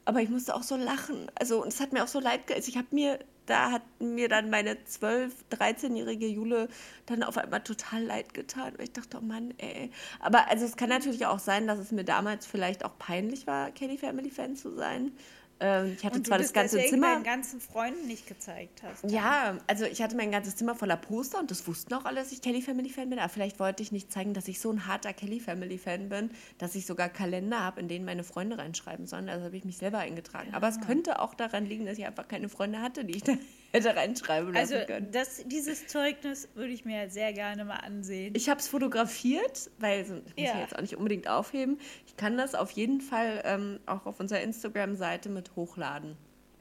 aber 0.06 0.22
ich 0.22 0.28
musste 0.28 0.56
auch 0.56 0.64
so 0.64 0.74
lachen. 0.74 1.30
Also 1.38 1.62
und 1.62 1.68
es 1.68 1.78
hat 1.78 1.92
mir 1.92 2.02
auch 2.02 2.08
so 2.08 2.18
leid, 2.18 2.40
also 2.52 2.68
ich 2.68 2.76
habe 2.76 2.88
mir 2.90 3.20
da 3.46 3.70
hat 3.70 3.82
mir 4.00 4.28
dann 4.28 4.50
meine 4.50 4.74
12-, 4.74 5.30
13-jährige 5.50 6.26
Jule 6.26 6.68
dann 7.06 7.22
auf 7.22 7.36
einmal 7.38 7.62
total 7.62 8.02
leid 8.04 8.34
getan. 8.34 8.74
Und 8.74 8.82
ich 8.82 8.92
dachte, 8.92 9.18
oh 9.18 9.24
Mann, 9.24 9.54
ey. 9.58 9.90
Aber 10.20 10.48
also 10.48 10.64
es 10.64 10.76
kann 10.76 10.88
natürlich 10.88 11.26
auch 11.26 11.38
sein, 11.38 11.66
dass 11.66 11.78
es 11.78 11.92
mir 11.92 12.04
damals 12.04 12.46
vielleicht 12.46 12.84
auch 12.84 12.98
peinlich 12.98 13.46
war, 13.46 13.70
Kelly 13.70 13.98
Family 13.98 14.30
Fan 14.30 14.56
zu 14.56 14.74
sein. 14.74 15.12
Ähm, 15.60 15.94
ich 15.96 16.04
hatte 16.04 16.16
Und 16.16 16.26
du 16.26 16.30
zwar 16.30 16.38
das 16.38 16.52
ganze 16.52 16.78
Zimmer. 16.84 17.14
deinen 17.14 17.24
ganzen 17.24 17.60
Freunden 17.60 18.06
nicht 18.06 18.26
gezeigt 18.26 18.82
hast. 18.82 19.10
Ja, 19.10 19.58
also 19.66 19.84
ich 19.84 20.02
hatte 20.02 20.16
mein 20.16 20.30
ganzes 20.30 20.56
Zimmer 20.56 20.74
voller 20.74 20.96
Poster 20.96 21.38
und 21.38 21.50
das 21.50 21.66
wussten 21.66 21.94
auch 21.94 22.04
alle, 22.04 22.20
dass 22.20 22.32
ich 22.32 22.42
Kelly 22.42 22.60
Family 22.62 22.90
Fan 22.90 23.08
bin. 23.10 23.18
Aber 23.18 23.28
vielleicht 23.28 23.60
wollte 23.60 23.82
ich 23.82 23.92
nicht 23.92 24.12
zeigen, 24.12 24.34
dass 24.34 24.48
ich 24.48 24.60
so 24.60 24.70
ein 24.70 24.86
harter 24.86 25.12
Kelly 25.12 25.40
Family 25.40 25.78
Fan 25.78 26.08
bin, 26.08 26.30
dass 26.58 26.74
ich 26.74 26.86
sogar 26.86 27.08
Kalender 27.08 27.60
habe, 27.60 27.80
in 27.80 27.88
denen 27.88 28.04
meine 28.04 28.24
Freunde 28.24 28.58
reinschreiben 28.58 29.06
sollen. 29.06 29.28
Also 29.28 29.44
habe 29.44 29.56
ich 29.56 29.64
mich 29.64 29.78
selber 29.78 29.98
eingetragen. 29.98 30.52
Aber 30.52 30.68
es 30.68 30.80
könnte 30.80 31.20
auch 31.20 31.34
daran 31.34 31.66
liegen, 31.66 31.86
dass 31.86 31.98
ich 31.98 32.06
einfach 32.06 32.28
keine 32.28 32.48
Freunde 32.48 32.80
hatte, 32.80 33.04
die 33.04 33.16
ich 33.16 33.22
da 33.22 33.34
hätte 33.74 33.94
reinschreiben 33.96 34.52
lassen 34.54 34.74
Also 34.74 34.86
können. 34.86 35.10
das, 35.10 35.42
dieses 35.46 35.86
Zeugnis 35.86 36.48
würde 36.54 36.72
ich 36.72 36.84
mir 36.84 37.10
sehr 37.10 37.32
gerne 37.32 37.64
mal 37.64 37.76
ansehen. 37.76 38.32
Ich 38.36 38.48
habe 38.48 38.60
es 38.60 38.68
fotografiert, 38.68 39.70
weil 39.78 40.00
das 40.04 40.10
muss 40.10 40.20
Ja. 40.36 40.52
ich 40.54 40.60
jetzt 40.60 40.76
auch 40.76 40.80
nicht 40.80 40.96
unbedingt 40.96 41.28
aufheben. 41.28 41.78
Ich 42.06 42.16
kann 42.16 42.36
das 42.36 42.54
auf 42.54 42.70
jeden 42.70 43.00
Fall 43.00 43.42
ähm, 43.44 43.80
auch 43.86 44.06
auf 44.06 44.20
unserer 44.20 44.40
Instagram-Seite 44.42 45.28
mit 45.28 45.56
hochladen. 45.56 46.16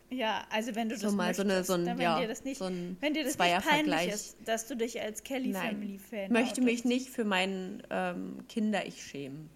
ja, 0.10 0.44
also 0.52 0.76
wenn 0.76 0.90
du 0.90 0.96
So 0.98 1.08
das 1.08 1.16
mal 1.16 1.34
so 1.34 1.42
eine- 1.42 1.54
möchtest, 1.54 1.68
so 1.68 1.74
ein- 1.74 1.86
dann, 1.86 1.98
wenn 1.98 2.04
ja, 2.04 2.20
dir 2.20 2.28
das 2.28 2.44
nicht, 2.44 2.58
so 2.60 2.66
ein 2.66 2.98
wenn 3.00 3.14
dir 3.16 3.24
das 3.24 3.38
nicht 3.38 3.68
peinlich 3.68 4.08
ist, 4.10 4.38
dass 4.46 4.68
du 4.68 4.76
dich 4.76 5.02
als 5.02 5.24
Kelly 5.24 5.54
Family 5.54 5.98
Fan 5.98 6.26
Ich 6.26 6.30
möchte 6.30 6.62
mich 6.62 6.74
outest. 6.82 6.86
nicht 6.86 7.10
für 7.10 7.24
meinen 7.26 7.82
ähm, 7.90 8.38
Kinder-Ich 8.48 9.04
schämen. 9.04 9.50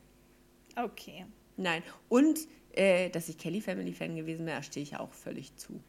Okay. 0.75 1.25
Nein. 1.57 1.83
Und 2.09 2.39
äh, 2.73 3.09
dass 3.09 3.29
ich 3.29 3.37
Kelly 3.37 3.61
Family 3.61 3.93
Fan 3.93 4.15
gewesen 4.15 4.45
wäre, 4.45 4.61
stehe 4.63 4.83
ich 4.83 4.95
auch 4.97 5.11
völlig 5.13 5.55
zu. 5.57 5.79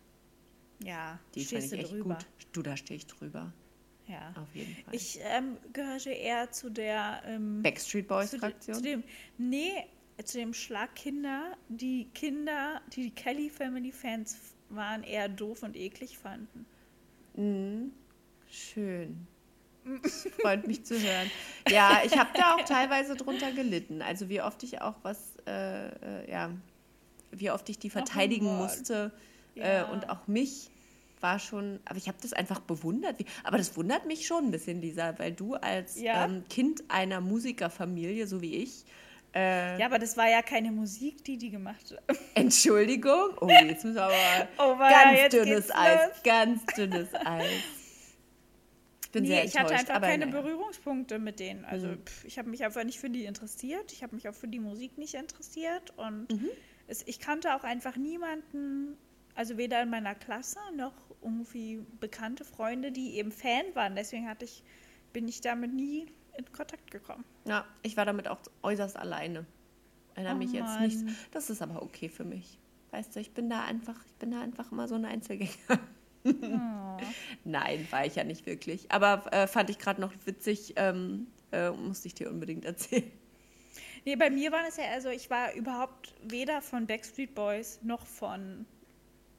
Ja, 0.85 1.19
Die 1.35 1.45
stehst 1.45 1.53
fand 1.53 1.65
ich 1.65 1.71
du 1.71 1.77
echt 1.77 1.93
drüber. 1.93 2.15
gut. 2.15 2.27
Du, 2.53 2.63
da 2.63 2.77
stehe 2.77 2.97
ich 2.99 3.07
drüber. 3.07 3.53
Ja. 4.07 4.33
Auf 4.41 4.55
jeden 4.55 4.75
Fall. 4.75 4.95
Ich 4.95 5.19
ähm, 5.23 5.59
gehörte 5.73 6.11
eher 6.11 6.51
zu 6.51 6.71
der 6.71 7.23
ähm, 7.27 7.63
Backstreet 7.63 8.09
Boys 8.09 8.31
zu, 8.31 8.37
de, 8.37 8.41
Fraktion. 8.41 8.75
zu 8.77 8.83
dem 8.83 9.05
nee, 9.37 9.85
zu 10.25 10.39
dem 10.39 10.55
Schlag 10.55 10.95
Kinder, 10.95 11.57
die 11.69 12.09
Kinder, 12.15 12.81
die 12.95 13.03
die 13.05 13.11
Kelly 13.11 13.51
Family 13.51 13.93
Fans 13.93 14.37
waren, 14.71 15.03
eher 15.03 15.29
doof 15.29 15.63
und 15.63 15.77
eklig 15.77 16.19
fanden. 16.19 16.67
Mhm. 17.35 17.93
Schön. 18.51 19.27
Freut 20.41 20.67
mich 20.67 20.85
zu 20.85 21.01
hören. 21.01 21.31
Ja, 21.69 22.01
ich 22.05 22.17
habe 22.17 22.31
da 22.35 22.55
auch 22.55 22.65
teilweise 22.65 23.15
drunter 23.15 23.53
gelitten. 23.53 24.03
Also 24.03 24.29
wie 24.29 24.41
oft 24.43 24.63
ich 24.63 24.81
auch 24.81 24.97
was, 25.03 25.35
äh, 25.47 25.89
äh, 25.89 26.31
ja, 26.31 26.51
wie 27.31 27.51
oft 27.51 27.69
ich 27.69 27.79
die 27.79 27.91
verteidigen 27.91 28.47
Mann. 28.47 28.59
musste 28.59 29.13
Ja. 29.59 29.89
äh, 29.89 29.93
und 29.93 30.09
auch 30.11 30.27
mich 30.27 30.71
war 31.21 31.39
schon, 31.41 31.81
aber 31.85 31.97
ich 31.99 32.07
habe 32.09 32.19
das 32.23 32.33
einfach 32.33 32.61
bewundert. 32.61 33.19
Wie, 33.19 33.27
aber 33.43 33.59
das 33.59 33.77
wundert 33.77 34.07
mich 34.07 34.27
schon 34.27 34.45
ein 34.47 34.51
bisschen, 34.53 34.81
Lisa, 34.81 35.19
weil 35.19 35.33
du 35.33 35.55
als 35.55 35.99
Ja. 36.01 36.25
ähm, 36.25 36.45
Kind 36.49 36.85
einer 36.89 37.21
Musikerfamilie, 37.21 38.27
so 38.29 38.41
wie 38.41 38.55
ich, 38.57 38.85
äh, 39.35 39.79
Ja, 39.81 39.87
aber 39.87 39.99
das 39.99 40.17
war 40.17 40.29
ja 40.29 40.43
keine 40.43 40.71
Musik, 40.71 41.25
die 41.25 41.37
die 41.37 41.51
gemacht 41.51 41.93
haben. 42.09 42.19
Entschuldigung, 42.35 43.31
oh, 43.41 43.49
jetzt 43.49 43.85
müssen 43.85 43.97
wir 43.97 44.05
aber 44.05 44.49
Oh, 44.59 44.79
weia, 44.79 45.15
ganz 45.27 45.35
dünnes 45.35 45.71
Eis, 45.75 46.01
los. 46.09 46.23
ganz 46.23 46.65
dünnes 46.77 47.09
Eis. 47.15 47.45
Ich 49.05 49.11
bin 49.13 49.23
Nee, 49.25 49.29
sehr 49.31 49.45
ich 49.45 49.57
hatte 49.59 49.73
enttäuscht, 49.75 49.91
einfach 49.91 50.03
keine 50.03 50.27
naja. 50.27 50.41
Berührungspunkte 50.41 51.19
mit 51.19 51.41
denen. 51.41 51.65
Also 51.65 51.89
Mhm. 51.89 52.05
pff, 52.05 52.25
ich 52.27 52.39
habe 52.39 52.49
mich 52.51 52.63
einfach 52.65 52.85
nicht 52.85 53.01
für 53.01 53.11
die 53.11 53.25
interessiert. 53.25 53.93
Ich 53.93 54.03
habe 54.03 54.15
mich 54.15 54.29
auch 54.29 54.35
für 54.35 54.49
die 54.49 54.61
Musik 54.61 54.99
nicht 54.99 55.15
interessiert. 55.15 55.93
Und 55.97 56.31
Mhm. 56.31 56.49
es, 56.87 57.03
ich 57.07 57.19
kannte 57.19 57.55
auch 57.57 57.65
einfach 57.65 57.97
niemanden, 57.97 58.97
also 59.39 59.57
weder 59.57 59.81
in 59.81 59.89
meiner 59.89 60.17
Klasse 60.17 60.59
noch 60.77 60.93
irgendwie 61.23 61.81
bekannte 62.01 62.45
Freunde, 62.45 62.91
die 62.91 63.19
eben 63.19 63.31
Fan 63.31 63.63
waren. 63.75 63.95
Deswegen 63.95 64.29
hatte 64.29 64.45
ich, 64.45 64.65
bin 65.13 65.29
ich 65.29 65.41
damit 65.41 65.73
nie 65.73 66.07
in 66.37 66.51
Kontakt 66.51 66.91
gekommen. 66.91 67.25
Ja, 67.47 67.65
ich 67.83 67.97
war 67.97 68.05
damit 68.05 68.27
auch 68.27 68.41
äußerst 68.65 68.97
alleine. 68.97 69.47
Erinnere 70.17 70.35
Oh 70.35 70.39
mich 70.39 70.51
jetzt 70.51 70.81
nicht. 70.81 70.99
Das 71.31 71.51
ist 71.51 71.63
aber 71.63 71.83
okay 71.83 72.09
für 72.09 72.25
mich. 72.25 72.59
Weißt 72.91 73.15
du, 73.15 73.21
ich 73.21 73.33
bin 73.33 73.49
da 73.49 73.63
einfach, 73.63 74.05
ich 74.07 74.15
bin 74.17 74.33
da 74.33 74.41
einfach 74.41 74.73
immer 74.73 74.89
so 74.89 74.97
ein 74.97 75.05
Einzelgänger. 75.05 75.79
Oh. 76.25 76.97
Nein, 77.45 77.87
war 77.91 78.05
ich 78.05 78.17
ja 78.17 78.25
nicht 78.25 78.45
wirklich. 78.45 78.91
Aber 78.91 79.33
äh, 79.33 79.47
fand 79.47 79.71
ich 79.71 79.79
gerade 79.79 80.01
noch 80.01 80.13
witzig, 80.25 80.73
ähm, 80.75 81.29
äh, 81.53 81.71
musste 81.71 82.09
ich 82.09 82.15
dir 82.15 82.29
unbedingt 82.29 82.65
erzählen. 82.65 83.09
Nee, 84.05 84.17
bei 84.17 84.31
mir 84.31 84.51
war 84.51 84.67
es 84.67 84.79
ja, 84.79 84.85
also 84.93 85.11
ich 85.11 85.31
war 85.31 85.55
überhaupt 85.55 86.13
weder 86.25 86.61
von 86.61 86.89
Backstreet 86.89 87.37
Boys 87.37 87.79
noch 87.83 88.05
von 88.05 88.67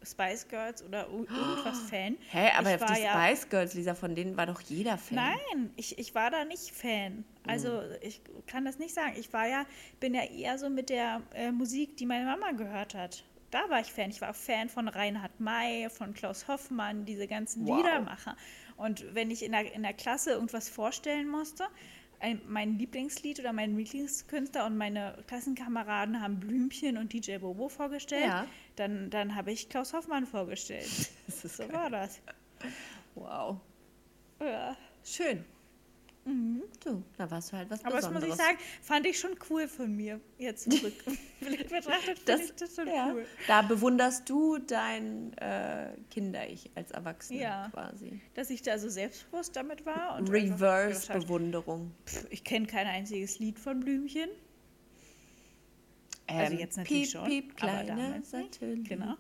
Spice 0.04 0.48
Girls 0.48 0.84
oder 0.84 1.08
ir- 1.08 1.28
irgendwas 1.30 1.80
Fan. 1.90 2.18
Hä, 2.30 2.50
aber 2.58 2.76
ich 2.76 2.82
war 2.82 2.94
die 2.96 3.02
ja, 3.02 3.12
Spice 3.28 3.50
Girls, 3.50 3.74
Lisa, 3.74 3.96
von 3.96 4.16
denen 4.16 4.38
war 4.38 4.46
doch 4.46 4.62
jeder 4.62 4.98
Fan. 4.98 5.16
Nein, 5.16 5.70
ich, 5.76 5.98
ich 6.00 6.16
war 6.16 6.32
da 6.32 6.46
nicht 6.46 6.72
Fan. 6.72 7.24
Also 7.48 7.82
ich 8.02 8.22
kann 8.48 8.66
das 8.66 8.78
nicht 8.80 8.94
sagen. 8.94 9.14
Ich 9.18 9.32
war 9.34 9.48
ja, 9.48 9.66
bin 10.00 10.14
ja 10.14 10.24
eher 10.24 10.58
so 10.58 10.70
mit 10.70 10.90
der 10.90 11.22
äh, 11.34 11.52
Musik, 11.52 11.98
die 11.98 12.06
meine 12.06 12.26
Mama 12.26 12.52
gehört 12.52 12.94
hat. 12.96 13.24
Da 13.52 13.68
war 13.70 13.80
ich 13.80 13.92
Fan. 13.92 14.10
Ich 14.12 14.22
war 14.22 14.30
auch 14.32 14.36
Fan 14.36 14.70
von 14.70 14.88
Reinhard 14.88 15.40
May, 15.40 15.90
von 15.90 16.14
Klaus 16.14 16.48
Hoffmann, 16.48 17.06
diese 17.06 17.28
ganzen 17.28 17.66
Wow. 17.66 17.78
Liedermacher. 17.78 18.38
Und 18.78 19.04
wenn 19.16 19.32
ich 19.32 19.44
in 19.44 19.52
der, 19.52 19.74
in 19.74 19.82
der 19.84 19.94
Klasse 19.94 20.32
irgendwas 20.32 20.70
vorstellen 20.70 21.28
musste, 21.28 21.66
ein, 22.22 22.42
mein 22.48 22.78
Lieblingslied 22.78 23.40
oder 23.40 23.54
mein 23.54 23.76
Lieblingskünstler 23.78 24.66
und 24.66 24.78
meine 24.78 25.18
Klassenkameraden 25.28 26.22
haben 26.22 26.40
Blümchen 26.40 26.98
und 26.98 27.12
DJ 27.14 27.38
Bobo 27.38 27.70
vorgestellt, 27.70 28.26
Ja. 28.28 28.46
Dann, 28.80 29.10
dann 29.10 29.36
habe 29.36 29.52
ich 29.52 29.70
Klaus 29.70 29.94
Hoffmann 29.94 30.26
vorgestellt. 30.26 30.88
So 31.30 31.64
geil. 31.64 31.74
war 31.74 31.90
das. 31.90 32.20
Wow. 33.16 33.58
Ja. 34.42 34.76
Schön. 35.04 35.46
Du, 36.84 37.02
da 37.18 37.32
warst 37.32 37.52
du 37.52 37.58
halt 37.58 37.70
was 37.72 37.80
Mhm. 37.82 37.88
Aber 37.88 37.96
das 37.96 38.06
Besonderes. 38.08 38.30
muss 38.30 38.38
ich 38.40 38.46
sagen, 38.46 38.58
fand 38.84 39.06
ich 39.08 39.20
schon 39.20 39.36
cool 39.50 39.68
von 39.68 39.96
mir, 39.96 40.20
jetzt 40.38 40.70
zurück. 40.72 40.94
betrachtet 41.40 42.20
finde 42.20 42.22
Das, 42.26 42.42
ich 42.42 42.56
das 42.56 42.76
schon 42.76 42.88
ja, 42.88 43.12
cool. 43.14 43.26
Da 43.48 43.62
bewunderst 43.64 44.30
du 44.30 44.60
dein 44.60 45.36
äh, 45.38 45.94
Kinder-Ich 46.12 46.70
als 46.76 46.92
Erwachsene 46.92 47.42
Ja. 47.42 47.70
quasi. 47.74 48.22
Dass 48.36 48.50
ich 48.52 48.62
da 48.62 48.78
so 48.78 48.90
selbstbewusst 48.90 49.56
damit 49.56 49.86
war. 49.88 50.20
Reverse-Bewunderung. 50.30 51.92
Ich 52.30 52.44
kenne 52.44 52.68
kein 52.68 52.86
einziges 52.86 53.40
Lied 53.40 53.58
von 53.58 53.80
Blümchen. 53.80 54.30
Also 56.38 56.56
jetzt 56.56 56.78
natürlich 56.78 57.04
piep, 57.04 57.12
schon, 57.12 57.26
Piep, 57.26 57.52
aber 57.60 57.72
kleiner 57.72 57.96
damals 57.96 58.32
nicht. 58.34 58.54
Satellit. 58.56 58.90
Genau. 58.90 59.16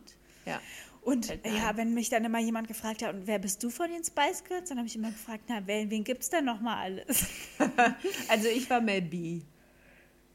Ja. 0.45 0.61
Und 1.01 1.27
ja, 1.45 1.75
wenn 1.77 1.93
mich 1.93 2.09
dann 2.09 2.25
immer 2.25 2.39
jemand 2.39 2.67
gefragt 2.67 3.01
hat, 3.03 3.13
und 3.15 3.25
wer 3.25 3.39
bist 3.39 3.63
du 3.63 3.69
von 3.69 3.89
den 3.89 4.03
Spice 4.03 4.43
Girls? 4.43 4.69
Dann 4.69 4.77
habe 4.77 4.87
ich 4.87 4.95
immer 4.95 5.11
gefragt, 5.11 5.45
na, 5.47 5.65
wen, 5.65 5.89
wen 5.89 6.03
gibt 6.03 6.23
es 6.23 6.29
denn 6.29 6.45
nochmal 6.45 6.77
alles? 6.77 7.25
Also 8.27 8.47
ich 8.49 8.69
war 8.69 8.81
Mel 8.81 9.01
B. 9.01 9.41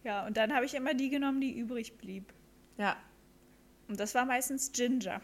Ja, 0.03 0.27
und 0.27 0.37
dann 0.37 0.53
habe 0.55 0.65
ich 0.67 0.75
immer 0.75 0.95
die 0.95 1.11
genommen, 1.11 1.41
die 1.41 1.53
übrig 1.57 1.97
blieb. 1.99 2.33
Ja. 2.79 2.97
Und 3.89 4.01
das 4.01 4.15
war 4.15 4.25
meistens 4.25 4.73
Ginger. 4.73 5.21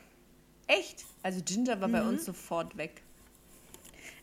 Echt? 0.67 1.05
Also 1.23 1.41
Ginger 1.45 1.81
war 1.81 1.89
Mhm. 1.89 1.93
bei 1.93 2.03
uns 2.03 2.25
sofort 2.27 2.77
weg. 2.77 3.03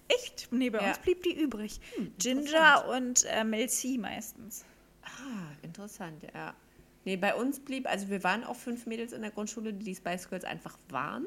Echt? 0.08 0.48
Nee, 0.52 0.70
bei 0.70 0.80
Ja. 0.82 0.90
uns 0.90 1.00
blieb 1.00 1.24
die 1.24 1.38
übrig. 1.38 1.80
Ginger 2.20 2.88
und 2.96 3.26
äh, 3.26 3.44
Mel 3.44 3.68
C 3.70 3.98
meistens. 3.98 4.64
Ah, 5.04 5.52
interessant, 5.64 6.24
ja. 6.34 6.54
Nee, 7.08 7.16
bei 7.16 7.34
uns 7.36 7.62
blieb, 7.62 7.90
also 7.90 8.10
wir 8.10 8.22
waren 8.26 8.44
auch 8.44 8.58
fünf 8.58 8.86
Mädels 8.86 9.14
in 9.14 9.22
der 9.22 9.32
Grundschule, 9.32 9.72
die 9.74 9.86
die 9.86 9.96
Spice 9.96 10.28
Girls 10.28 10.44
einfach 10.44 10.78
waren. 10.90 11.26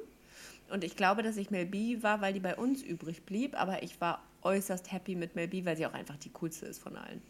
Und 0.69 0.85
ich 0.85 0.95
glaube, 0.95 1.23
dass 1.23 1.39
ich 1.39 1.51
Mel 1.51 1.65
B 1.65 2.03
war, 2.03 2.21
weil 2.21 2.35
die 2.35 2.41
bei 2.41 2.55
uns 2.55 2.83
übrig 2.83 3.23
blieb. 3.25 3.59
Aber 3.59 3.83
ich 3.83 3.99
war 3.99 4.23
äußerst 4.43 4.93
happy 4.93 5.15
mit 5.15 5.37
Mel 5.37 5.49
B, 5.49 5.65
weil 5.65 5.79
sie 5.79 5.87
auch 5.87 5.95
einfach 5.95 6.19
die 6.19 6.29
coolste 6.33 6.67
ist 6.67 6.83
von 6.83 6.97
allen. 6.97 7.23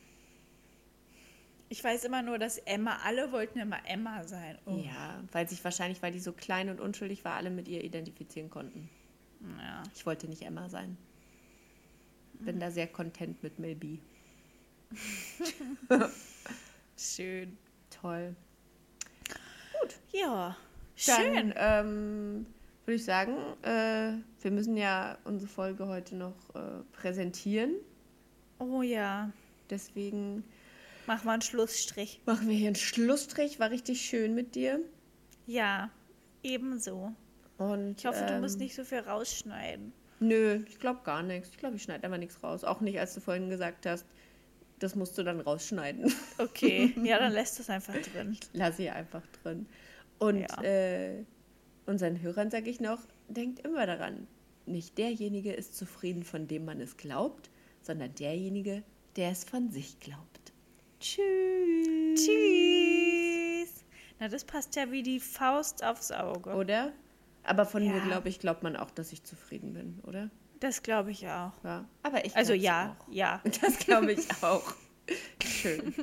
Ich 1.68 1.84
weiß 1.84 2.02
immer 2.02 2.22
nur, 2.22 2.40
dass 2.40 2.58
Emma, 2.58 2.98
alle 3.04 3.30
wollten 3.30 3.60
immer 3.60 3.78
Emma 3.86 4.24
sein. 4.24 4.58
Oh. 4.66 4.82
Ja, 4.84 5.22
weil 5.30 5.48
sich 5.48 5.62
wahrscheinlich, 5.62 6.02
weil 6.02 6.10
die 6.10 6.18
so 6.18 6.32
klein 6.32 6.70
und 6.70 6.80
unschuldig 6.80 7.24
war, 7.24 7.34
alle 7.34 7.50
mit 7.50 7.68
ihr 7.68 7.84
identifizieren 7.84 8.50
konnten. 8.50 8.90
Ja. 9.58 9.84
Ich 9.94 10.04
wollte 10.06 10.26
nicht 10.26 10.42
Emma 10.42 10.68
sein. 10.68 10.96
Bin 12.40 12.58
da 12.58 12.72
sehr 12.72 12.88
content 12.88 13.40
mit 13.44 13.60
Mel 13.60 13.76
B. 13.76 13.98
Schön. 16.96 17.56
Toll. 17.90 18.34
Ja, 20.12 20.56
Dann 21.06 21.16
schön. 21.34 21.54
ähm, 21.56 22.46
würde 22.84 22.96
ich 22.96 23.04
sagen, 23.04 23.36
äh, 23.62 24.14
wir 24.42 24.50
müssen 24.50 24.76
ja 24.76 25.18
unsere 25.24 25.48
Folge 25.50 25.86
heute 25.86 26.16
noch 26.16 26.34
äh, 26.54 26.82
präsentieren. 26.92 27.74
Oh 28.58 28.82
ja. 28.82 29.30
Deswegen 29.70 30.42
Mach 31.06 31.22
mal 31.24 31.34
einen 31.34 31.42
Schlussstrich. 31.42 32.20
machen 32.26 32.48
wir 32.48 32.56
hier 32.56 32.66
einen 32.68 32.76
Schlussstrich. 32.76 33.60
War 33.60 33.70
richtig 33.70 34.00
schön 34.00 34.34
mit 34.34 34.54
dir. 34.56 34.80
Ja, 35.46 35.90
ebenso. 36.42 37.12
Und, 37.58 37.98
Ich 37.98 38.06
hoffe, 38.06 38.24
du 38.26 38.34
ähm, 38.34 38.40
musst 38.40 38.58
nicht 38.58 38.74
so 38.74 38.84
viel 38.84 38.98
rausschneiden. 39.00 39.92
Nö, 40.18 40.60
ich 40.68 40.78
glaube 40.78 41.00
gar 41.04 41.22
nichts. 41.22 41.50
Ich 41.50 41.58
glaube, 41.58 41.76
ich 41.76 41.82
schneide 41.82 42.04
einfach 42.04 42.18
nichts 42.18 42.42
raus. 42.42 42.64
Auch 42.64 42.80
nicht, 42.80 42.98
als 42.98 43.14
du 43.14 43.20
vorhin 43.20 43.48
gesagt 43.48 43.86
hast, 43.86 44.04
das 44.80 44.94
musst 44.96 45.16
du 45.16 45.22
dann 45.22 45.40
rausschneiden. 45.40 46.12
Okay, 46.38 46.92
ja, 47.04 47.18
dann 47.18 47.32
lässt 47.32 47.60
es 47.60 47.70
einfach 47.70 47.94
drin. 47.94 48.36
Lass 48.52 48.76
sie 48.76 48.90
einfach 48.90 49.22
drin. 49.42 49.66
Und 50.18 50.40
Ja. 50.40 50.62
äh, 50.62 51.24
unseren 51.86 52.20
Hörern 52.20 52.50
sage 52.50 52.68
ich 52.70 52.80
noch, 52.80 52.98
denkt 53.28 53.60
immer 53.60 53.86
daran, 53.86 54.26
nicht 54.66 54.98
derjenige 54.98 55.52
ist 55.52 55.76
zufrieden, 55.76 56.22
von 56.24 56.46
dem 56.48 56.64
man 56.64 56.80
es 56.80 56.96
glaubt, 56.96 57.50
sondern 57.82 58.14
derjenige, 58.16 58.82
der 59.16 59.30
es 59.30 59.44
von 59.44 59.70
sich 59.70 59.98
glaubt. 60.00 60.52
Tschüss. 61.00 62.26
Tschüss. 62.26 63.84
Na, 64.18 64.28
das 64.28 64.44
passt 64.44 64.76
ja 64.76 64.90
wie 64.90 65.02
die 65.02 65.20
Faust 65.20 65.82
aufs 65.82 66.12
Auge. 66.12 66.50
Oder? 66.54 66.92
Aber 67.42 67.64
von 67.64 67.82
mir, 67.82 67.96
Ja. 67.96 68.04
glaube 68.04 68.28
ich, 68.28 68.38
glaubt 68.38 68.62
man 68.62 68.76
auch, 68.76 68.90
dass 68.90 69.12
ich 69.12 69.24
zufrieden 69.24 69.72
bin, 69.72 69.98
oder? 70.06 70.30
Das 70.60 70.82
glaube 70.82 71.10
ich 71.10 71.26
auch. 71.26 71.52
Ja. 71.64 71.86
Aber 72.02 72.24
ich 72.24 72.36
Also 72.36 72.52
ja, 72.52 72.96
Auch. 73.00 73.12
ja. 73.12 73.40
Das 73.62 73.78
glaube 73.78 74.12
ich 74.12 74.26
auch. 74.42 74.74
Schön. 75.44 75.94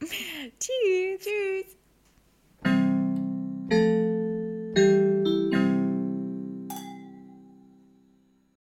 Tschüss. 0.00 1.20
Tschüss. 1.20 1.76